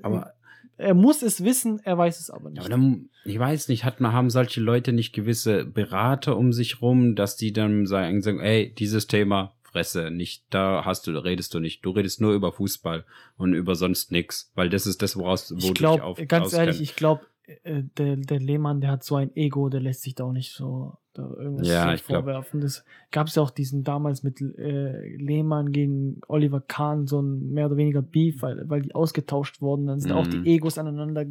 [0.01, 0.33] Aber,
[0.81, 2.59] er muss es wissen, er weiß es aber nicht.
[2.59, 6.81] aber dann, ich weiß nicht, hat man, haben solche Leute nicht gewisse Berater um sich
[6.81, 11.53] rum, dass die dann sagen, sagen ey, dieses Thema, Fresse, nicht, da hast du, redest
[11.53, 11.85] du nicht.
[11.85, 13.05] Du redest nur über Fußball
[13.37, 16.51] und über sonst nix, weil das ist das, woraus, wo ich du dich auf, ganz
[16.51, 17.25] ehrlich, ich glaube,
[17.63, 20.53] äh, der, der Lehmann, der hat so ein Ego, der lässt sich da auch nicht
[20.53, 22.61] so da irgendwas Ja, so ich glaub- vorwerfen.
[22.61, 27.49] Das gab es ja auch diesen damals mit äh, Lehmann gegen Oliver Kahn, so ein
[27.51, 29.87] mehr oder weniger Beef, weil, weil die ausgetauscht wurden.
[29.87, 30.43] Dann sind auch Mhm.
[30.43, 31.25] die Egos aneinander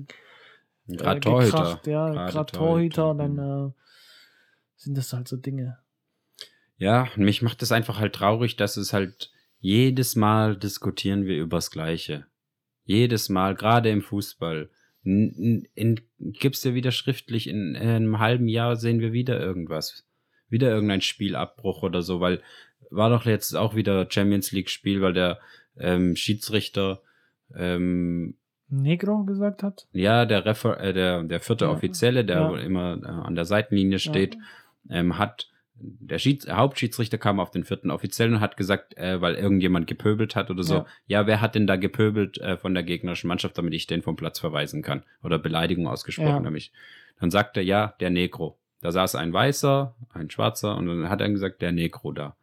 [0.86, 1.50] Gerade äh, Torhüter.
[1.58, 3.72] gekracht, ja, Gerade gerade Torhüter, Torhüter, dann äh,
[4.76, 5.78] sind das halt so Dinge.
[6.76, 9.30] Ja, mich macht es einfach halt traurig, dass es halt
[9.60, 12.26] jedes Mal diskutieren wir übers Gleiche.
[12.84, 14.70] Jedes Mal, gerade im Fußball.
[15.02, 20.04] In, in, gibt's ja wieder schriftlich, in, in einem halben Jahr sehen wir wieder irgendwas.
[20.48, 22.42] Wieder irgendein Spielabbruch oder so, weil
[22.90, 25.38] war doch jetzt auch wieder Champions League Spiel, weil der
[25.78, 27.02] ähm, Schiedsrichter
[27.54, 28.36] ähm,
[28.68, 29.86] Negro gesagt hat.
[29.92, 31.70] ja, der, Refer äh, der, der vierte Ja.
[31.70, 32.50] Offizielle, der Ja.
[32.50, 34.36] wohl immer äh, an der Seitenlinie steht,
[34.88, 35.48] ähm, hat
[35.82, 40.36] der Schieds Hauptschiedsrichter kam auf den vierten Offiziellen und hat gesagt, äh, weil irgendjemand gepöbelt
[40.36, 41.26] hat oder so, ja, Ja.
[41.26, 44.38] wer hat denn da gepöbelt äh, von der gegnerischen Mannschaft, damit ich den vom Platz
[44.38, 45.02] verweisen kann?
[45.22, 46.40] Oder Beleidigung ausgesprochen, Ja.
[46.40, 46.72] nämlich.
[47.20, 48.58] Dann sagt er, ja, der Negro.
[48.82, 52.34] Da saß ein Weißer, ein Schwarzer und dann hat er gesagt, der Negro da.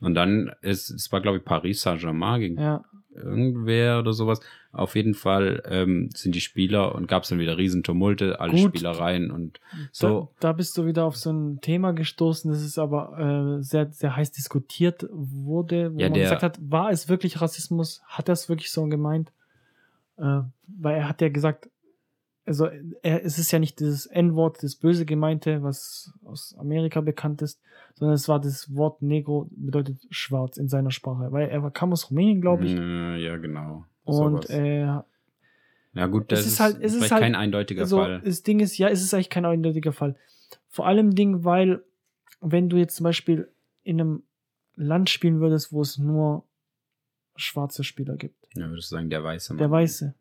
[0.00, 2.84] Und dann ist, es war glaube ich Paris Saint-Germain gegen Ja,
[3.14, 4.40] irgendwer oder sowas.
[4.72, 8.60] Auf jeden Fall ähm, sind die Spieler und gab es dann wieder Riesentumulte, alle Gut.
[8.76, 9.60] Spielereien und
[9.92, 10.32] so.
[10.40, 13.90] Da, da bist du wieder auf so ein Thema gestoßen, das ist aber äh, sehr,
[13.92, 18.02] sehr heiß diskutiert wurde, wo Ja, man der- gesagt hat, war es wirklich Rassismus?
[18.06, 19.30] Hat er es wirklich so gemeint?
[20.16, 21.68] Äh, weil er hat ja gesagt,
[22.46, 22.66] also
[23.02, 27.60] er, es ist ja nicht dieses N-Wort, das böse gemeinte, was aus Amerika bekannt ist,
[27.94, 32.10] sondern es war das Wort Negro, bedeutet schwarz in seiner Sprache, weil er kam aus
[32.10, 32.72] Rumänien, glaube ich.
[32.72, 33.84] Äh, ja, genau.
[34.04, 34.80] Und äh,
[35.94, 38.20] ja gut, das ist, halt- es ist halt kein eindeutiger so, Fall.
[38.22, 40.16] Das Ding ist, ja, es ist eigentlich kein eindeutiger Fall.
[40.68, 41.82] Vor allem Ding, weil,
[42.40, 43.48] wenn du jetzt zum Beispiel
[43.84, 44.22] in einem
[44.74, 46.44] Land spielen würdest, wo es nur
[47.36, 48.48] schwarze Spieler gibt.
[48.54, 49.58] Ja, würdest du sagen, der Weiße Mann.
[49.58, 50.14] Der Weiße.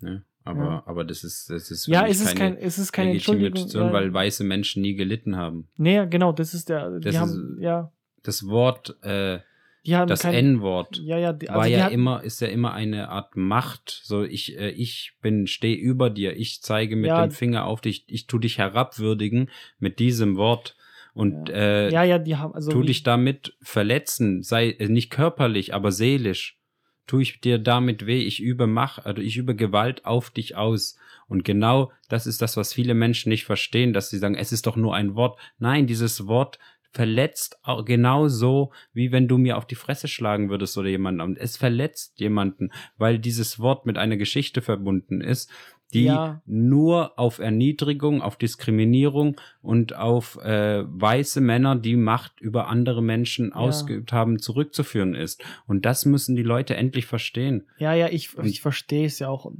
[0.00, 0.24] Ne?
[0.46, 0.82] Aber, Ja.
[0.86, 3.66] aber das ist, das ist Ja, es ist, keine kein, es ist keine Entschuldigung.
[3.68, 5.68] Ja, weil weiße Menschen nie gelitten haben.
[5.76, 6.98] nee, genau, das ist der.
[6.98, 7.90] Die Das haben, ja,
[8.22, 9.38] Das Wort, äh,
[9.84, 14.00] das N-Wort Ja, ja, war also die ja immer, ist ja immer eine Art Macht.
[14.04, 17.22] So, ich, äh, ich bin, stehe über dir, ich zeige mit Ja.
[17.26, 20.76] dem Finger auf dich, ich tu dich herabwürdigen mit diesem Wort
[21.14, 22.70] und äh, Ja, ja, die haben, also.
[22.70, 26.58] tu dich damit verletzen, sei äh, nicht körperlich, aber seelisch.
[27.06, 30.96] Tu ich dir damit weh, ich übe Mach, also ich übe Gewalt auf dich aus.
[31.26, 34.66] Und genau das ist das, was viele Menschen nicht verstehen, dass sie sagen, es ist
[34.66, 35.38] doch nur ein Wort.
[35.58, 36.58] Nein, dieses Wort
[36.94, 41.36] verletzt genauso, wie wenn du mir auf die Fresse schlagen würdest oder jemanden.
[41.36, 45.50] Es verletzt jemanden, weil dieses Wort mit einer Geschichte verbunden ist,
[45.94, 46.42] die Ja.
[46.44, 53.52] nur auf Erniedrigung, auf Diskriminierung und auf äh, weiße Männer, die Macht über andere Menschen
[53.52, 55.42] ausgeübt haben, zurückzuführen ist.
[55.66, 57.66] Und das müssen die Leute endlich verstehen.
[57.78, 59.50] Ja, ja, ich, Und- ich verstehe es ja auch.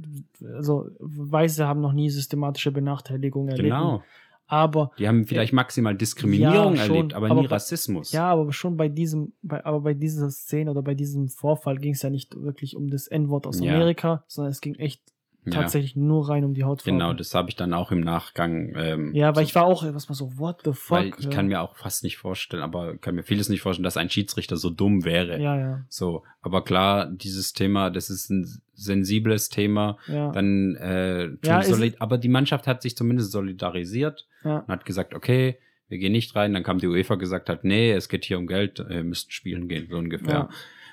[0.53, 3.69] Also, Weiße haben noch nie systematische Benachteiligung erlitten.
[3.69, 4.03] Genau.
[4.47, 8.11] Aber Die haben vielleicht maximal Diskriminierung Ja, schon, erlebt, aber, aber nie bei- Rassismus.
[8.11, 11.93] Ja, aber schon bei diesem, bei, aber bei dieser Szene oder bei diesem Vorfall ging
[11.93, 13.73] es ja nicht wirklich um das N-Wort aus Ja.
[13.73, 15.01] Amerika, sondern es ging echt
[15.45, 15.61] Ja.
[15.61, 16.91] tatsächlich nur rein um die Hautfarbe.
[16.97, 18.73] Genau, das habe ich dann auch im Nachgang.
[18.75, 20.91] Ähm, Ja, weil so- ich war auch, was mal so, what the fuck?
[20.97, 21.29] weil ich ja.
[21.29, 24.57] kann mir auch fast nicht vorstellen, aber kann mir vieles nicht vorstellen, dass ein Schiedsrichter
[24.57, 25.39] so dumm wäre.
[25.39, 29.97] Ja, ja, So, aber klar, dieses Thema, das ist ein sensibles Thema.
[30.07, 30.31] ja.
[30.31, 31.61] Dann, äh, Ja,
[31.99, 34.59] aber die Mannschaft hat sich zumindest solidarisiert ja.
[34.59, 36.53] und hat gesagt, okay, wir gehen nicht rein.
[36.53, 39.67] Dann kam die UEFA gesagt hat, nee, es geht hier um Geld, ihr müsst spielen
[39.67, 40.33] gehen, so ungefähr.
[40.33, 40.49] Ja.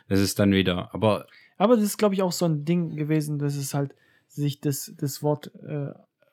[0.09, 1.27] Das ist dann wieder, aber
[1.59, 3.95] Aber das ist, glaube ich, auch so ein Ding gewesen, dass es halt
[4.35, 5.93] sich das, das Wort, äh,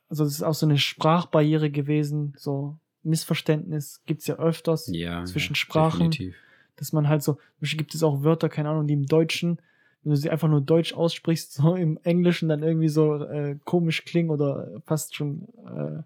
[0.10, 5.24] also das ist auch so eine Sprachbarriere gewesen, so Missverständnis gibt's ja öfters, ja.
[5.26, 6.12] Zwischen Sprachen.
[6.12, 6.36] Definitiv.
[6.76, 9.62] dass man halt so, zum Beispiel gibt es auch Wörter, keine Ahnung, die im Deutschen,
[10.04, 14.06] wenn du sie einfach nur Deutsch aussprichst, so im Englischen dann irgendwie so äh, komisch
[14.06, 16.04] klingen oder fast schon, äh,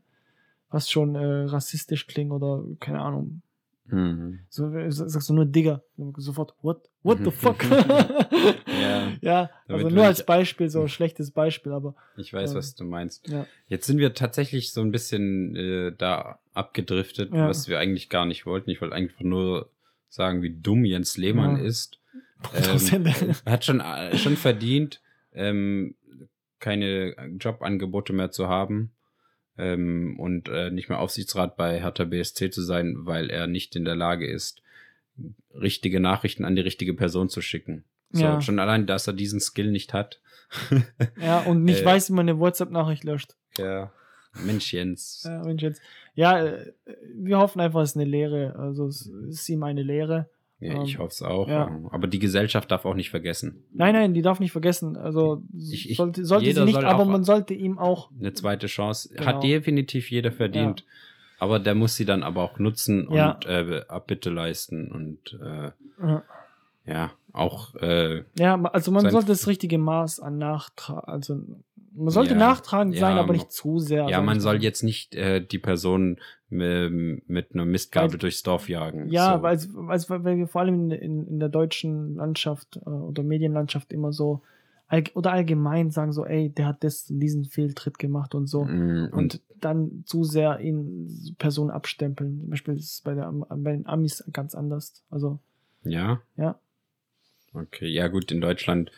[0.70, 3.42] fast schon äh, rassistisch klingen oder keine Ahnung.
[3.86, 4.40] Mhm.
[4.50, 5.84] So sagst du nur Digger,
[6.18, 7.64] sofort, what, what the fuck?
[8.68, 9.12] Ja.
[9.22, 12.84] ja, also nur als Beispiel, so ein schlechtes Beispiel, aber Ich weiß, Ähm, was du
[12.86, 13.28] meinst.
[13.28, 13.46] ja.
[13.68, 17.48] Jetzt sind wir tatsächlich so ein bisschen äh, da abgedriftet, Ja.
[17.48, 18.70] was wir eigentlich gar nicht wollten.
[18.70, 19.70] Ich wollte einfach nur
[20.10, 22.00] sagen, wie dumm Jens Lehmann ist.
[22.54, 23.06] Ähm,
[23.46, 25.00] er hat schon, äh, schon verdient,
[25.34, 25.96] ähm,
[26.60, 28.92] keine Jobangebote mehr zu haben
[29.58, 33.86] ähm, und äh, nicht mehr Aufsichtsrat bei Hertha BSC zu sein, weil er nicht in
[33.86, 34.62] der Lage ist,
[35.54, 37.84] richtige Nachrichten an die richtige Person zu schicken.
[38.12, 38.42] So, Ja.
[38.42, 40.20] Schon allein, dass er diesen Skill nicht hat.
[41.22, 43.36] ja, und nicht Äh, weiß, wie man eine WhatsApp-Nachricht löscht.
[43.58, 43.92] ja.
[44.46, 45.22] Mensch, Jens.
[45.26, 45.80] Ja, Mensch, jetzt.
[46.16, 46.74] Ja, äh,
[47.14, 48.56] wir hoffen einfach, es ist eine Lehre.
[48.56, 50.28] Also es ist ihm eine Lehre.
[50.64, 51.48] Ja, ich Ähm, hoffe es auch.
[51.48, 51.70] ja.
[51.92, 53.64] Aber die Gesellschaft darf auch nicht vergessen.
[53.74, 54.96] Nein, nein, die darf nicht vergessen.
[54.96, 58.10] Also Ich- ich- sollte, sollte sie nicht, soll aber man sollte ihm auch.
[58.18, 59.26] Eine zweite Chance Genau.
[59.26, 60.86] hat definitiv jeder verdient.
[61.40, 63.32] Aber der muss sie dann aber auch nutzen Ja.
[63.34, 65.72] und äh, Abbitte leisten und äh,
[66.86, 71.40] ja, auch äh, Ja, also man sollte das richtige Maß an Nachtrag, also
[71.96, 74.08] man sollte Ja, nachtragend sein, ja, aber nicht zu sehr.
[74.10, 76.20] ja, man soll jetzt nicht äh, die Person
[76.50, 79.10] mit einer Mistgabel Weil- durchs Dorf jagen.
[79.10, 79.44] Ja, so.
[79.44, 83.92] weil, weil, weil wir vor allem in, in, in der deutschen Landschaft äh, oder Medienlandschaft
[83.92, 84.42] immer so
[84.88, 88.66] all, oder allgemein sagen so, ey, der hat das, diesen Fehltritt gemacht und so.
[88.66, 92.42] Mm, und Und dann zu sehr ihn Personen abstempeln.
[92.42, 95.04] Zum Beispiel ist es bei, der, bei den Amis ganz anders.
[95.10, 95.40] Also,
[95.84, 96.60] ja, ja.
[97.54, 98.92] okay, ja gut, in Deutschland,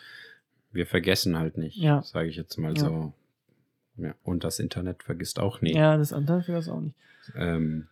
[0.75, 2.01] wir vergessen halt nicht, Ja.
[2.03, 2.79] sage ich jetzt mal Ja.
[2.79, 3.13] so.
[3.97, 5.73] Ja, und das Internet vergisst auch nie.
[5.73, 6.95] Ja, das andere für das auch nicht.
[7.35, 7.87] Ähm,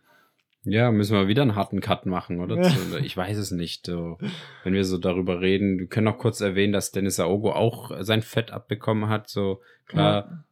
[0.64, 2.56] ja, müssen wir wieder einen harten Cut machen, oder?
[2.92, 2.98] Ja.
[2.98, 3.86] Ich weiß es nicht.
[3.86, 4.18] So,
[4.64, 8.22] wenn wir so darüber reden, wir können noch kurz erwähnen, dass Dennis Aogo auch sein
[8.22, 9.28] Fett abbekommen hat.
[9.28, 10.44] So klar,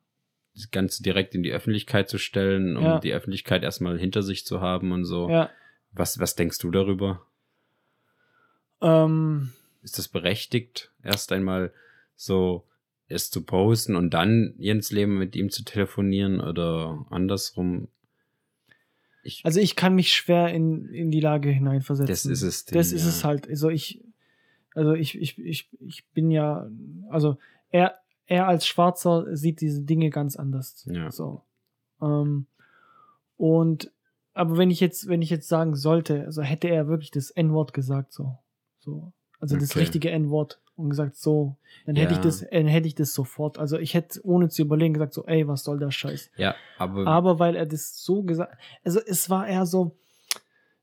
[0.55, 2.99] das Ganze direkt in die Öffentlichkeit zu stellen, um Ja.
[2.99, 5.29] die Öffentlichkeit erstmal hinter sich zu haben und so.
[5.31, 5.51] Ja.
[5.93, 7.23] Was, was denkst du darüber?
[8.81, 9.53] Ähm,
[9.83, 11.73] Ist das berechtigt, erst einmal
[12.25, 12.65] so
[13.09, 17.89] es zu posten und dann Jens Lehmann mit ihm zu telefonieren oder andersrum?
[19.23, 22.13] Ich, also ich kann mich schwer in, in die Lage hineinversetzen.
[22.13, 23.09] Das ist es, Das Ding, ist ja.
[23.11, 23.49] es halt.
[23.49, 24.03] Also ich,
[24.75, 26.69] also ich, ich, ich, ich bin ja,
[27.11, 27.37] also
[27.71, 30.89] er, er als Schwarzer sieht diese Dinge ganz anders.
[30.91, 31.11] Ja.
[31.11, 31.43] So.
[32.01, 32.47] Ähm,
[33.37, 33.93] und
[34.35, 37.75] aber wenn ich jetzt, wenn ich jetzt sagen sollte, also hätte er wirklich das N-Wort
[37.75, 38.39] gesagt, so.
[38.81, 39.13] So.
[39.39, 39.81] Also das Okay.
[39.81, 41.57] richtige N-Wort und gesagt, so,
[41.87, 42.19] dann hätte Ja.
[42.19, 43.59] ich das, dann hätte ich das sofort.
[43.59, 46.31] Also ich hätte ohne zu überlegen gesagt, so, ey, was soll der Scheiß?
[46.37, 49.97] ja, aber, Aber weil er das so gesagt, also es war eher so,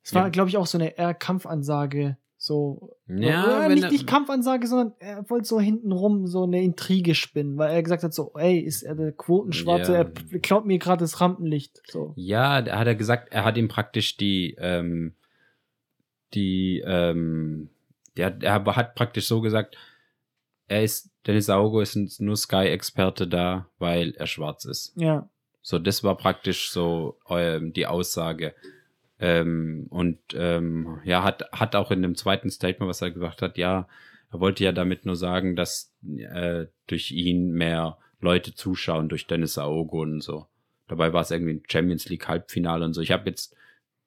[0.03, 0.29] es war, Ja.
[0.29, 4.93] glaube ich, auch so eine eher Kampfansage, so, Ja, wenn nicht, er- nicht Kampfansage, sondern
[4.99, 8.83] er wollte so hintenrum so eine Intrige spinnen, weil er gesagt hat so, ey, ist
[8.83, 9.97] er der Quotenschwarze, Ja.
[10.31, 12.13] er klaut mir gerade das Rampenlicht, so.
[12.15, 15.15] Ja, da hat er gesagt, er hat ihm praktisch die, ähm,
[16.33, 17.69] die, ähm,
[18.19, 19.77] der, er hat praktisch so gesagt,
[20.67, 24.93] er ist, Dennis Augo ist nur Sky-Experte da, weil er schwarz ist.
[24.95, 25.29] Ja,
[25.61, 28.55] So, das war praktisch so ähm, die Aussage.
[29.19, 33.57] Ähm, und ähm, ja, hat, hat auch in dem zweiten Statement, was er gesagt hat,
[33.57, 33.87] ja,
[34.31, 39.57] er wollte ja damit nur sagen, dass äh, durch ihn mehr Leute zuschauen, durch Dennis
[39.57, 40.47] Aogo und so.
[40.87, 43.01] Dabei war es irgendwie ein Champions League Halbfinale und so.
[43.01, 43.55] Ich habe jetzt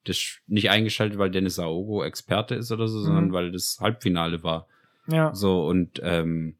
[0.04, 3.32] das nicht eingeschaltet, weil Dennis Aogo Experte ist oder so, sondern Mhm.
[3.32, 4.66] weil das Halbfinale war.
[5.06, 6.56] ja, So, und ähm,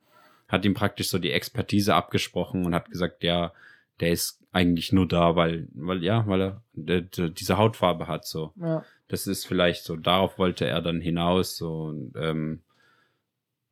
[0.49, 3.53] hat ihm praktisch so die Expertise abgesprochen und hat gesagt, ja,
[4.01, 8.27] der ist eigentlich nur da, weil, weil, ja, weil er der, der, diese Hautfarbe hat,
[8.27, 8.53] so.
[8.57, 12.61] ja, Das ist vielleicht so, darauf wollte er dann hinaus, so, und, ähm,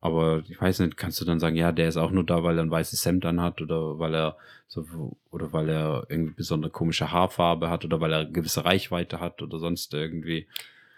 [0.01, 2.57] aber ich weiß nicht, kannst du dann sagen, ja, der ist auch nur da, weil
[2.57, 4.35] er ein weißes Hemd anhat oder weil er
[4.67, 4.85] so,
[5.31, 9.41] oder weil er irgendwie besondere komische Haarfarbe hat oder weil er eine gewisse Reichweite hat
[9.41, 10.47] oder sonst irgendwie.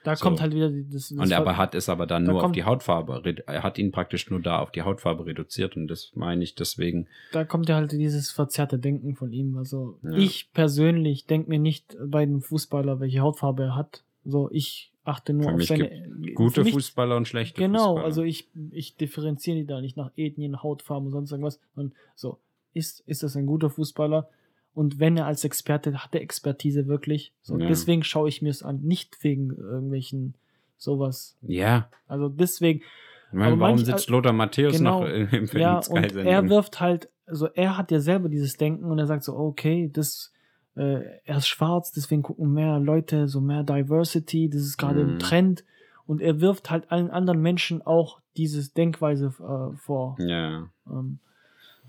[0.05, 0.23] da So.
[0.25, 2.39] kommt halt wieder die- das, das Und er aber hat es aber dann da nur
[2.39, 5.87] auf kommt- die Hautfarbe, er hat ihn praktisch nur da auf die Hautfarbe reduziert und
[5.87, 9.57] das meine ich deswegen, da kommt ja halt dieses verzerrte Denken von ihm.
[9.57, 10.11] Also Ja.
[10.17, 14.03] ich persönlich denke mir nicht bei einem Fußballer, welche Hautfarbe er hat.
[14.25, 18.05] So, ich achte nur Für auf seine gute für mich- Fußballer und schlechte Genau, Fußballer.
[18.05, 21.59] also ich, ich differenziere die da nicht nach Ethnien, Hautfarben und sonst irgendwas.
[21.75, 22.37] Und so,
[22.73, 24.29] ist, ist das ein guter Fußballer?
[24.73, 27.31] Und wenn er als Experte hat, er Expertise wirklich.
[27.43, 27.67] So, Ja.
[27.67, 30.33] deswegen schaue ich mir es an, nicht wegen irgendwelchen
[30.77, 31.35] sowas.
[31.43, 36.15] ja, Also deswegen, ich meine, warum manch- sitzt Lothar Matthäus genau, noch im ja, und
[36.15, 39.89] er wirft halt, also er hat ja selber dieses Denken und er sagt so, okay,
[39.93, 40.32] das,
[40.75, 45.13] äh, er ist schwarz, deswegen gucken mehr Leute, so mehr Diversity, das ist gerade Mhm.
[45.13, 45.63] im Trend.
[46.05, 50.17] Und er wirft halt allen anderen Menschen auch dieses Denkweise äh, vor.
[50.19, 51.19] Ja, Ähm,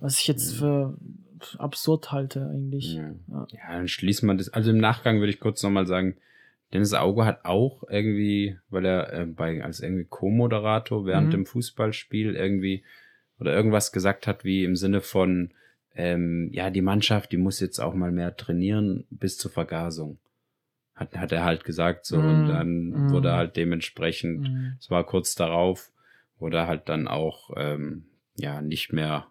[0.00, 0.96] was ich jetzt für
[1.58, 2.94] absurd halte eigentlich.
[2.94, 3.14] ja.
[3.28, 3.46] Ja.
[3.50, 4.48] Ja, dann schließt man das.
[4.50, 6.16] Also im Nachgang würde ich kurz nochmal sagen,
[6.72, 11.32] Dennis Auge hat auch irgendwie, weil er äh, bei, als irgendwie Co-Moderator während Mhm.
[11.32, 12.84] dem Fußballspiel irgendwie
[13.40, 15.52] oder irgendwas gesagt hat, wie im Sinne von,
[15.94, 20.18] ähm, ja, die Mannschaft, die muss jetzt auch mal mehr trainieren bis zur Vergasung.
[20.94, 22.46] Hat, hat er halt gesagt so und Mhm.
[22.46, 23.10] dann Mhm.
[23.10, 24.76] wurde halt dementsprechend Mhm.
[24.78, 25.90] es war kurz darauf,
[26.38, 28.04] wurde halt dann auch ähm,
[28.36, 29.26] ja nicht mehr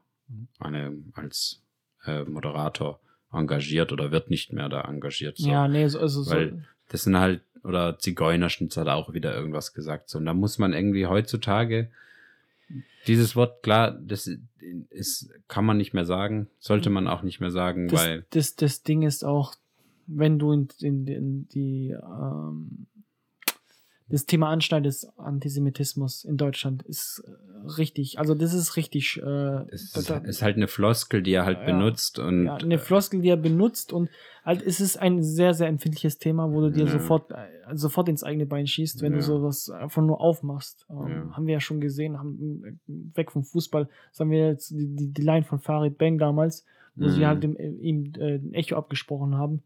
[0.60, 1.62] eine, als
[2.06, 3.00] äh, Moderator
[3.32, 5.38] engagiert oder wird nicht mehr da engagiert.
[5.38, 5.50] So.
[5.50, 6.58] Ja, nee, so, also Weil so,
[6.90, 10.10] das sind halt, oder Zigeunerschnitz hat auch wieder irgendwas gesagt.
[10.10, 10.18] So.
[10.20, 11.90] Und da muss man irgendwie heutzutage
[13.08, 14.30] dieses Wort, klar, das
[14.90, 18.56] ist, kann man nicht mehr sagen, sollte man auch nicht mehr sagen, das, weil das,
[18.56, 19.56] das Ding ist auch,
[20.08, 22.88] wenn du in, in, in die, ähm,
[24.14, 29.66] das Thema Anschneiden des Antisemitismus in Deutschland ist äh, richtig, also das ist richtig, äh,
[29.72, 31.66] Es da- ist, da- ist halt eine Floskel, die er halt Ja.
[31.66, 34.10] benutzt und ja, eine Floskel, die er benutzt und
[34.46, 36.92] halt es ist ein sehr, sehr empfindliches Thema, wo du dir Ja.
[36.92, 40.86] sofort, äh, sofort ins eigene Bein schießt, wenn du sowas einfach nur aufmachst.
[40.92, 41.36] Ähm.
[41.36, 44.88] Haben wir ja schon gesehen, haben äh, weg vom Fußball, das haben wir jetzt die,
[44.96, 47.26] die, die Line von Farid Bang damals, wo sie Mhm.
[47.26, 49.64] halt dem, ihm äh, ein Echo abgesprochen haben,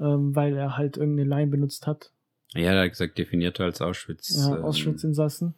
[0.00, 2.10] ähm, weil er halt irgendeine Line benutzt hat.
[2.54, 4.34] Ja, er hat gesagt, definiert als Auschwitz.
[4.36, 5.54] Ja, ähm, Auschwitz-Insassen.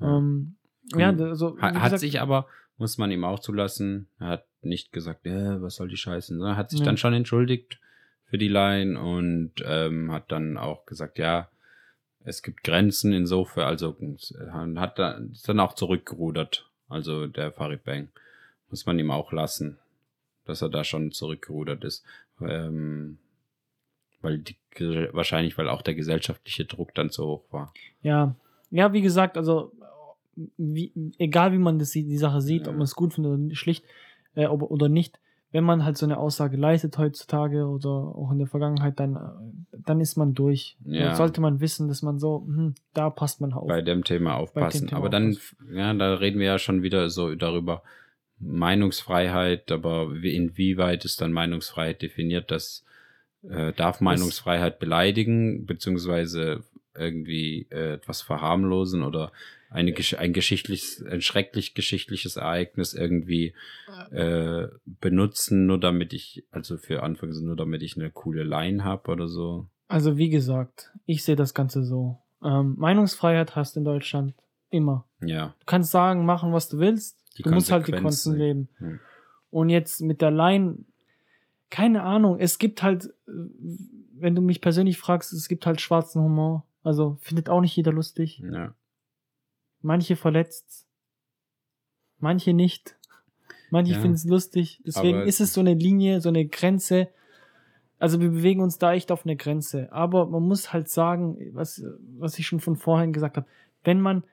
[0.00, 0.16] ja.
[0.18, 0.56] Ähm,
[0.94, 2.46] ja, also, Hat, gesagt, sich aber,
[2.78, 6.50] muss man ihm auch zulassen, er hat nicht gesagt, äh, was soll die Scheiße, sondern
[6.54, 6.86] er hat sich Ja.
[6.86, 7.80] dann schon entschuldigt
[8.26, 11.48] für die Line und ähm, hat dann auch gesagt, ja,
[12.24, 13.96] es gibt Grenzen insofern, also
[14.76, 18.08] hat da, ist dann auch zurückgerudert, also der Farid Bang.
[18.70, 19.78] Muss man ihm auch lassen,
[20.44, 22.04] dass er da schon zurückgerudert ist.
[22.40, 23.18] Ähm,
[24.26, 24.56] weil die,
[25.12, 27.72] wahrscheinlich, weil auch der gesellschaftliche Druck dann zu hoch war.
[28.02, 28.34] Ja,
[28.70, 29.72] ja, wie gesagt, also
[30.56, 32.68] wie, egal wie man das, die Sache sieht, Ja.
[32.72, 33.84] ob man es gut findet oder schlicht
[34.34, 35.18] äh, ob, oder nicht,
[35.52, 39.78] wenn man halt so eine Aussage leistet heutzutage oder auch in der Vergangenheit, dann, äh,
[39.86, 40.76] dann ist man durch.
[40.84, 41.06] Ja.
[41.06, 43.66] Dann sollte man wissen, dass man so, hm, da passt man auf.
[43.68, 44.88] bei dem Thema aufpassen.
[44.88, 45.74] Thema aber dann, aufpassen.
[45.76, 47.82] ja, da reden wir ja schon wieder so darüber
[48.38, 52.84] Meinungsfreiheit, aber wie, inwieweit ist dann Meinungsfreiheit definiert, dass
[53.42, 56.64] äh, darf Meinungsfreiheit beleidigen, beziehungsweise
[56.94, 59.32] irgendwie äh, etwas verharmlosen oder
[59.70, 63.54] eine, ein geschichtliches, ein schrecklich geschichtliches Ereignis irgendwie
[64.10, 69.10] äh, benutzen, nur damit ich, also für Anfangs nur damit ich eine coole Line habe
[69.10, 69.66] oder so.
[69.88, 72.18] Also wie gesagt, ich sehe das Ganze so.
[72.42, 74.34] Ähm, Meinungsfreiheit hast du in Deutschland
[74.70, 75.06] immer.
[75.20, 77.18] Ja, Du kannst sagen, machen, was du willst.
[77.38, 78.38] Die du musst halt die Konsequenzen.
[78.38, 78.68] Leben.
[78.78, 79.00] Hm.
[79.50, 80.78] Und jetzt mit der Line,
[81.70, 83.32] keine Ahnung, es gibt halt, äh,
[84.18, 86.64] wenn du mich persönlich fragst, es gibt halt schwarzen Humor.
[86.82, 88.38] Also findet auch nicht jeder lustig.
[88.38, 88.74] ja.
[89.82, 90.86] Manche verletzt,
[92.18, 92.96] manche nicht.
[93.70, 94.00] Manche Ja.
[94.00, 94.82] finden es lustig.
[94.86, 97.08] Deswegen Aber- ist es so eine Linie, so eine Grenze.
[97.98, 99.92] Also wir bewegen uns da echt auf eine Grenze.
[99.92, 101.82] Aber man muss halt sagen, was,
[102.18, 103.46] was ich schon von vorhin gesagt habe,
[103.84, 104.24] wenn man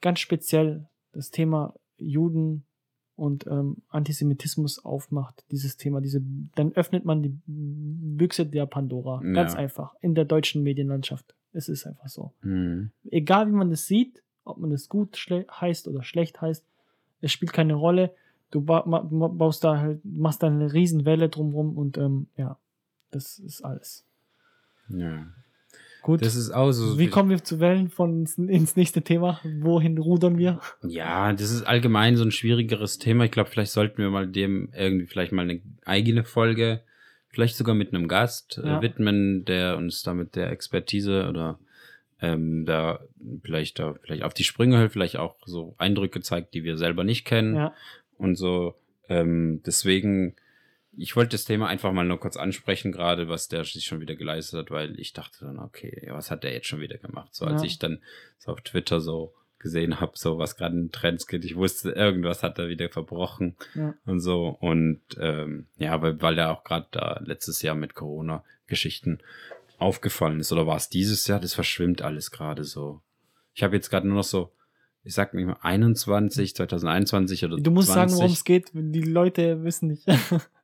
[0.00, 2.64] ganz speziell das Thema Juden
[3.20, 6.22] und ähm, Antisemitismus aufmacht, dieses Thema, diese,
[6.54, 9.20] dann öffnet man die Büchse der Pandora.
[9.22, 9.32] Ja.
[9.32, 9.94] Ganz einfach.
[10.00, 11.34] In der deutschen Medienlandschaft.
[11.52, 12.90] Es ist einfach so Hm.
[13.10, 16.64] egal wie man das sieht, ob man das gut heißt oder schlecht heißt,
[17.20, 18.14] es spielt keine Rolle.
[18.50, 22.56] Du ba baust da halt, machst da eine Riesenwelle drumrum und ähm, ja,
[23.10, 24.04] das ist alles.
[24.88, 25.26] ja.
[26.02, 26.22] Gut.
[26.22, 26.98] Das ist auch so.
[26.98, 29.40] wie kommen wir zu Wellen von ins, nächste Thema?
[29.60, 30.60] Wohin rudern wir?
[30.82, 33.24] Ja, das ist allgemein so ein schwierigeres Thema.
[33.24, 36.80] Ich glaube, vielleicht sollten wir mal dem irgendwie vielleicht mal eine eigene Folge,
[37.28, 38.78] vielleicht sogar mit einem Gast Ja.
[38.78, 41.58] äh, widmen, der uns da mit der Expertise oder
[42.22, 43.00] ähm, da
[43.42, 47.04] vielleicht da vielleicht auf die Sprünge hält, vielleicht auch so Eindrücke zeigt, die wir selber
[47.04, 47.74] nicht kennen Ja,
[48.18, 48.74] und so.
[49.08, 50.34] Ähm, deswegen,
[51.00, 54.14] ich wollte das Thema einfach mal nur kurz ansprechen, gerade was der sich schon wieder
[54.16, 57.34] geleistet hat, weil ich dachte dann, okay, was hat der jetzt schon wieder gemacht?
[57.34, 57.66] So als Ja.
[57.66, 58.00] ich dann
[58.38, 62.42] so auf Twitter so gesehen habe, so was gerade in Trends geht, ich wusste, irgendwas
[62.42, 63.94] hat er wieder verbrochen Ja.
[64.06, 64.48] und so.
[64.60, 69.18] Und ähm, ja, weil, weil er auch gerade da letztes Jahr mit Corona-Geschichten
[69.78, 70.52] aufgefallen ist.
[70.52, 71.40] Oder war es dieses Jahr?
[71.40, 73.00] Das verschwimmt alles gerade so.
[73.54, 74.52] Ich habe jetzt gerade nur noch so,
[75.04, 78.10] ich sag nicht mal 21, 2021 oder du musst 20.
[78.10, 78.70] sagen, worum es geht.
[78.74, 80.06] Die Leute wissen nicht.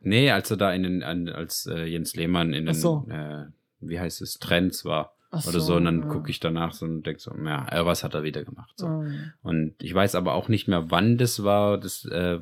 [0.00, 3.06] Nee, als er da in den, an, als äh, Jens Lehmann in den, so.
[3.10, 3.46] äh,
[3.80, 6.08] wie heißt es, Trends war Ach oder so, und dann ja.
[6.08, 8.72] gucke ich danach so und denke so, ja, äh, was hat er wieder gemacht?
[8.76, 8.86] So.
[8.86, 9.04] Ah,
[9.42, 12.38] Und ich weiß aber auch nicht mehr, wann das war, das äh,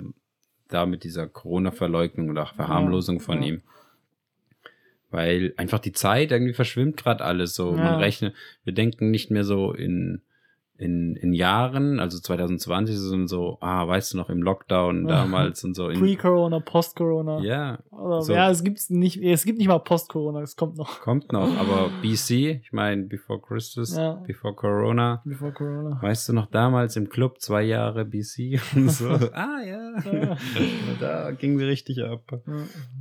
[0.68, 3.48] da mit dieser Corona-Verleugnung oder Verharmlosung von ja.
[3.48, 3.62] ihm.
[5.10, 7.76] Weil einfach die Zeit irgendwie verschwimmt gerade alles so.
[7.76, 7.84] Ja.
[7.84, 8.34] Man rechnet,
[8.64, 10.22] wir denken nicht mehr so in,
[10.82, 15.74] in, in Jahren, also 2020 sind so, ah, weißt du noch, im Lockdown damals und
[15.74, 15.86] so.
[15.88, 17.40] Pre-Corona, Post-Corona.
[17.40, 18.32] ja, Oder, so.
[18.32, 21.00] Ja, es gibt's nicht, es gibt nicht mal Post-Corona, es kommt noch.
[21.00, 24.14] kommt noch, aber BC, ich meine, before Christus, Ja.
[24.26, 25.22] before Corona.
[25.24, 25.98] Before Corona.
[26.02, 29.08] Weißt du noch damals im Club zwei Jahre BC und so?
[29.32, 29.92] ah ja.
[30.12, 30.36] Ja.
[31.00, 32.22] da ging sie richtig ab.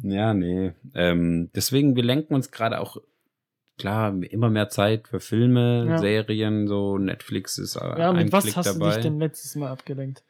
[0.04, 0.12] Ja.
[0.22, 0.74] Ja, nee.
[0.94, 2.98] Ähm, deswegen, wir lenken uns gerade auch,
[3.82, 5.98] klar, immer mehr Zeit für Filme, Ja.
[5.98, 8.86] Serien, so Netflix ist äh, Ja, mit was Klick hast dabei.
[8.90, 10.24] du dich denn letztes Mal abgelenkt?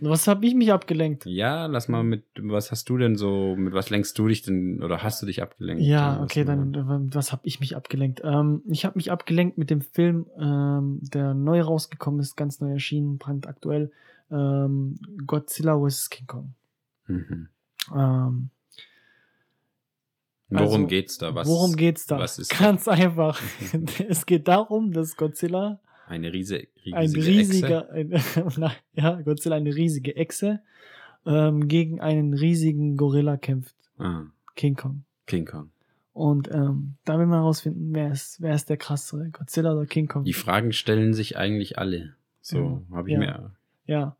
[0.00, 1.26] Was habe ich mich abgelenkt?
[1.26, 4.82] Ja, lass mal mit, was hast du denn so, mit was lenkst du dich denn,
[4.82, 5.84] oder hast du dich abgelenkt?
[5.84, 8.20] Ja, okay, dann was habe ich mich abgelenkt?
[8.24, 12.72] Ähm, ich habe mich abgelenkt mit dem Film, ähm, der neu rausgekommen ist, ganz neu
[12.72, 13.92] erschienen, brandaktuell.
[14.30, 16.10] Ähm, Godzilla vs.
[16.10, 16.54] King Kong.
[17.06, 17.48] Mhm.
[20.52, 21.34] Worum Also, geht's da?
[21.34, 22.18] Was, Worum geht's da?
[22.18, 23.40] Was ist Ganz einfach.
[24.08, 27.26] es geht darum, dass Godzilla eine riese, riesige ein Echse?
[27.26, 28.22] riesiger, ein,
[28.58, 30.60] nein, ja, Godzilla eine riesige Echse
[31.26, 34.24] ähm, gegen einen riesigen Gorilla kämpft, Ah,
[34.56, 35.04] King Kong.
[35.26, 35.70] King Kong.
[36.12, 40.08] Und ähm, da will man herausfinden, wer ist, wer ist der krassere, Godzilla oder King
[40.08, 40.24] Kong.
[40.24, 42.14] Die Fragen stellen sich eigentlich alle.
[42.42, 43.18] So habe ich Ja.
[43.20, 43.50] mir.
[43.86, 44.16] ja.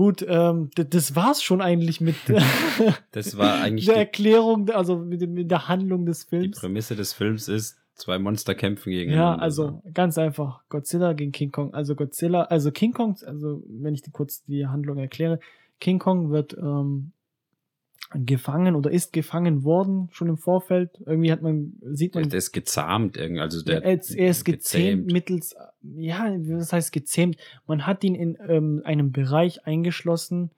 [0.00, 2.16] Gut, ähm, das war's schon eigentlich mit
[3.12, 6.58] Das war eigentlich der die, Erklärung, also mit, mit der Handlung des die Films.
[6.58, 9.36] Prämisse des Films ist, zwei Monster kämpfen gegeneinander.
[9.36, 10.62] Ja, also ganz einfach.
[10.70, 11.74] Godzilla gegen King Kong.
[11.74, 15.38] Also Godzilla, also King Kong, also wenn ich die kurz die Handlung erkläre,
[15.80, 17.12] King Kong wird ähm,
[18.12, 21.00] gefangen oder ist gefangen worden, schon im Vorfeld.
[21.06, 23.40] Irgendwie hat man, sieht man, der ist gezahmt irgendwie.
[23.40, 27.36] Also der, er, ist- er ist gezähmt mittels, ja, was heißt gezähmt?
[27.66, 30.50] Man hat ihn in ähm, einem Bereich eingeschlossen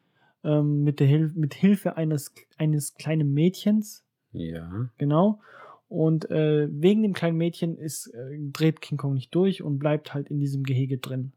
[0.44, 4.88] ähm, mit der Hilfe, mit Hilfe eines, eines kleinen Mädchens, Ja.
[4.98, 5.40] genau.
[5.88, 10.14] Und äh, wegen dem kleinen Mädchen ist, äh, dreht King Kong nicht durch und bleibt
[10.14, 11.32] halt in diesem Gehege drin.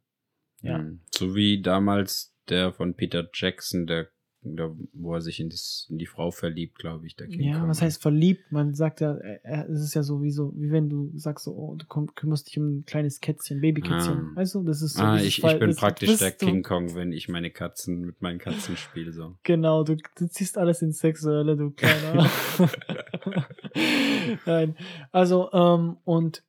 [0.61, 0.77] Ja.
[0.77, 1.01] Hm.
[1.13, 4.07] So wie damals der von Peter Jackson, der,
[4.45, 7.59] der wo er sich in, das, in die Frau verliebt, glaube ich, der King Ja,
[7.59, 7.69] Kong.
[7.69, 8.51] was heißt verliebt?
[8.51, 11.45] Man sagt ja, äh, äh, es ist ja so wie so, wie wenn du sagst
[11.45, 14.31] so, oh, du komm, kümmerst dich um ein kleines Kätzchen, Babykätzchen.
[14.33, 14.35] Ah.
[14.35, 15.03] Weißt du, das ist so.
[15.03, 16.31] Ah, ich, ich Fall- bin das praktisch der.
[16.31, 19.11] King Kong, wenn ich meine Katzen mit meinen Katzen spiele.
[19.11, 19.35] So.
[19.43, 22.29] Genau, du, du ziehst alles ins Sexuelle, du kleiner.
[24.45, 24.75] Nein.
[25.11, 26.43] Also, ähm, und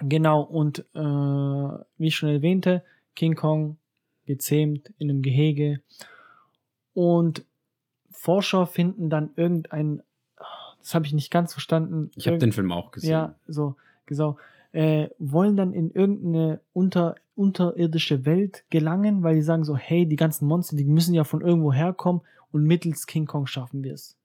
[0.00, 2.82] genau, und äh, wie ich schon erwähnte,
[3.14, 3.76] King Kong
[4.26, 5.80] gezähmt in einem Gehege.
[6.94, 7.44] Und
[8.10, 10.02] Forscher finden dann irgendein,
[10.78, 12.10] das habe ich nicht ganz verstanden.
[12.16, 13.10] Ich habe den Film auch gesehen.
[13.10, 13.76] ja, so,
[14.06, 14.36] genau.
[14.72, 20.16] Äh, wollen dann in irgendeine unter, unterirdische Welt gelangen, weil die sagen so, hey, die
[20.16, 22.22] ganzen Monster, die müssen ja von irgendwo herkommen
[22.52, 24.16] und mittels King Kong schaffen wir es.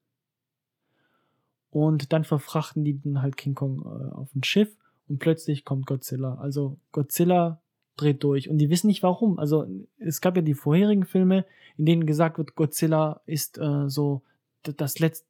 [1.70, 4.76] Und dann verfrachten die dann halt King Kong äh, auf ein Schiff
[5.08, 6.36] und plötzlich kommt Godzilla.
[6.36, 7.62] Also Godzilla
[7.98, 9.40] dreht durch und die wissen nicht warum.
[9.40, 9.66] Also
[10.00, 11.46] es gab ja die vorherigen Filme,
[11.78, 14.22] in denen gesagt wird, Godzilla ist äh, so
[14.64, 15.26] das letzte,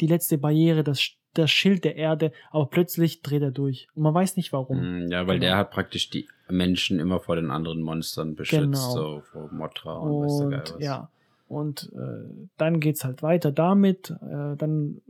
[0.00, 1.00] die letzte Barriere, das,
[1.34, 3.88] das Schild der Erde, aber plötzlich dreht er durch.
[3.94, 4.80] Und man weiß nicht warum.
[4.80, 5.50] Hm, Ja, weil Genau.
[5.50, 8.90] der hat praktisch die Menschen immer vor den anderen Monstern beschützt, Genau.
[8.90, 10.82] so vor Motra und, weiß der Geil Und was.
[10.82, 11.10] ja,
[11.48, 14.10] und äh, dann geht's halt weiter damit.
[14.10, 15.00] Äh, dann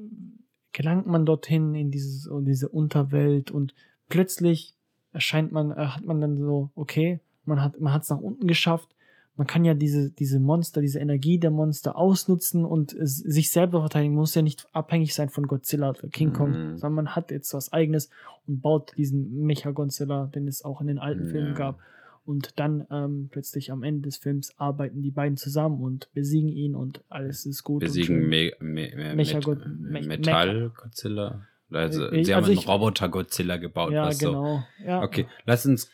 [0.73, 3.75] gelangt man dorthin in dieses, in diese Unterwelt und
[4.09, 4.75] plötzlich
[5.13, 8.89] erscheint man, äh, hat man dann so, okay, man hat man hat's nach unten geschafft.
[9.37, 13.81] Man kann ja diese, diese Monster, diese Energie der Monster ausnutzen und es, sich selber
[13.81, 14.15] verteidigen.
[14.15, 16.77] Muss ja nicht abhängig sein von Godzilla oder King Kong, Mhm.
[16.77, 18.11] sondern man hat jetzt was eigenes
[18.47, 21.55] und baut diesen Mecha-Godzilla, den es auch in den alten Filmen Ja.
[21.55, 21.79] gab.
[22.27, 26.77] Und dann ähm, plötzlich am Ende des Films arbeiten die beiden zusammen und besiegen ihn
[26.77, 27.81] und alles ist gut.
[27.81, 28.29] Besiegen.
[28.29, 31.41] Me Me Me Mecha Met God- Me- Metall-Godzilla.
[31.75, 33.93] Also, Äh, sie haben also einen ich- Roboter-Godzilla gebaut.
[33.93, 34.29] Ja, was so.
[34.29, 34.65] genau.
[34.85, 35.03] Ja.
[35.03, 35.91] Okay, lass uns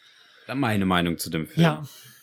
[0.55, 1.63] meine Meinung zu dem Film.
[1.65, 1.83] Ja.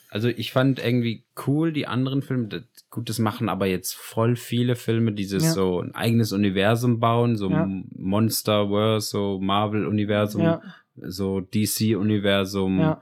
[0.10, 2.48] Also ich fand irgendwie cool die anderen Filme.
[2.48, 5.52] Das, gut, das machen aber jetzt voll viele Filme, dieses Ja.
[5.52, 7.68] so ein eigenes Universum bauen, so Ja.
[7.92, 10.62] Monsterverse, so Marvel-Universum, Ja,
[10.96, 12.80] so DC-Universum.
[12.80, 13.02] ja,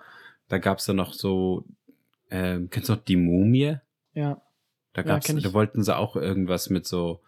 [0.49, 1.65] Da gab's dann noch so,
[2.29, 3.77] ähm, kennst du noch die Mumie?
[4.13, 4.41] ja.
[4.95, 5.41] Da Ja, gab's, ich.
[5.41, 7.21] da wollten sie auch irgendwas mit so,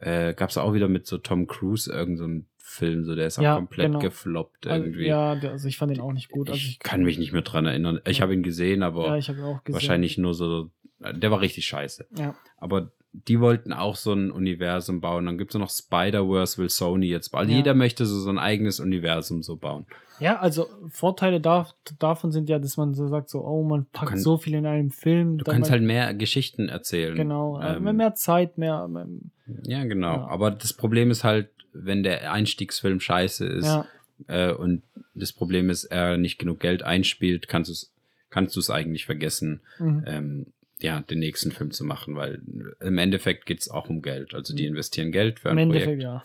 [0.00, 3.38] äh, gab's auch wieder mit so Tom Cruise irgendein so ein Film, so der ist
[3.38, 3.98] auch Ja, komplett genau.
[4.00, 5.06] gefloppt Also, irgendwie.
[5.06, 6.48] ja, also ich fand den auch nicht gut.
[6.50, 8.00] Also ich kann mich nicht mehr dran erinnern.
[8.06, 8.22] Ich Ja.
[8.22, 9.74] habe ihn gesehen, aber Ja, ich ihn auch gesehen.
[9.74, 12.06] wahrscheinlich nur so, der war richtig scheiße.
[12.18, 15.24] Ja, Aber die wollten auch so ein Universum bauen.
[15.24, 17.48] Dann gibt's ja noch Spider-Verse, will Sony jetzt bauen.
[17.48, 17.56] Ja.
[17.56, 19.86] Jeder möchte so, so ein eigenes Universum so bauen.
[20.20, 21.66] ja also Vorteile da,
[21.98, 24.66] davon sind ja, dass man so sagt, so, oh, man packt kann- so viel in
[24.66, 25.38] einem Film.
[25.38, 27.14] Du kannst halt mehr Geschichten erzählen.
[27.14, 28.86] Genau, äh, Ähm, mehr Zeit, mehr.
[28.86, 29.30] ähm,
[29.64, 30.12] Ja, genau.
[30.16, 30.26] Ja.
[30.26, 31.50] Aber das Problem ist halt,
[31.84, 33.86] wenn der Einstiegsfilm scheiße ist Ja,
[34.28, 34.82] äh, und
[35.14, 37.92] das Problem ist, er nicht genug Geld einspielt, kannst du es
[38.30, 40.04] kannst du es eigentlich vergessen, mhm.
[40.06, 40.46] ähm,
[40.80, 42.42] ja, den nächsten Film zu machen, weil
[42.80, 44.34] im Endeffekt geht's auch um Geld.
[44.34, 44.70] Also die Mhm.
[44.70, 46.02] investieren Geld für im ein Endeffekt, Projekt.
[46.02, 46.22] ja.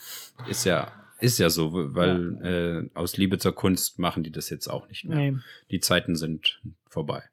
[0.49, 0.91] Ist ja,
[1.21, 5.05] ist ja so, weil äh, aus Liebe zur Kunst machen die das jetzt auch nicht
[5.05, 5.17] mehr.
[5.31, 5.37] Nee.
[5.69, 7.23] Die Zeiten sind vorbei.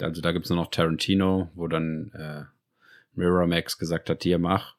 [0.00, 2.44] Also da gibt's nur noch Tarantino, wo dann äh,
[3.14, 4.75] Miramax gesagt hat, hier mach.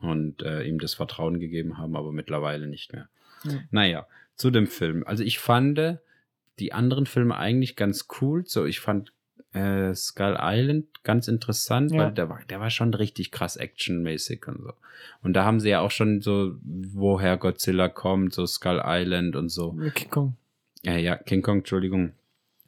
[0.00, 3.08] Und äh, ihm das Vertrauen gegeben haben, aber mittlerweile nicht mehr.
[3.44, 3.52] Ja.
[3.70, 5.04] Naja, zu dem Film.
[5.06, 5.98] Also ich fand
[6.58, 8.44] die anderen Filme eigentlich ganz cool.
[8.46, 9.12] So, ich fand
[9.52, 11.98] äh, Skull Island ganz interessant, Ja.
[12.04, 14.72] weil der war, der war schon richtig krass actionmäßig und so.
[15.22, 19.48] Und da haben sie ja auch schon so, woher Godzilla kommt, so Skull Island und
[19.50, 19.72] so.
[19.94, 20.36] King Kong.
[20.82, 22.12] Ja, ja, King Kong, Entschuldigung,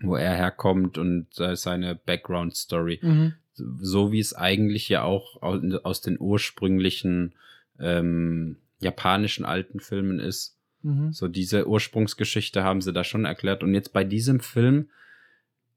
[0.00, 3.00] wo er herkommt und äh, seine Background-Story.
[3.02, 3.34] Mhm.
[3.80, 7.34] So wie es eigentlich ja auch aus, den ursprünglichen
[7.78, 10.56] ähm, japanischen alten Filmen ist.
[10.82, 11.12] Mhm.
[11.12, 13.62] So diese Ursprungsgeschichte haben sie da schon erklärt.
[13.62, 14.90] Und jetzt bei diesem Film,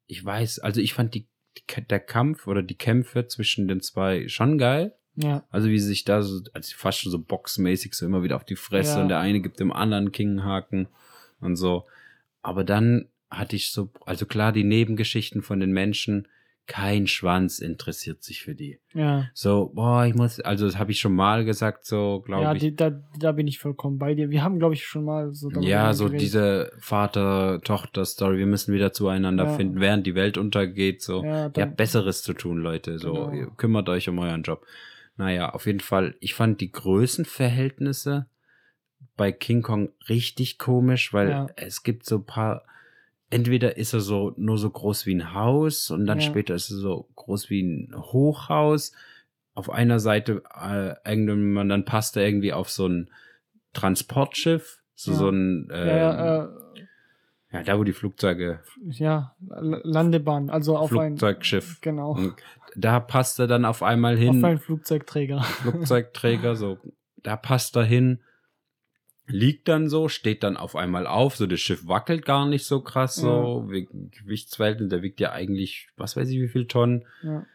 [0.07, 1.27] ich weiß, also ich fand die,
[1.57, 4.95] die, der Kampf oder die Kämpfe zwischen den zwei schon geil.
[5.15, 8.37] Ja, Also wie sie sich da so, also fast schon so boxmäßig so immer wieder
[8.37, 9.01] auf die Fresse Ja.
[9.01, 10.87] und der eine gibt dem anderen Kinghaken
[11.41, 11.85] und so.
[12.41, 16.27] Aber dann hatte ich so, also klar, die Nebengeschichten von den Menschen,
[16.73, 18.79] kein Schwanz interessiert sich für die.
[18.93, 19.25] ja.
[19.33, 22.59] So, boah, ich muss, also das habe ich schon mal gesagt, so, glaube Ja, ich.
[22.61, 24.29] die, da, da bin ich vollkommen bei dir.
[24.29, 26.21] Wir haben, glaube ich, schon mal so Ja, so geredet.
[26.21, 29.49] diese Vater-Tochter-Story, wir müssen wieder zueinander Ja.
[29.57, 31.23] finden, während die Welt untergeht, so.
[31.25, 33.13] Ja, Ihr habt Besseres zu tun, Leute, so.
[33.13, 33.31] Genau.
[33.33, 34.65] Ihr kümmert euch um euren Job.
[35.17, 38.27] Naja, auf jeden Fall, ich fand die Größenverhältnisse
[39.17, 41.47] bei King Kong richtig komisch, weil Ja.
[41.57, 42.63] es gibt so ein paar,
[43.31, 46.23] entweder ist er so nur so groß wie ein Haus und dann Ja.
[46.25, 48.91] später ist er so groß wie ein Hochhaus.
[49.53, 53.09] Auf einer Seite, äh, irgendwann, dann passt er irgendwie auf so ein
[53.73, 55.17] Transportschiff, so, Ja.
[55.17, 56.47] so ein, ähm, ja, äh,
[57.53, 61.71] ja, da wo die Flugzeuge, ja, Landebahn, also auf Flugzeugschiff.
[61.73, 62.35] ein genau, Und
[62.75, 65.41] da passt er dann auf einmal auf hin, einen Flugzeugträger.
[65.41, 66.77] Flugzeugträger, so,
[67.23, 68.21] da passt er hin,
[69.31, 72.81] liegt dann so, steht dann auf einmal auf, so das Schiff wackelt gar nicht so
[72.81, 77.45] krass, so, wegen Gewichtsverhältnis, der wiegt ja eigentlich, was weiß ich, wie viel Tonnen, Ja.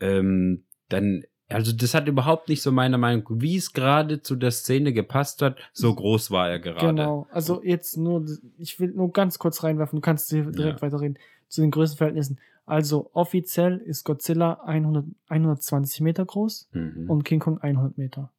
[0.00, 4.50] ähm, dann, also das hat überhaupt nicht so meiner Meinung, wie es gerade zu der
[4.50, 6.86] Szene gepasst hat, so groß war er gerade.
[6.86, 8.24] Genau, also jetzt nur,
[8.58, 10.82] ich will nur ganz kurz reinwerfen, du kannst direkt Ja.
[10.82, 11.18] weiterreden,
[11.48, 12.38] zu den Größenverhältnissen.
[12.64, 17.10] Also offiziell ist Godzilla 100, 120 Meter groß Mhm.
[17.10, 18.32] und King Kong 100 Meter.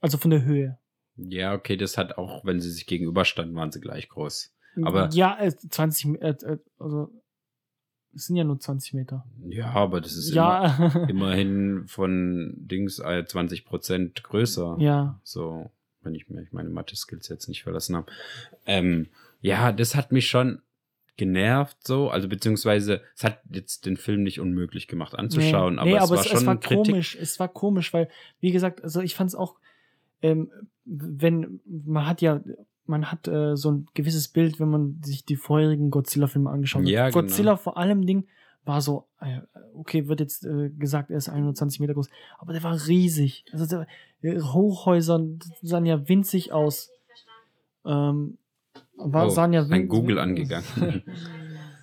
[0.00, 0.78] Also von der Höhe.
[1.16, 4.52] Ja, okay, das hat auch, wenn sie sich gegenüberstanden, waren sie gleich groß.
[4.82, 7.10] Aber- ja, äh, 20, äh, äh, also
[8.14, 9.24] es sind ja nur 20 Meter.
[9.48, 14.76] Ja, aber das ist ja, immer, immerhin von Dings äh, 20 Prozent größer.
[14.80, 15.70] ja, So,
[16.02, 18.10] wenn ich mir meine Mathe-Skills jetzt nicht verlassen habe.
[18.66, 19.08] Ähm,
[19.40, 20.60] ja, das hat mich schon
[21.16, 25.90] genervt so, also beziehungsweise es hat jetzt den Film nicht unmöglich gemacht anzuschauen, nee, aber,
[25.90, 26.86] nee, es aber war es, schon es war Kritik.
[26.86, 27.16] komisch.
[27.20, 28.08] Es war komisch, weil,
[28.40, 29.54] wie gesagt, also ich fand es auch,
[30.24, 30.50] ähm,
[30.84, 32.40] wenn, man hat ja,
[32.86, 36.88] man hat äh, so ein gewisses Bild, wenn man sich die vorherigen Godzilla-Filme angeschaut hat.
[36.88, 37.20] Ja, genau.
[37.22, 38.26] Godzilla vor allem Ding
[38.64, 39.40] war so, äh,
[39.74, 42.08] okay, wird jetzt äh, gesagt, er ist 120 Meter groß,
[42.38, 43.44] aber der war riesig.
[43.52, 43.86] Also der,
[44.22, 45.20] äh, Hochhäuser
[45.62, 46.90] sahen ja winzig aus.
[47.84, 48.38] Ähm,
[48.96, 51.02] war, Oh, sahen ja ein win- Google angegangen.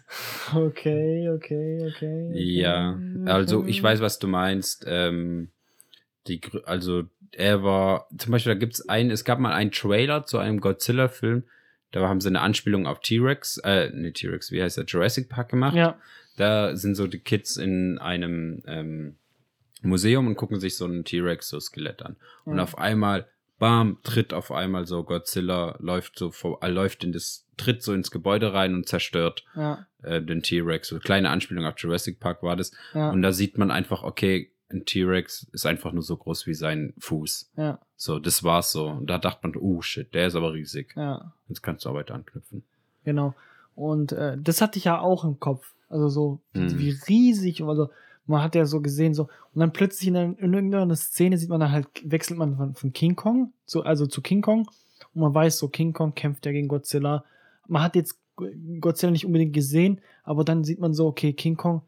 [0.55, 2.31] okay, okay, okay.
[2.33, 4.83] Ja, also ich weiß, was du meinst.
[4.87, 5.49] Ähm,
[6.27, 10.37] die, also er war, zum Beispiel, da gibt's einen, es gab mal einen Trailer zu
[10.37, 11.43] einem Godzilla-Film,
[11.91, 15.49] da haben sie eine Anspielung auf T-Rex, äh, ne T-Rex, wie heißt der, Jurassic Park
[15.49, 15.75] gemacht.
[15.75, 15.97] Ja,
[16.37, 19.15] Da sind so die Kids in einem ähm,
[19.81, 22.15] Museum und gucken sich so einen T-Rex, so Skelett an.
[22.45, 22.63] Und Ja.
[22.63, 23.27] auf einmal,
[23.59, 27.93] bam, tritt auf einmal so Godzilla, läuft so vor, äh, läuft in das, tritt so
[27.93, 30.87] ins Gebäude rein und zerstört ja, äh, den T-Rex.
[30.87, 32.71] So kleine Anspielung auf Jurassic Park war das.
[32.93, 33.09] ja.
[33.09, 36.93] Und da sieht man einfach, okay, ein T-Rex ist einfach nur so groß wie sein
[36.99, 37.51] Fuß.
[37.57, 38.87] ja, So, das war's so.
[38.87, 40.93] Und da dachte man, oh shit, der ist aber riesig.
[40.95, 41.33] ja.
[41.47, 42.63] Jetzt kannst du auch weiter anknüpfen.
[43.03, 43.33] Genau.
[43.75, 45.73] Und äh, das hatte ich ja auch im Kopf.
[45.89, 46.77] Also so, Mhm.
[46.79, 47.61] wie riesig.
[47.63, 47.89] Also
[48.25, 51.49] man hat ja so gesehen, so, und dann plötzlich in, einer- in irgendeiner Szene sieht
[51.49, 54.69] man dann halt, wechselt man von, von King Kong, zu, also zu King Kong.
[55.13, 57.25] Und man weiß so, King Kong kämpft ja gegen Godzilla.
[57.67, 58.17] Man hat jetzt
[58.79, 61.81] Godzilla nicht unbedingt gesehen, aber dann sieht man so, okay, King Kong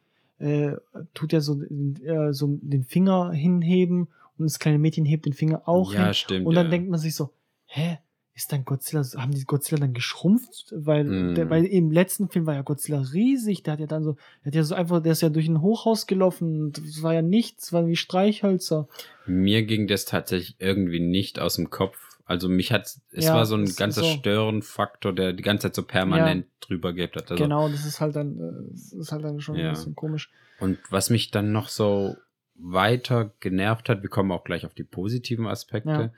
[0.44, 0.76] äh,
[1.14, 5.68] tut ja so, äh, so den Finger hinheben und das kleine Mädchen hebt den Finger
[5.68, 6.14] auch ja, hin.
[6.14, 6.46] stimmt.
[6.46, 6.72] Und dann ja.
[6.72, 7.30] denkt man sich so,
[7.66, 7.98] hä,
[8.36, 10.74] ist dann Godzilla, haben die Godzilla dann geschrumpft?
[10.76, 11.36] Weil, Mm.
[11.36, 14.14] der, weil im letzten Film war ja Godzilla riesig, der hat ja dann so,
[14.44, 17.14] der hat ja so einfach, der ist ja durch ein Hochhaus gelaufen, und das war
[17.14, 18.88] ja nichts, war wie Streichhölzer.
[19.28, 22.13] Mir ging das tatsächlich irgendwie nicht aus dem Kopf.
[22.26, 24.08] Also mich hat, es Ja, war so ein ganzer so.
[24.08, 27.30] Störenfaktor, der die ganze Zeit so permanent drüber gehabt hat.
[27.32, 29.68] Also, genau, das ist halt dann, ist halt dann schon Ja.
[29.70, 30.32] ein bisschen komisch.
[30.60, 32.18] Und was mich dann noch so
[32.56, 36.12] weiter genervt hat, wir kommen auch gleich auf die positiven Aspekte, Ja.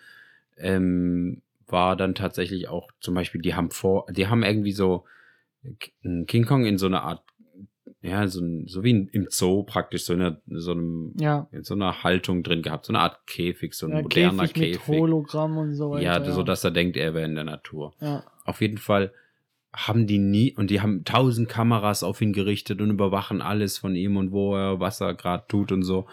[0.57, 5.05] ähm, war dann tatsächlich auch zum Beispiel, die haben vor, die haben irgendwie so
[6.27, 7.23] King Kong in so einer Art,
[8.07, 11.63] ja, so, so wie in, im Zoo praktisch, so in einer, so einem, Ja, in
[11.63, 14.71] so einer Haltung drin gehabt, so eine Art Käfig, so ein ja moderner Käfig mit
[14.81, 14.87] Käfig.
[14.99, 16.03] Hologramm und so weiter.
[16.03, 17.93] ja, so dass er denkt, er wäre in der Natur.
[18.01, 18.23] ja.
[18.45, 19.11] Auf jeden Fall
[19.73, 23.95] haben die nie, und die haben tausend Kameras auf ihn gerichtet und überwachen alles von
[23.95, 26.05] ihm und wo er, was er gerade tut und so.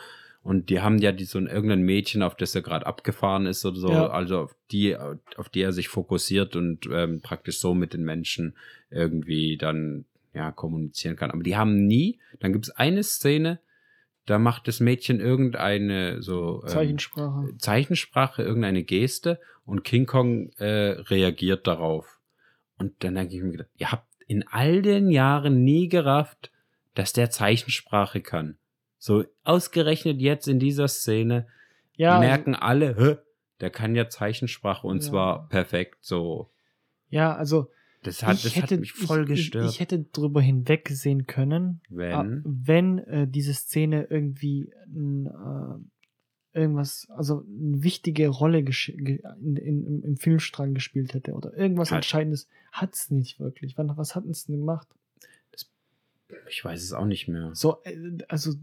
[0.43, 3.65] Und die haben ja die, so ein irgendein Mädchen, auf das er gerade abgefahren ist
[3.65, 4.09] oder so, Ja.
[4.09, 4.97] also auf die,
[5.37, 8.57] auf die er sich fokussiert und ähm, praktisch so mit den Menschen
[8.91, 10.05] irgendwie dann
[10.35, 11.31] ja kommunizieren kann.
[11.31, 13.61] Aber die haben nie, dann gibt es eine Szene,
[14.27, 17.57] da macht das Mädchen irgendeine so ähm, Zeichensprache.
[17.59, 22.21] Zeichensprache, irgendeine Geste und King Kong äh, reagiert darauf.
[22.79, 26.51] Und dann denke ich mir gedacht, ihr habt in all den Jahren nie gerafft,
[26.95, 28.59] dass der Zeichensprache kann.
[28.99, 31.49] So ausgerechnet jetzt in dieser Szene
[31.97, 33.25] Ja, merken alle,
[33.61, 35.03] der kann ja Zeichensprache und Ja.
[35.11, 35.99] zwar perfekt.
[36.01, 36.51] So,
[37.09, 37.71] ja, also
[38.03, 39.67] das hat, ich das hätte, hat mich voll gestört.
[39.69, 47.07] Ich, ich hätte drüber hinwegsehen können, wenn Ah, wenn äh, diese Szene irgendwie äh, irgendwas,
[47.11, 53.11] also eine wichtige Rolle in, in, im, Filmstrang gespielt hätte oder irgendwas Hat- Entscheidendes, hat's
[53.11, 53.79] nicht wirklich.
[53.79, 54.89] Wann, was hat es denn gemacht?
[56.49, 57.51] ich weiß es auch nicht mehr.
[57.55, 58.55] So, äh, also,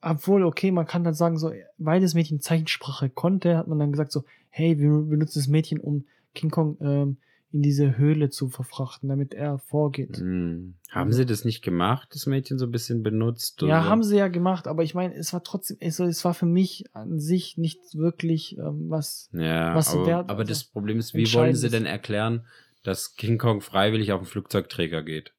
[0.00, 3.92] obwohl, okay, man kann dann sagen, so, weil das Mädchen Zeichensprache konnte, hat man dann
[3.92, 7.16] gesagt, so, hey, wir benutzen das Mädchen, um King Kong ähm,
[7.52, 10.18] in diese Höhle zu verfrachten, damit er vorgeht.
[10.18, 10.74] Hm.
[10.90, 13.60] Haben sie das nicht gemacht, das Mädchen so ein bisschen benutzt?
[13.62, 13.84] Ja, oder?
[13.88, 16.84] haben sie ja gemacht, aber ich meine, es war trotzdem, also, es war für mich
[16.92, 19.28] an sich nicht wirklich ähm, was.
[19.32, 22.46] Ja, was aber, wert- aber also das Problem ist, wie wollen sie denn erklären,
[22.82, 25.32] dass King Kong freiwillig auf den Flugzeugträger geht?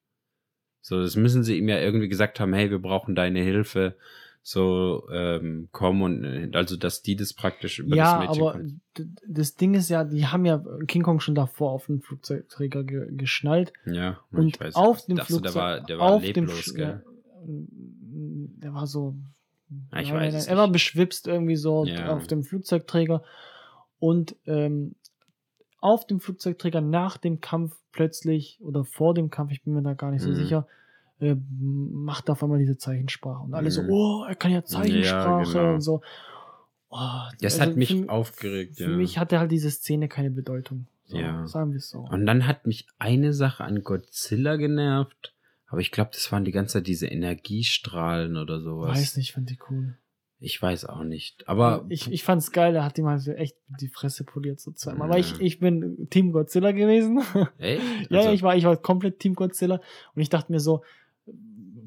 [0.82, 3.96] So, das müssen sie ihm ja irgendwie gesagt haben, hey, wir brauchen deine Hilfe.
[4.44, 8.60] So, ähm, komm und äh, also dass die das praktisch über ja, das Mädchen aber
[8.98, 12.84] d- das Ding ist ja, die haben ja King Kong schon davor auf den Flugzeugträger
[12.84, 13.72] ge geschnallt.
[13.86, 14.76] Ja, Und ich weiß.
[14.76, 16.88] auf dem Flugzeug, der war, der war auf leblos, dem, gell?
[16.88, 17.02] Ja,
[17.46, 19.16] der war so.
[19.92, 22.16] Ah, ich nein, weiß Er war beschwipst irgendwie so Ja.
[22.16, 23.24] auf dem Flugzeugträger.
[24.00, 24.96] Und ähm,
[25.80, 29.94] auf dem Flugzeugträger nach dem Kampf plötzlich oder vor dem Kampf, ich bin mir da
[29.94, 30.36] gar nicht so Mhm.
[30.36, 30.68] sicher,
[31.22, 33.44] äh, macht auf einmal diese Zeichensprache.
[33.44, 33.90] Und alle so, Mhm.
[33.92, 35.74] oh, er kann ja Zeichensprache genau.
[35.76, 36.02] und so.
[36.90, 36.98] Oh,
[37.40, 38.98] Das also hat mich für, aufgeregt, Für ja.
[38.98, 40.88] mich hatte halt diese Szene keine Bedeutung.
[41.06, 41.48] So, Ja.
[41.48, 42.00] Sagen wir es so.
[42.00, 45.34] Und dann hat mich eine Sache an Godzilla genervt,
[45.68, 48.98] aber ich glaube, das waren die ganze Zeit diese Energiestrahlen oder sowas.
[48.98, 49.98] Weiß nicht, fand die cool.
[50.44, 51.48] Ich weiß auch nicht.
[51.48, 54.72] Aber ich, ich fand's geil, er hat ihm halt so echt die Fresse poliert so
[54.72, 55.10] zweimal.
[55.10, 55.22] Aber Ja.
[55.24, 57.22] ich, ich bin Team Godzilla gewesen.
[57.60, 57.78] ja,
[58.10, 59.80] also, ja, ich war, ich war komplett Team Godzilla
[60.16, 60.84] und ich dachte mir so,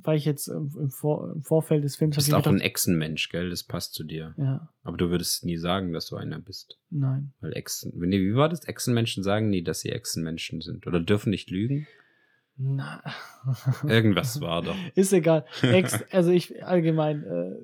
[0.04, 2.66] weil ich jetzt im, Vor im Vorfeld des Films du bist auch mir ein gedacht,
[2.66, 3.50] Echsenmensch, gell?
[3.50, 4.34] Das passt zu dir.
[4.36, 6.78] ja, Aber du würdest nie sagen, dass du einer bist.
[6.90, 7.32] nein.
[7.40, 7.92] Weil Echsen.
[7.96, 8.64] Nee, wie war das?
[8.64, 10.86] Echsenmenschen sagen nie, dass sie Echsenmenschen sind.
[10.86, 11.86] Oder dürfen nicht lügen?
[12.56, 13.02] Na.
[13.86, 14.76] Irgendwas war doch.
[14.94, 15.44] Ist egal.
[15.62, 17.56] Ex, also ich allgemein, äh,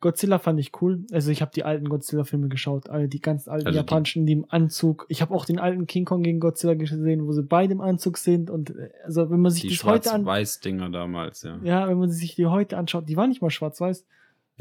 [0.00, 1.04] Godzilla fand ich cool.
[1.10, 4.44] Also ich habe die alten Godzilla-Filme geschaut, alle die ganz alten Also japanischen, die im
[4.48, 5.06] Anzug.
[5.08, 8.16] Ich habe auch den alten King Kong gegen Godzilla gesehen, wo sie beide im Anzug
[8.18, 8.48] sind.
[8.48, 11.58] Und äh, also wenn man sich Die das heute an, Schwarz-Weiß-Dinger damals, ja.
[11.64, 14.04] ja, wenn man sich die heute anschaut, die waren nicht mal schwarz-weiß.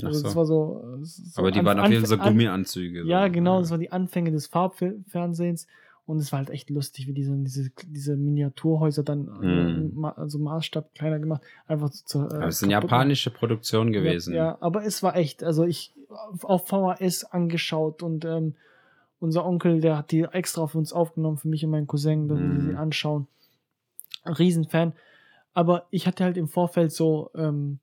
[0.04, 0.38] Also das so.
[0.38, 3.04] war so, äh, so Aber die Anf- waren auf jeden Fall so Gummianzüge.
[3.04, 3.08] so.
[3.08, 5.68] Ja, genau, das war die Anfänge des Farbfernsehens.
[6.08, 9.92] Und es war halt echt lustig, wie diese, diese, diese Miniaturhäuser dann Mhm.
[9.94, 12.20] ma- also Maßstab kleiner gemacht, einfach zu.
[12.20, 14.34] Äh, Aber es ist eine kaputt japanische Produktion gewesen.
[14.34, 15.94] ja, ja, aber es war echt, also ich
[16.44, 18.56] auf VHS angeschaut und ähm,
[19.20, 22.40] unser Onkel, der hat die extra für uns aufgenommen, für mich und meinen Cousin, dass
[22.40, 22.62] wir Mhm.
[22.62, 23.28] sie anschauen.
[24.24, 24.94] Ein Riesenfan.
[25.54, 27.80] Aber ich hatte halt im Vorfeld so ähm,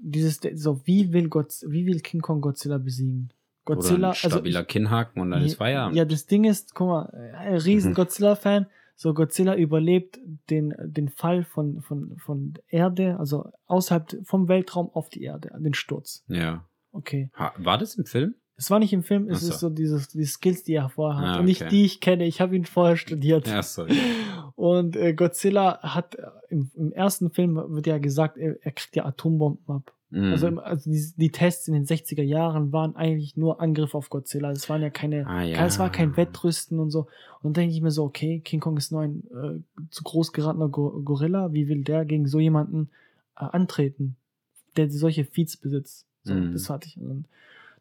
[0.00, 3.30] dieses, so wie will Gott, wie will King Kong Godzilla besiegen?
[3.64, 5.96] Godzilla, Oder ein also stabiler ich, Kinnhaken und dann ist Feierabend.
[5.96, 7.94] ja, das Ding ist, guck mal, ein riesen Mhm.
[7.94, 8.66] Godzilla-Fan.
[8.96, 10.18] So, Godzilla überlebt
[10.50, 15.72] den, den Fall von, von, von Erde, also außerhalb vom Weltraum auf die Erde, den
[15.74, 16.22] Sturz.
[16.28, 16.66] Ja.
[16.92, 17.30] Okay.
[17.38, 18.34] Ha, war das im Film?
[18.56, 19.52] Es war nicht im Film, es so.
[19.54, 21.36] ist so dieses, die Skills, die er vorher hat.
[21.36, 21.70] Ah, Und nicht okay.
[21.70, 23.48] die ich kenne, ich habe ihn vorher studiert.
[23.48, 23.86] Ja, so.
[24.54, 28.94] Und äh, Godzilla hat äh, im, im ersten Film wird ja gesagt, er, er kriegt
[28.96, 29.94] ja Atombomben ab.
[30.10, 30.32] Mhm.
[30.32, 34.50] Also, also die, die Tests in den 60er Jahren waren eigentlich nur Angriffe auf Godzilla.
[34.50, 35.64] Es waren ja keine, Ah, ja.
[35.66, 37.00] es war kein Wettrüsten und so.
[37.42, 40.32] Und dann denke ich mir so, okay, King Kong ist nur ein äh, zu groß
[40.32, 41.52] geratener Go Gorilla.
[41.52, 42.90] Wie will der gegen so jemanden
[43.36, 44.16] äh, antreten,
[44.76, 46.06] der solche Feeds besitzt?
[46.24, 46.52] So, Mhm.
[46.52, 46.98] Das hatte ich.
[47.00, 47.26] Und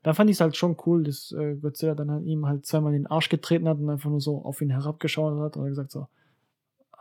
[0.04, 2.94] da fand ich es halt schon cool, dass äh, Godzilla dann halt ihm halt zweimal
[2.94, 5.92] in den Arsch getreten hat und einfach nur so auf ihn herabgeschaut hat und gesagt
[5.92, 6.08] so,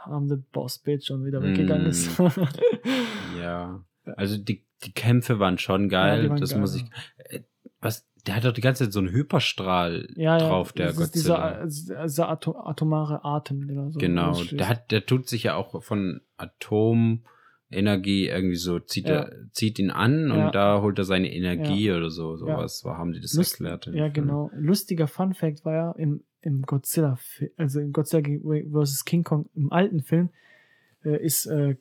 [0.05, 1.91] I'm the boss bitch und wieder weggegangen Mhm.
[1.91, 2.11] ist.
[3.39, 3.81] Ja.
[4.17, 6.23] Also die, die Kämpfe waren schon Ja, geil.
[6.23, 6.85] die waren das geil, muss ich.
[7.19, 7.41] Äh,
[7.81, 8.07] Was?
[8.27, 11.01] Der hat doch die ganze Zeit so einen Hyperstrahl ja, ja, drauf, der das ist
[11.15, 11.65] Godzilla.
[11.65, 14.43] dieser, dieser Ato atomare Atem, den er so genau.
[14.53, 16.21] Der hat, der tut sich ja auch von
[17.71, 19.21] Atomenergie irgendwie so, zieht, Ja.
[19.21, 20.51] er, zieht ihn an und Ja.
[20.51, 22.37] da holt er seine Energie oder so.
[22.37, 23.87] Sowas war, haben die das Lust- erklärt.
[23.95, 24.51] Ja, genau.
[24.55, 27.19] Lustiger Fun Fact war ja im, im Godzilla,
[27.57, 29.05] also im Godzilla vs.
[29.05, 30.33] King Kong im alten Film, äh,
[31.03, 31.77] ist äh,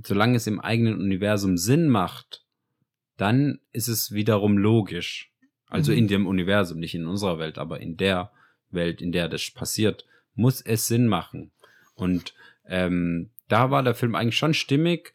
[0.06, 2.44] solange es im eigenen Universum Sinn macht,
[3.18, 5.32] dann ist es wiederum logisch.
[5.68, 5.98] Also Mhm.
[5.98, 8.32] in dem Universum, nicht in unserer Welt, aber in der
[8.72, 10.06] Welt, in der das passiert,
[10.36, 11.52] muss es Sinn machen.
[11.96, 12.34] Und
[12.66, 15.14] ähm, da war der Film eigentlich schon stimmig.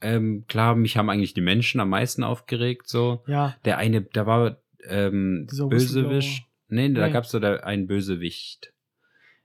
[0.00, 3.22] Ähm, klar, mich haben eigentlich die Menschen am meisten aufgeregt, so.
[3.26, 4.56] ja, Der eine, da war
[4.88, 6.44] ähm, Bösewicht.
[6.68, 7.12] Nee, da Nee.
[7.12, 8.72] gab's so da einen Bösewicht.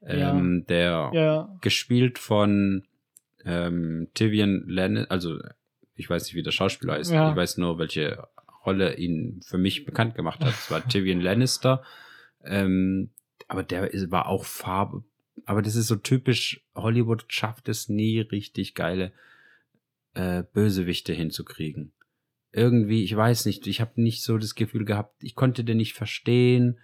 [0.02, 0.32] Ja.
[0.32, 2.88] Ähm, der ja, gespielt von
[3.46, 5.38] ähm, Tivian Lannister, also
[5.96, 7.12] ich weiß nicht, wie der Schauspieler ist.
[7.12, 7.30] Ja.
[7.30, 8.28] Ich weiß nur, welche
[8.66, 10.54] Rolle ihn für mich bekannt gemacht hat.
[10.54, 11.84] Es war Tivian Lannister.
[12.44, 13.12] Ähm,
[13.48, 15.04] aber der ist, war auch Farbe.
[15.46, 19.12] Aber das ist so typisch, Hollywood schafft es nie richtig geile
[20.16, 21.92] äh, Bösewichte hinzukriegen.
[22.52, 25.94] Irgendwie, ich weiß nicht, ich habe nicht so das Gefühl gehabt, ich konnte den nicht
[25.94, 26.80] verstehen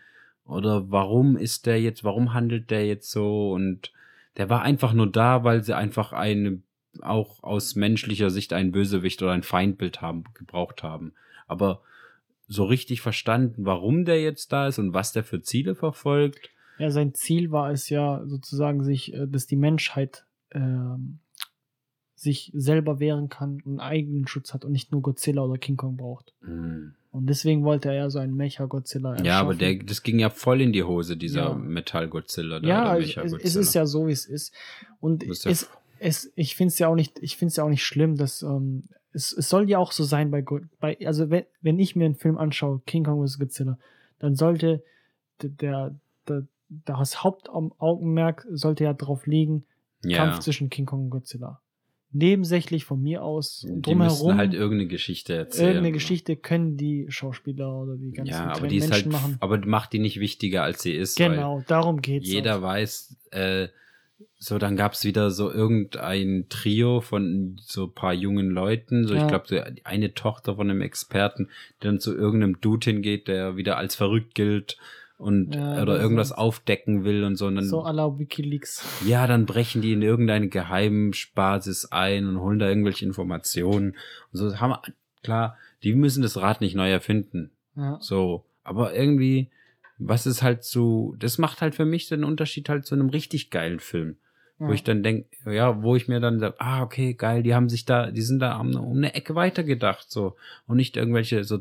[0.45, 3.91] oder warum ist der jetzt, warum handelt der jetzt so und
[4.38, 6.61] der war einfach nur da, weil sie einfach eine,
[7.02, 11.14] auch aus menschlicher Sicht einen Bösewicht oder ein Feindbild haben, gebraucht haben.
[11.48, 11.81] Aber
[12.48, 16.91] so richtig verstanden, warum der jetzt da ist und was der für Ziele verfolgt, ja,
[16.91, 21.19] sein Ziel war es ja sozusagen, sich, äh, dass die Menschheit ähm,
[22.18, 25.77] sich selber wehren kann und einen eigenen Schutz hat und nicht nur Godzilla oder King
[25.77, 26.34] Kong braucht.
[26.41, 26.94] hm.
[27.10, 29.26] Und deswegen wollte er ja so einen Mecha-Godzilla erschaffen.
[29.26, 31.56] ja, aber der, das ging ja voll in die Hose, dieser Ja.
[31.56, 32.60] Metall-Godzilla.
[32.61, 34.53] ja, der es, es, ist ja so, wie es ist.
[34.99, 35.68] Und ist ja es,
[35.99, 38.44] es, ich finde es ja auch nicht, ich finde es ja auch nicht schlimm, dass
[38.44, 38.84] ähm,
[39.14, 40.44] es, es soll ja auch so sein bei,
[40.80, 43.39] bei also wenn, wenn ich mir einen Film anschaue, King Kong vs.
[43.39, 43.80] Godzilla,
[44.19, 44.84] dann sollte
[45.41, 45.95] der, der,
[46.27, 49.65] der das Hauptaugenmerk sollte ja drauf liegen,
[50.03, 50.18] ja.
[50.18, 51.61] Kampf zwischen King Kong und Godzilla.
[52.13, 55.67] Nebensächlich von mir aus und Die müssen drumherum halt irgendeine Geschichte erzählen.
[55.67, 59.38] irgendeine Geschichte können die Schauspieler oder die ganzen Ja, aber die ist halt, Menschen machen.
[59.41, 61.17] aber macht die nicht wichtiger, als sie ist.
[61.17, 62.25] Genau, darum geht's.
[62.27, 62.61] Jeder auch.
[62.61, 63.67] weiß, äh,
[64.39, 69.05] so dann gab's wieder so irgendein Trio von so ein paar jungen Leuten.
[69.05, 69.21] So, Ja.
[69.23, 71.49] ich glaube, so eine Tochter von einem Experten,
[71.84, 74.77] der dann zu irgendeinem Dude hingeht, der wieder als verrückt gilt
[75.18, 77.48] und Ja, oder irgendwas aufdecken will und so.
[77.48, 78.85] Und dann, So à la Wikileaks.
[79.06, 83.95] ja, dann brechen die in irgendeine Geheimbasis ein und holen da irgendwelche Informationen.
[84.31, 84.81] Und so haben wir,
[85.23, 87.52] klar, die müssen das Rad nicht neu erfinden.
[87.76, 87.98] Ja.
[88.02, 89.49] So, aber irgendwie,
[89.98, 93.49] was ist halt so, das macht halt für mich den Unterschied halt zu einem richtig
[93.49, 94.18] geilen Film.
[94.60, 94.73] Wo Ja.
[94.73, 97.85] ich dann denke, ja, wo ich mir dann sage, ah, okay, geil, die haben sich
[97.85, 100.35] da, die sind da um, um eine Ecke weitergedacht, so.
[100.68, 101.60] Und nicht irgendwelche so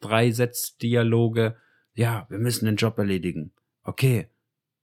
[0.00, 1.56] drei Sätzdialoge,
[1.94, 3.52] ja, wir müssen den Job erledigen.
[3.84, 4.28] Okay,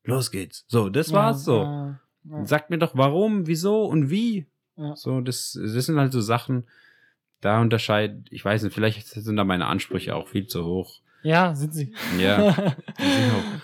[0.03, 0.65] los geht's.
[0.67, 1.63] So, das war's so.
[1.63, 4.45] Ja, ja, Sagt mir doch warum, wieso und wie.
[4.75, 4.95] ja.
[4.95, 6.67] So, das, das sind halt so Sachen,
[7.41, 10.99] da unterscheidet, ich weiß nicht, vielleicht sind da meine Ansprüche auch viel zu hoch.
[11.23, 11.93] Ja, sind sie.
[12.19, 12.73] Ja,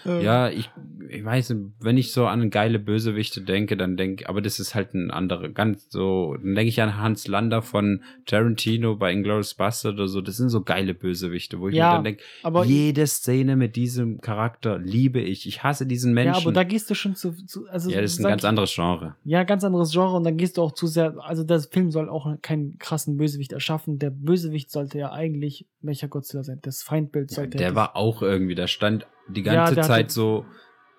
[0.06, 0.50] Ja.
[0.50, 0.70] ich,
[1.10, 4.94] ich weiß, wenn ich so an geile Bösewichte denke, dann denke, aber das ist halt
[4.94, 9.96] ein anderer, ganz so, dann denke ich an Hans Lander von Tarantino bei Inglourious Bastard
[9.96, 13.06] oder so, das sind so geile Bösewichte, wo ich Ja, mir dann denke, aber- jede
[13.08, 16.34] Szene mit diesem Charakter liebe ich, ich hasse diesen Menschen.
[16.34, 18.50] Ja, aber da gehst du schon zu, zu also ja, das ist ein ganz ich-
[18.50, 19.16] anderes Genre.
[19.24, 22.10] Ja, ganz anderes Genre und dann gehst du auch zu sehr, also der Film soll
[22.10, 24.00] auch keinen krassen Bösewicht erschaffen.
[24.00, 26.60] Der Bösewicht sollte ja eigentlich Mechagodzilla sein.
[26.64, 29.94] Das Feindbild Ja, der ja war auch irgendwie, der stand die Ja, ganze der hatte-
[29.94, 30.46] Zeit so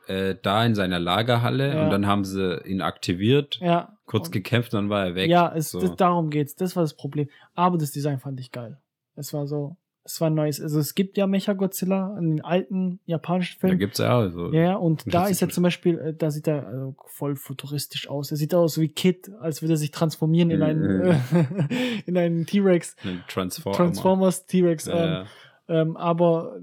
[0.09, 1.85] äh, da in seiner Lagerhalle Ja.
[1.85, 5.28] und dann haben sie ihn aktiviert, ja, kurz und- gekämpft, dann war er weg.
[5.28, 5.81] Ja, es, so.
[5.81, 6.55] das, darum geht's.
[6.55, 7.28] Das war das Problem.
[7.55, 8.78] Aber das Design fand ich geil.
[9.16, 10.60] Es war so, es war neues.
[10.60, 13.81] Also es gibt ja Mechagodzilla in den alten japanischen da Filmen.
[13.81, 14.52] gibt's ja auch so.
[14.52, 18.09] Ja, ja, und da ist er zum Beispiel, äh, da sieht er also voll futuristisch
[18.09, 18.31] aus.
[18.31, 21.16] Er sieht aus wie Kid, als würde er sich transformieren in einen, äh,
[22.06, 22.94] in einen T-Rex.
[23.02, 23.77] Ein Transformer.
[23.77, 24.86] Transformers T-Rex.
[24.86, 25.27] Ja, Ähm,
[25.68, 26.60] aber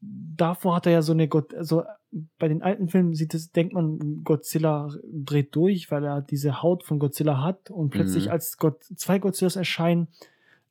[0.00, 1.82] davor hat er ja so eine Gott, also
[2.38, 6.84] bei den alten Filmen sieht es, denkt man, Godzilla dreht durch, weil er diese Haut
[6.84, 8.30] von Godzilla hat und plötzlich Mhm.
[8.32, 10.06] als Gott, zwei Godzillas erscheinen,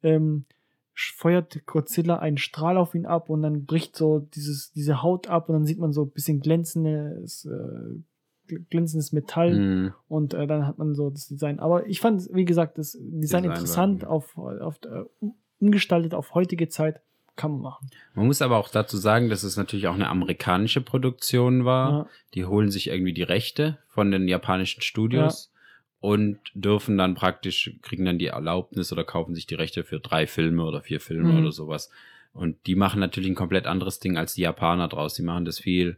[0.04, 0.46] ähm,
[0.96, 5.50] feuert Godzilla einen Strahl auf ihn ab und dann bricht so dieses, diese Haut ab
[5.50, 9.94] und dann sieht man so ein bisschen glänzendes, äh, glänzendes Metall Mhm.
[10.08, 11.60] und äh, dann hat man so das Design.
[11.60, 15.04] Aber ich fand, wie gesagt, das Design, Design war- interessant, auf, auf äh,
[15.60, 17.02] umgestaltet auf heutige Zeit,
[17.36, 17.90] kann man machen.
[18.14, 21.92] Man muss aber auch dazu sagen, dass es natürlich auch eine amerikanische Produktion war.
[21.92, 22.10] Ja.
[22.36, 25.52] Die holen sich irgendwie die Rechte von den japanischen Studios
[26.00, 30.28] und dürfen dann praktisch, kriegen dann die Erlaubnis oder kaufen sich die Rechte für drei
[30.28, 31.40] Filme oder vier Filme Mhm.
[31.40, 31.90] oder sowas.
[32.34, 35.14] Und die machen natürlich ein komplett anderes Ding als die Japaner draus.
[35.14, 35.98] Die machen das viel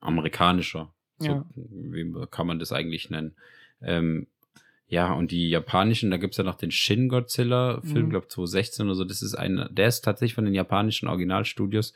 [0.00, 0.92] amerikanischer.
[1.18, 1.46] So, Ja.
[1.54, 3.34] Wie kann man das eigentlich nennen?
[3.82, 4.26] Ähm,
[4.94, 8.10] Ja, und die japanischen, da gibt's ja noch den Shin Godzilla-Film, Mhm.
[8.10, 9.04] glaube 2016 oder so.
[9.04, 11.94] Das ist ein, der ist tatsächlich von den japanischen Originalstudios.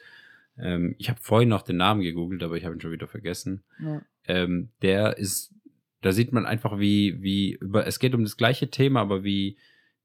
[0.58, 3.62] Ähm, ich habe vorhin noch den Namen gegoogelt, aber ich habe ihn schon wieder vergessen.
[3.80, 4.02] Ja.
[4.26, 5.54] Ähm, der ist,
[6.02, 9.56] da sieht man einfach, wie, wie über, es geht um das gleiche Thema, aber wie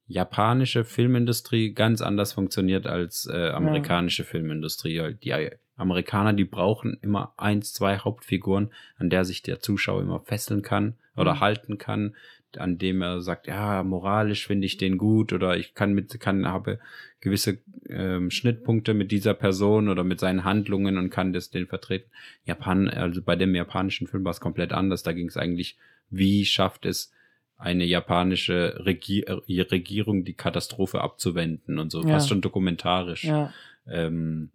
[0.07, 5.15] japanische Filmindustrie ganz anders funktioniert als äh, amerikanische Filmindustrie.
[5.23, 5.33] Die
[5.75, 10.95] Amerikaner, die brauchen immer eins, zwei Hauptfiguren, an der sich der Zuschauer immer fesseln kann
[11.15, 11.39] oder Mhm.
[11.39, 12.15] halten kann,
[12.57, 16.47] an dem er sagt, ja, moralisch finde ich den gut oder ich kann mit, kann,
[16.47, 16.79] habe
[17.19, 17.59] gewisse
[17.89, 22.09] ähm, Schnittpunkte mit dieser Person oder mit seinen Handlungen und kann das den vertreten.
[22.45, 25.03] Japan, also bei dem japanischen Film war es komplett anders.
[25.03, 25.77] Da ging es eigentlich,
[26.09, 27.11] wie schafft es
[27.57, 32.09] eine japanische Regier äh, Regierung, die Katastrophe abzuwenden und so, Ja.
[32.09, 33.23] fast schon dokumentarisch.
[33.23, 33.53] Ja,
[33.87, 34.49] Ähm,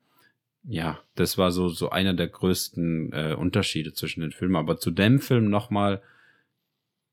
[0.65, 4.57] ja, das war so, so einer der größten äh, Unterschiede zwischen den Filmen.
[4.57, 6.03] Aber zu dem Film nochmal,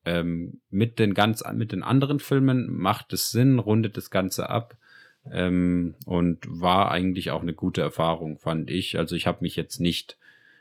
[0.06, 4.76] ähm, mit den ganz, mit den anderen Filmen macht es Sinn, rundet das Ganze ab.
[5.30, 8.96] Ähm, und war eigentlich auch eine gute Erfahrung, fand ich.
[8.96, 10.16] Also ich habe mich jetzt nicht,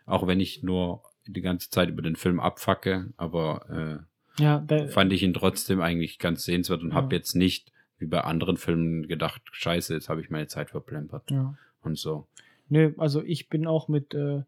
[0.07, 4.05] auch wenn ich nur die ganze Zeit über den Film abfacke, aber
[4.39, 6.95] ja, äh, der, fand ich ihn trotzdem eigentlich ganz sehenswert und Ja.
[6.95, 11.29] habe jetzt nicht wie bei anderen Filmen gedacht, scheiße, jetzt habe ich meine Zeit verplempert
[11.29, 11.55] ja.
[11.83, 12.27] und so.
[12.67, 14.41] Nö, also ich bin auch mit, äh,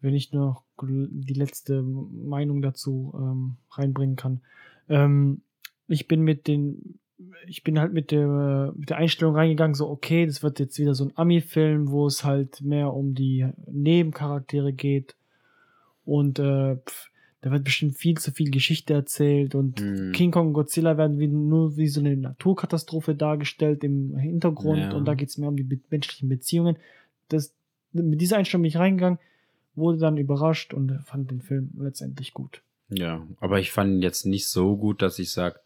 [0.00, 4.40] wenn ich noch die letzte Meinung dazu ähm, reinbringen kann.
[4.88, 5.42] Ähm,
[5.88, 6.98] ich bin mit den,
[7.46, 10.94] ich bin halt mit der, mit der Einstellung reingegangen, so, okay, das wird jetzt wieder
[10.94, 15.16] so ein Ami-Film, wo es halt mehr um die Nebencharaktere geht.
[16.04, 17.10] Und äh, pf,
[17.42, 20.12] da wird bestimmt viel zu viel Geschichte erzählt und Mhm.
[20.12, 24.92] King Kong und Godzilla werden wie, nur wie so eine Naturkatastrophe dargestellt im Hintergrund Ja.
[24.92, 26.76] und da geht es mehr um die be menschlichen Beziehungen.
[27.28, 27.54] Das,
[27.92, 29.18] mit dieser Einstellung bin ich reingegangen,
[29.80, 32.62] wurde dann überrascht und fand den Film letztendlich gut.
[32.88, 35.60] Ja, aber ich fand ihn jetzt nicht so gut, dass ich sage,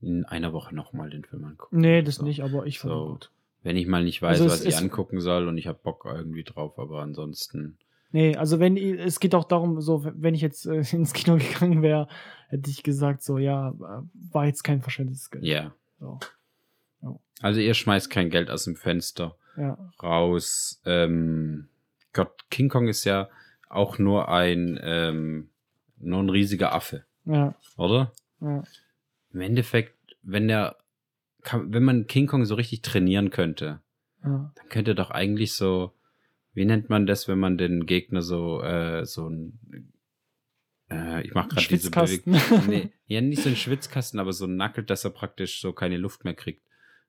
[0.00, 1.78] in einer Woche nochmal den Film angucken.
[1.80, 2.24] Nee, das So.
[2.24, 3.04] nicht, aber ich fand So.
[3.04, 3.30] ihn gut.
[3.62, 6.42] Wenn ich mal nicht weiß, Also was ich angucken soll und ich habe Bock irgendwie
[6.42, 7.78] drauf, aber ansonsten.
[8.10, 11.80] Nee, also wenn es geht auch darum, so wenn ich jetzt äh, ins Kino gegangen
[11.82, 12.08] wäre,
[12.48, 15.44] hätte ich gesagt, so ja, äh, war jetzt kein verschwendetes Geld.
[15.44, 15.72] Ja.
[16.00, 16.18] So,
[17.40, 19.78] Also ihr schmeißt kein Geld aus dem Fenster ja.
[20.02, 20.80] raus.
[20.84, 21.68] Ähm,
[22.12, 23.28] Gott, King Kong ist ja
[23.68, 25.50] auch nur ein, ähm,
[25.98, 28.12] nur ein riesiger Affe, Ja, oder?
[28.40, 28.62] ja.
[29.32, 30.76] Im Endeffekt, wenn der,
[31.52, 33.80] wenn man King Kong so richtig trainieren könnte,
[34.22, 34.52] ja.
[34.54, 35.94] dann könnte doch eigentlich so,
[36.52, 39.58] wie nennt man das, wenn man den Gegner so, äh, so ein,
[40.90, 41.90] äh, ich mach gerade diese.
[41.90, 42.38] Bewegung.
[42.68, 46.24] Nee, ja, nicht so ein Schwitzkasten, aber so nackelt, dass er praktisch so keine Luft
[46.24, 46.62] mehr kriegt.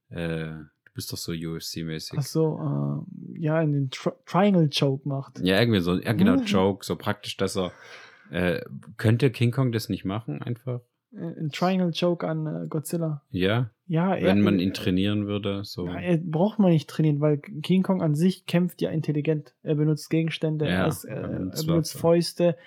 [0.10, 0.54] Äh,
[0.94, 2.16] bist doch so UFC-mäßig.
[2.18, 5.40] Ach so, äh, ja, in den Tri Triangle Choke macht.
[5.40, 6.36] Ja, irgendwie so, ja genau.
[6.46, 7.72] Joke, so praktisch, dass er,
[8.32, 8.62] äh,
[8.98, 10.82] könnte King Kong das nicht machen, einfach?
[11.14, 13.22] Äh, Ein Triangle Choke an äh, Godzilla.
[13.32, 15.88] Ja, Ja, wenn er, man ihn trainieren würde, so.
[15.88, 19.54] Ja, er braucht man nicht trainieren, weil King Kong an sich kämpft ja intelligent.
[19.64, 22.02] Er benutzt Gegenstände, Ja, er, ist, äh, er er benutzt benutzt Waffe.
[22.02, 22.58] Fäuste.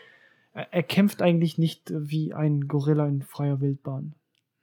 [0.52, 4.14] Er, er kämpft eigentlich nicht wie ein Gorilla in freier Wildbahn.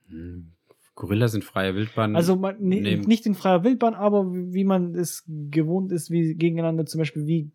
[0.10, 0.52] Hm.
[0.96, 2.16] Gorilla sind freie Wildbahn.
[2.16, 6.36] Also man, ne, nicht in freier Wildbahn, aber wie wie man es gewohnt ist, wie
[6.36, 7.52] gegeneinander, zum Beispiel wie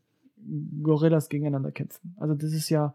[0.82, 2.14] Gorillas gegeneinander kämpfen.
[2.18, 2.94] Also das ist ja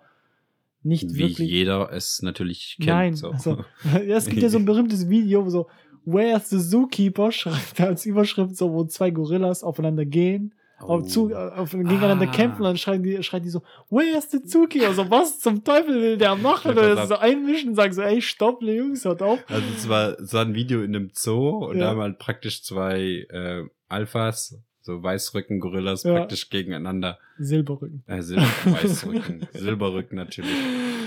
[0.82, 1.50] nicht wie wirklich.
[1.50, 2.88] jeder es natürlich kennt.
[2.88, 3.32] Nein, so.
[3.32, 3.64] also,
[4.08, 5.68] es gibt ja so ein berühmtes Video, wo so
[6.06, 11.32] Where's the Zookeeper schreibt er als Überschrift so, wo zwei Gorillas aufeinander gehen, auf, zu,
[11.32, 11.36] Oh.
[11.36, 12.32] auf, gegeneinander Ah.
[12.32, 14.94] kämpfen und dann schreien die, schreien die so, Where's the Zookeeper?
[14.94, 16.72] So, was zum Teufel will der machen?
[16.72, 17.08] Oder auf.
[17.08, 19.40] so einmischen und sagen so, ey, stopp, ne Jungs, hört auf.
[19.50, 21.86] Also es war, es war ein Video in einem Zoo und Ja.
[21.86, 26.16] da haben halt praktisch zwei äh, Alphas, so Weißrücken-Gorillas, Ja.
[26.16, 28.04] praktisch gegeneinander, Silberrücken.
[28.08, 30.52] äh, Sil Weißrücken, Silberrücken natürlich,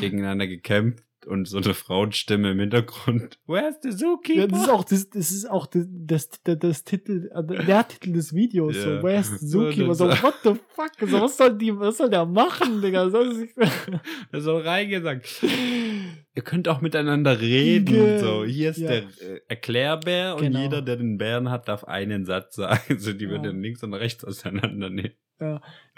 [0.00, 3.38] gegeneinander gekämpft und so eine Frauenstimme im Hintergrund.
[3.46, 4.40] Where's the Zookeeper?
[4.40, 7.86] Ja, das ist auch das, das ist auch das, das, das, das Titel, äh, der
[7.88, 8.76] Titel des Videos.
[8.76, 8.82] Ja.
[8.82, 9.88] So, Where's the Zookeeper?
[9.88, 11.08] Und So, what the fuck?
[11.08, 13.10] So, was soll die, was soll der machen, Digga?
[13.10, 15.42] Soll sich, Da ist auch reingesagt.
[16.34, 17.86] Ihr könnt auch miteinander reden.
[17.86, 18.88] Ge- So, hier ist ja.
[18.88, 20.60] der äh, Erklärbär und Genau.
[20.60, 22.80] jeder, der den Bären hat, darf einen Satz sagen.
[22.90, 23.30] Also die Ja.
[23.30, 25.12] würden dann links und rechts auseinandernehmen.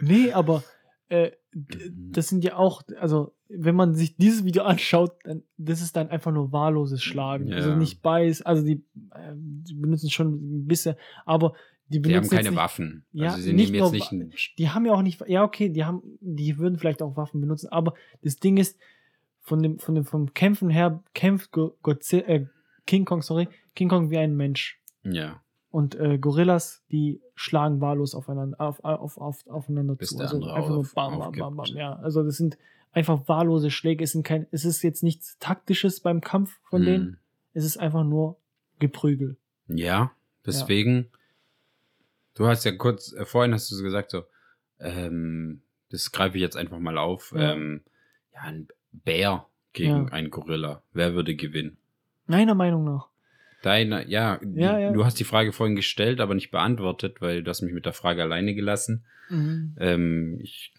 [0.01, 0.63] Nee, aber
[1.09, 2.13] äh, Mhm.
[2.13, 6.09] das sind ja auch, also wenn man sich dieses Video anschaut, dann das ist dann
[6.11, 7.49] einfach nur wahlloses Schlagen.
[7.49, 7.57] Ja.
[7.57, 11.55] Also nicht beiß, also die, äh, die benutzen schon ein bisschen, aber
[11.91, 13.07] die Die haben benutzen keine nicht, Waffen.
[13.13, 15.71] Ja, also sie nicht nehmen jetzt nicht einen Die haben ja auch nicht, ja okay,
[15.71, 18.79] die haben, die würden vielleicht auch Waffen benutzen, aber das Ding ist,
[19.41, 22.47] von dem, von dem, vom Kämpfen her kämpft Go- Godzilla, äh,
[22.87, 24.79] King Kong, sorry, King Kong wie ein Mensch.
[25.05, 30.17] Ja, Und äh, Gorillas, die schlagen wahllos aufeinander, auf, auf, auf, aufeinander Bis zu.
[30.19, 31.67] der Also andere einfach nur auf- bam, bam, bam, bam.
[31.75, 32.59] Ja, also das sind,
[32.93, 34.05] einfach wahllose Schläge.
[34.05, 37.05] Es, sind kein, es ist jetzt nichts Taktisches beim Kampf von denen.
[37.07, 37.17] Hm.
[37.55, 38.39] Es ist einfach nur
[38.79, 39.37] Geprügel.
[39.67, 40.13] Ja,
[40.47, 41.09] deswegen.
[42.35, 44.23] Du hast ja kurz, äh, vorhin hast du so gesagt, so,
[44.79, 47.33] ähm, das greife ich jetzt einfach mal auf.
[47.35, 47.53] Ja.
[47.55, 47.83] Ähm,
[48.35, 50.13] ja, ein Bär gegen Ja.
[50.13, 50.83] einen Gorilla.
[50.93, 51.77] Wer würde gewinnen?
[52.27, 53.09] Meiner Meinung nach.
[53.63, 54.93] Deine, ja, Ja, ja.
[54.93, 57.93] du hast die Frage vorhin gestellt, aber nicht beantwortet, weil du hast mich mit der
[57.93, 59.05] Frage alleine gelassen.
[59.31, 59.75] Mhm.
[59.81, 60.73] Ähm, ich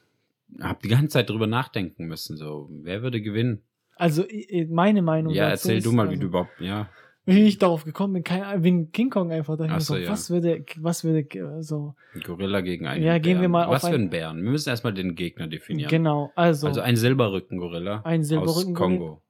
[0.61, 3.61] habe die ganze Zeit drüber nachdenken müssen, so, wer würde gewinnen?
[3.95, 4.23] Also
[4.69, 5.33] meine Meinung.
[5.33, 6.89] Ja, erzähl ist, du mal, wie also, du überhaupt, ja.
[7.25, 9.55] Wie ich darauf gekommen bin, kein, wegen King Kong einfach.
[9.57, 10.09] Da dachte ich Ach so, so, ja.
[10.09, 13.41] was würde, was würde, äh, so, Ein Gorilla gegen einen Ja, gehen Bären.
[13.41, 14.41] wir mal auf Was für ein- einen Bären?
[14.41, 15.89] Wir müssen erstmal den Gegner definieren.
[15.89, 18.97] genau, also, Also ein Silberrücken-Gorilla Ein aus Silberrücken-Gorilla.
[18.97, 19.21] Kongo.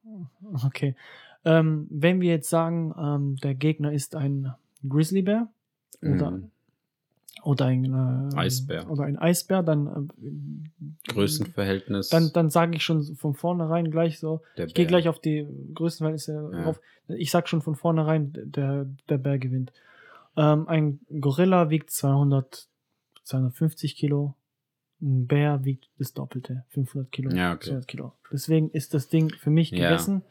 [0.64, 0.94] okay.
[1.44, 4.52] Ähm, wenn wir jetzt sagen, ähm, der Gegner ist ein
[4.88, 5.48] Grizzlybär
[6.00, 6.50] oder, Mhm.
[7.42, 8.88] Oder ein äh, Eisbär.
[8.90, 12.08] oder ein Eisbär, dann äh, Größenverhältnis.
[12.08, 15.46] dann, dann sage ich schon von vornherein gleich so, der Ich gehe gleich auf die
[15.74, 16.62] Größenverhältnisse Ja.
[16.62, 16.80] drauf.
[17.08, 19.72] Ich sag schon von vornherein, der, der Bär gewinnt.
[20.36, 22.68] Ähm, ein Gorilla wiegt 200,
[23.24, 24.34] 250 Kilo.
[25.02, 27.30] Ein Bär wiegt das Doppelte, 500 Kilo.
[27.32, 27.68] Ja, okay.
[27.68, 28.12] 200 Kilo.
[28.32, 29.88] Deswegen ist das Ding für mich Ja.
[29.88, 30.22] gegessen.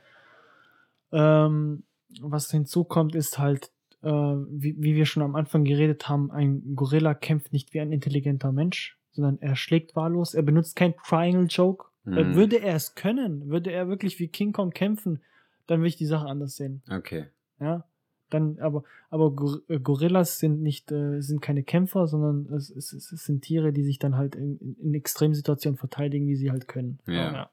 [1.11, 1.83] Ähm,
[2.21, 7.13] was hinzukommt, ist halt, äh, wie, wie wir schon am Anfang geredet haben, ein Gorilla
[7.13, 10.33] kämpft nicht wie ein intelligenter Mensch, sondern er schlägt wahllos.
[10.33, 11.85] Er benutzt kein Triangle Joke.
[12.05, 12.35] Äh, Mhm.
[12.35, 15.19] Würde er es können, würde er wirklich wie King Kong kämpfen,
[15.67, 16.81] dann würde ich die Sache anders sehen.
[16.89, 17.25] Okay.
[17.59, 17.83] Ja.
[18.31, 22.93] Dann, aber, aber Gor äh, Gorillas sind nicht, äh, sind keine Kämpfer, sondern es, es,
[22.93, 26.67] es sind Tiere, die sich dann halt in, in, in Extremsituationen verteidigen, wie sie halt
[26.67, 26.99] können.
[27.05, 27.49] Ja.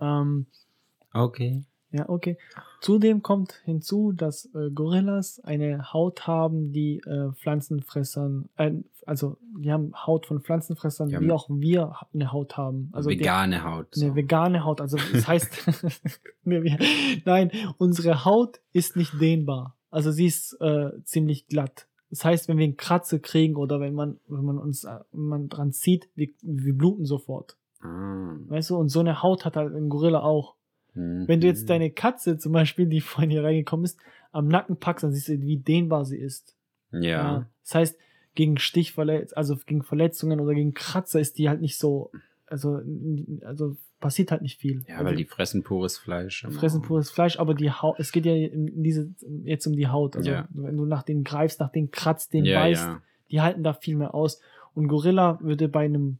[0.00, 0.46] Ja, ähm,
[1.12, 1.62] Okay.
[1.94, 2.36] Ja okay.
[2.80, 8.72] Zudem kommt hinzu, dass äh, Gorillas eine Haut haben, die äh, Pflanzenfressern, äh,
[9.06, 12.88] also die haben Haut von Pflanzenfressern, Die wie auch wir eine Haut haben.
[12.92, 13.86] Also der- Vegane Haut.
[13.94, 14.06] So.
[14.06, 14.80] eine vegane Haut.
[14.80, 15.66] Also das heißt,
[16.44, 19.76] nein, unsere Haut ist nicht dehnbar.
[19.90, 21.86] Also sie ist äh, ziemlich glatt.
[22.10, 25.26] Das heißt, wenn wir eine Kratze kriegen oder wenn man, wenn man uns äh, wenn
[25.28, 27.56] man dran zieht, wir, wir bluten sofort.
[27.80, 28.36] Ah.
[28.48, 30.54] Weißt du, und so eine Haut hat halt ein Gorilla auch.
[30.94, 31.28] Mhm.
[31.28, 33.98] Wenn du jetzt deine Katze zum Beispiel, die vorhin hier reingekommen ist,
[34.32, 36.56] am Nacken packst, dann siehst du, wie dehnbar sie ist.
[36.92, 37.46] Ja.
[37.62, 37.98] Das heißt,
[38.34, 42.10] gegen Stichverletzungen, also gegen Verletzungen oder gegen Kratzer ist die halt nicht so,
[42.46, 42.80] also,
[43.42, 44.84] also passiert halt nicht viel.
[44.86, 46.44] Ja, also, weil die fressen pures Fleisch.
[46.44, 46.52] immer.
[46.52, 49.14] fressen pures Fleisch, aber die Haut, es geht ja in in diese,
[49.44, 50.16] jetzt um die Haut.
[50.16, 50.48] Also Ja.
[50.50, 53.02] wenn du nach denen greifst, nach denen kratzt, den ja, beißt, ja.
[53.30, 54.40] die halten da viel mehr aus.
[54.74, 56.18] Und Gorilla würde bei einem,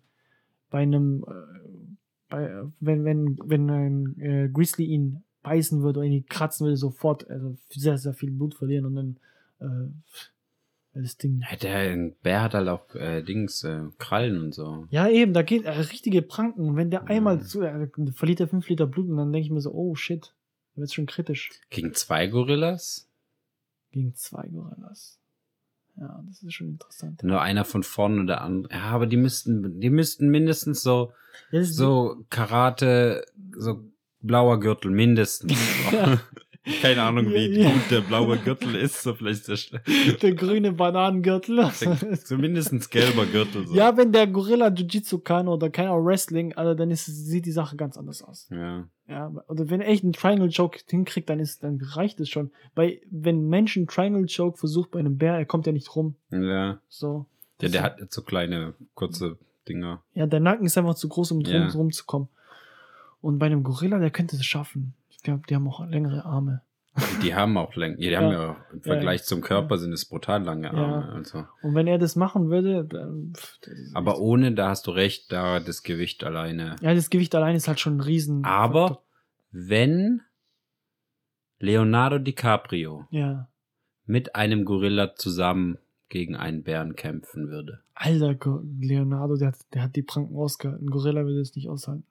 [0.71, 1.33] bei einem, äh,
[2.35, 6.77] bei, äh, wenn, wenn, wenn ein äh, Grizzly ihn beißen würde oder ihn kratzen würde,
[6.77, 9.17] sofort also sehr, sehr viel Blut verlieren und dann
[10.95, 11.45] äh, das Ding.
[11.51, 14.87] Ja, der Bär hat halt auch äh, Dings, äh, Krallen und so.
[14.91, 16.69] Ja, eben, da geht äh, richtige Pranken.
[16.69, 17.43] Und wenn der einmal Mhm.
[17.43, 17.61] zu,
[18.15, 20.35] verliert er 5 Liter Blut und dann denke ich mir so, oh shit,
[20.75, 21.51] da wird's schon kritisch.
[21.71, 23.09] Gegen zwei Gorillas?
[23.91, 25.19] Gegen zwei Gorillas.
[25.97, 27.23] Ja, das ist schon interessant.
[27.23, 28.73] Nur einer von vorne und der andere.
[28.73, 31.13] Ja, aber die müssten, die müssten mindestens so,
[31.53, 33.25] so Karate,
[33.57, 33.85] so
[34.21, 35.57] blauer Gürtel, mindestens.
[35.93, 36.21] Ja.
[36.81, 37.73] Keine Ahnung, wie Ja, ja.
[37.73, 39.59] gut der blaue Gürtel ist, so vielleicht der
[40.23, 41.71] der grüne Bananengürtel.
[42.25, 43.67] Zumindest gelber Gürtel.
[43.67, 43.75] So.
[43.75, 47.53] ja, wenn der Gorilla Jiu-Jitsu kann oder kein auch Wrestling, also dann ist, sieht die
[47.53, 48.49] Sache ganz anders aus.
[48.51, 48.89] Ja.
[49.07, 52.51] Ja, oder wenn er echt einen Triangle Choke hinkriegt, dann ist, dann reicht es schon.
[52.75, 55.95] Weil, wenn ein Mensch einen Triangle Choke versucht bei einem Bär, er kommt ja nicht
[55.95, 56.15] rum.
[56.31, 56.79] Ja.
[56.89, 57.27] So.
[57.61, 59.37] Ja, der hat jetzt so kleine, kurze
[59.69, 60.03] Dinger.
[60.15, 61.69] Ja, der Nacken ist einfach zu groß, um drum Ja.
[61.69, 62.29] rumzukommen.
[63.21, 64.95] Und bei einem Gorilla, der könnte es schaffen.
[65.25, 66.63] Glaube, die haben auch längere Arme.
[67.25, 67.97] Die haben auch länger.
[67.97, 71.13] Die haben ja im Vergleich zum Körper sind es brutal lange Arme.
[71.13, 71.45] Also.
[71.63, 73.33] Und wenn er das machen würde, dann.
[73.37, 76.77] pff, das Aber ohne, da hast du recht, da das Gewicht alleine.
[76.83, 78.45] Ja, das Gewicht allein ist halt schon ein Riesen.
[78.45, 79.03] Aber
[79.51, 80.21] wenn
[81.59, 83.49] Leonardo DiCaprio Ja.
[84.07, 85.79] mit einem Gorilla zusammen
[86.09, 87.81] gegen einen Bären kämpfen würde.
[87.95, 88.37] Alter,
[88.79, 90.87] Leonardo, der hat, der hat die Pranken ausgehalten.
[90.87, 92.05] Ein Gorilla würde es nicht aushalten.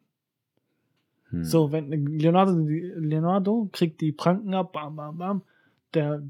[1.34, 1.44] Hm.
[1.44, 5.42] So, wenn Leonardo, Leonardo kriegt die Pranken ab, bam, bam, bam.
[5.94, 6.24] Der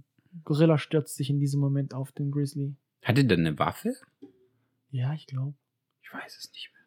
[0.45, 2.73] Gorilla stürzt sich in diesem Moment auf den Grizzly.
[3.03, 3.93] Hatte der eine Waffe?
[4.91, 5.53] Ja, ich glaube.
[6.01, 6.81] Ich weiß es nicht mehr.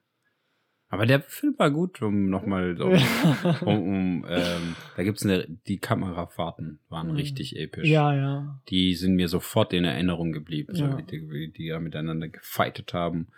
[0.89, 2.87] Aber der Film war gut, um nochmal so.
[3.67, 3.83] um,
[4.23, 7.17] um, ähm, da gibt's eine, die Kamerafahrten waren Mhm.
[7.17, 7.89] richtig episch.
[7.89, 8.63] ja, ja.
[8.71, 10.97] Die sind mir sofort in Erinnerung geblieben, so Ja.
[10.97, 13.29] wie, die, die ja miteinander gefightet haben.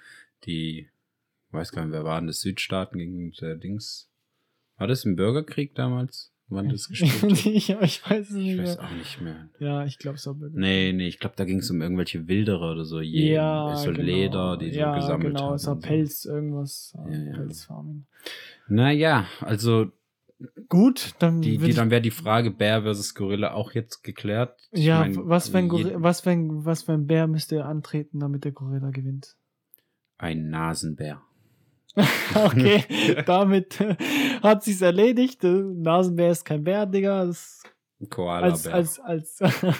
[0.44, 0.88] Die,
[1.48, 2.40] ich weiß gar nicht, wer waren das?
[2.42, 4.07] Südstaaten gegen der Dings.
[4.78, 6.32] War das im Bürgerkrieg damals?
[6.50, 7.68] wann das gespielt ich,
[8.08, 9.50] weiß es nicht Ich weiß auch nicht mehr.
[9.58, 12.26] Ja, ich glaube, es war Burger Nee, nee, ich glaube, da ging es um irgendwelche
[12.26, 13.00] Wilderer oder so.
[13.00, 14.02] Je, ja, so genau.
[14.02, 15.54] Leder, die so ja, gesammelt genau, haben.
[15.56, 15.80] es war so.
[15.80, 16.94] Pelz, irgendwas.
[17.06, 17.32] äh, Ja, ja.
[17.36, 18.06] Pelzfarming.
[18.68, 19.92] Naja, also
[20.68, 24.56] Gut, dann die, die, dann wäre die Frage Bär versus Gorilla auch jetzt geklärt.
[24.70, 28.20] Ich Ja, mein, was, für ein je- Gorilla, was, ein, was ein Bär müsste antreten,
[28.20, 29.36] damit der Gorilla gewinnt?
[30.16, 31.22] Ein Nasenbär.
[32.34, 32.84] okay,
[33.26, 33.78] damit
[34.42, 35.42] hat sich's erledigt.
[35.44, 37.24] Äh, Nasenbär ist kein Bär, Digga.
[37.26, 37.62] Das
[38.00, 38.74] als, Koala-Bär.
[38.74, 39.38] als, als.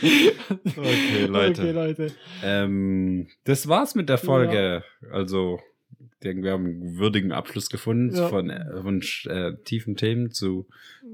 [0.00, 1.62] Okay, Leute.
[1.62, 2.12] Okay, Leute.
[2.42, 4.82] Ähm, das war's mit der Folge.
[5.10, 5.60] Also,
[6.00, 8.28] ich denke, wir haben einen würdigen Abschluss gefunden Ja.
[8.28, 10.66] von, äh, von äh, tiefen Themen zu,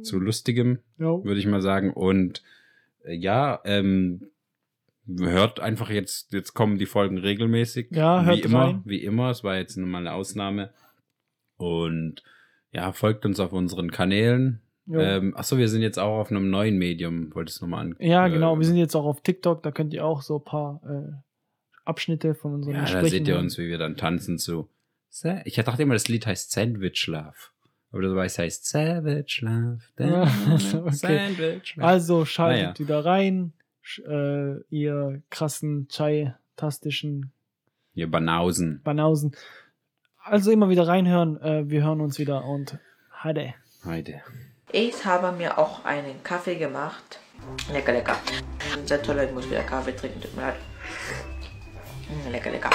[0.02, 1.24] zu lustigem, Jo.
[1.24, 1.92] würde ich mal sagen.
[1.92, 2.42] Und
[3.04, 4.30] äh, ja, ähm,
[5.06, 7.88] hört einfach jetzt, jetzt kommen die Folgen regelmäßig.
[7.90, 8.82] Ja, hört wie immer, rein.
[8.84, 9.30] wie immer.
[9.30, 10.72] Es war jetzt nur mal eine Ausnahme.
[11.56, 12.22] Und
[12.70, 14.62] ja, folgt uns auf unseren Kanälen.
[14.90, 17.32] Ähm, achso, wir sind jetzt auch auf einem neuen Medium.
[17.34, 17.96] Wolltest du nochmal an?
[18.00, 18.58] ja, äh, genau.
[18.58, 19.62] Wir sind jetzt auch auf TikTok.
[19.62, 21.12] Da könnt ihr auch so ein paar äh,
[21.84, 24.68] Abschnitte von unseren Ja, da Gesprächen seht ihr uns, wie wir dann tanzen zu.
[25.44, 27.34] Ich dachte immer, das Lied heißt Sandwich Love.
[27.92, 29.80] Aber das weiß heißt Savage Love.
[29.98, 30.22] Ja,
[30.80, 30.90] okay.
[30.90, 31.86] Sandwich Love.
[31.86, 32.78] Also schaltet Naja.
[32.78, 33.52] wieder rein.
[34.06, 37.32] Äh, ihr krassen Chai-tastischen
[37.94, 38.80] Ihr Banausen.
[38.82, 39.36] Banausen.
[40.24, 41.40] Also immer wieder reinhören.
[41.42, 42.78] Äh, wir hören uns wieder und
[43.10, 43.54] Hade.
[43.84, 44.22] Heute.
[44.70, 47.18] Ich habe mir auch einen Kaffee gemacht.
[47.72, 48.16] Lecker, lecker.
[48.86, 50.54] Sehr toll, ich muss wieder Kaffee trinken, tut mir leid.
[52.08, 52.70] Mm, Lecker, lecker.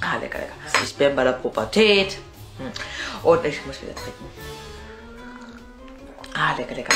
[0.00, 0.54] Ah, lecker, lecker.
[0.82, 2.18] Ich bin bei der Pubertät.
[2.58, 3.26] Mm.
[3.26, 4.24] Und ich muss wieder trinken.
[6.34, 6.94] Ah, lecker, lecker.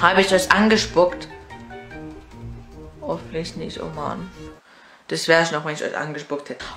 [0.00, 1.28] Habe ich das angespuckt?
[3.02, 4.30] Hoffentlich nicht, oh Mann.
[5.08, 6.64] Das wäre es noch, wenn ich euch angespuckt hätte.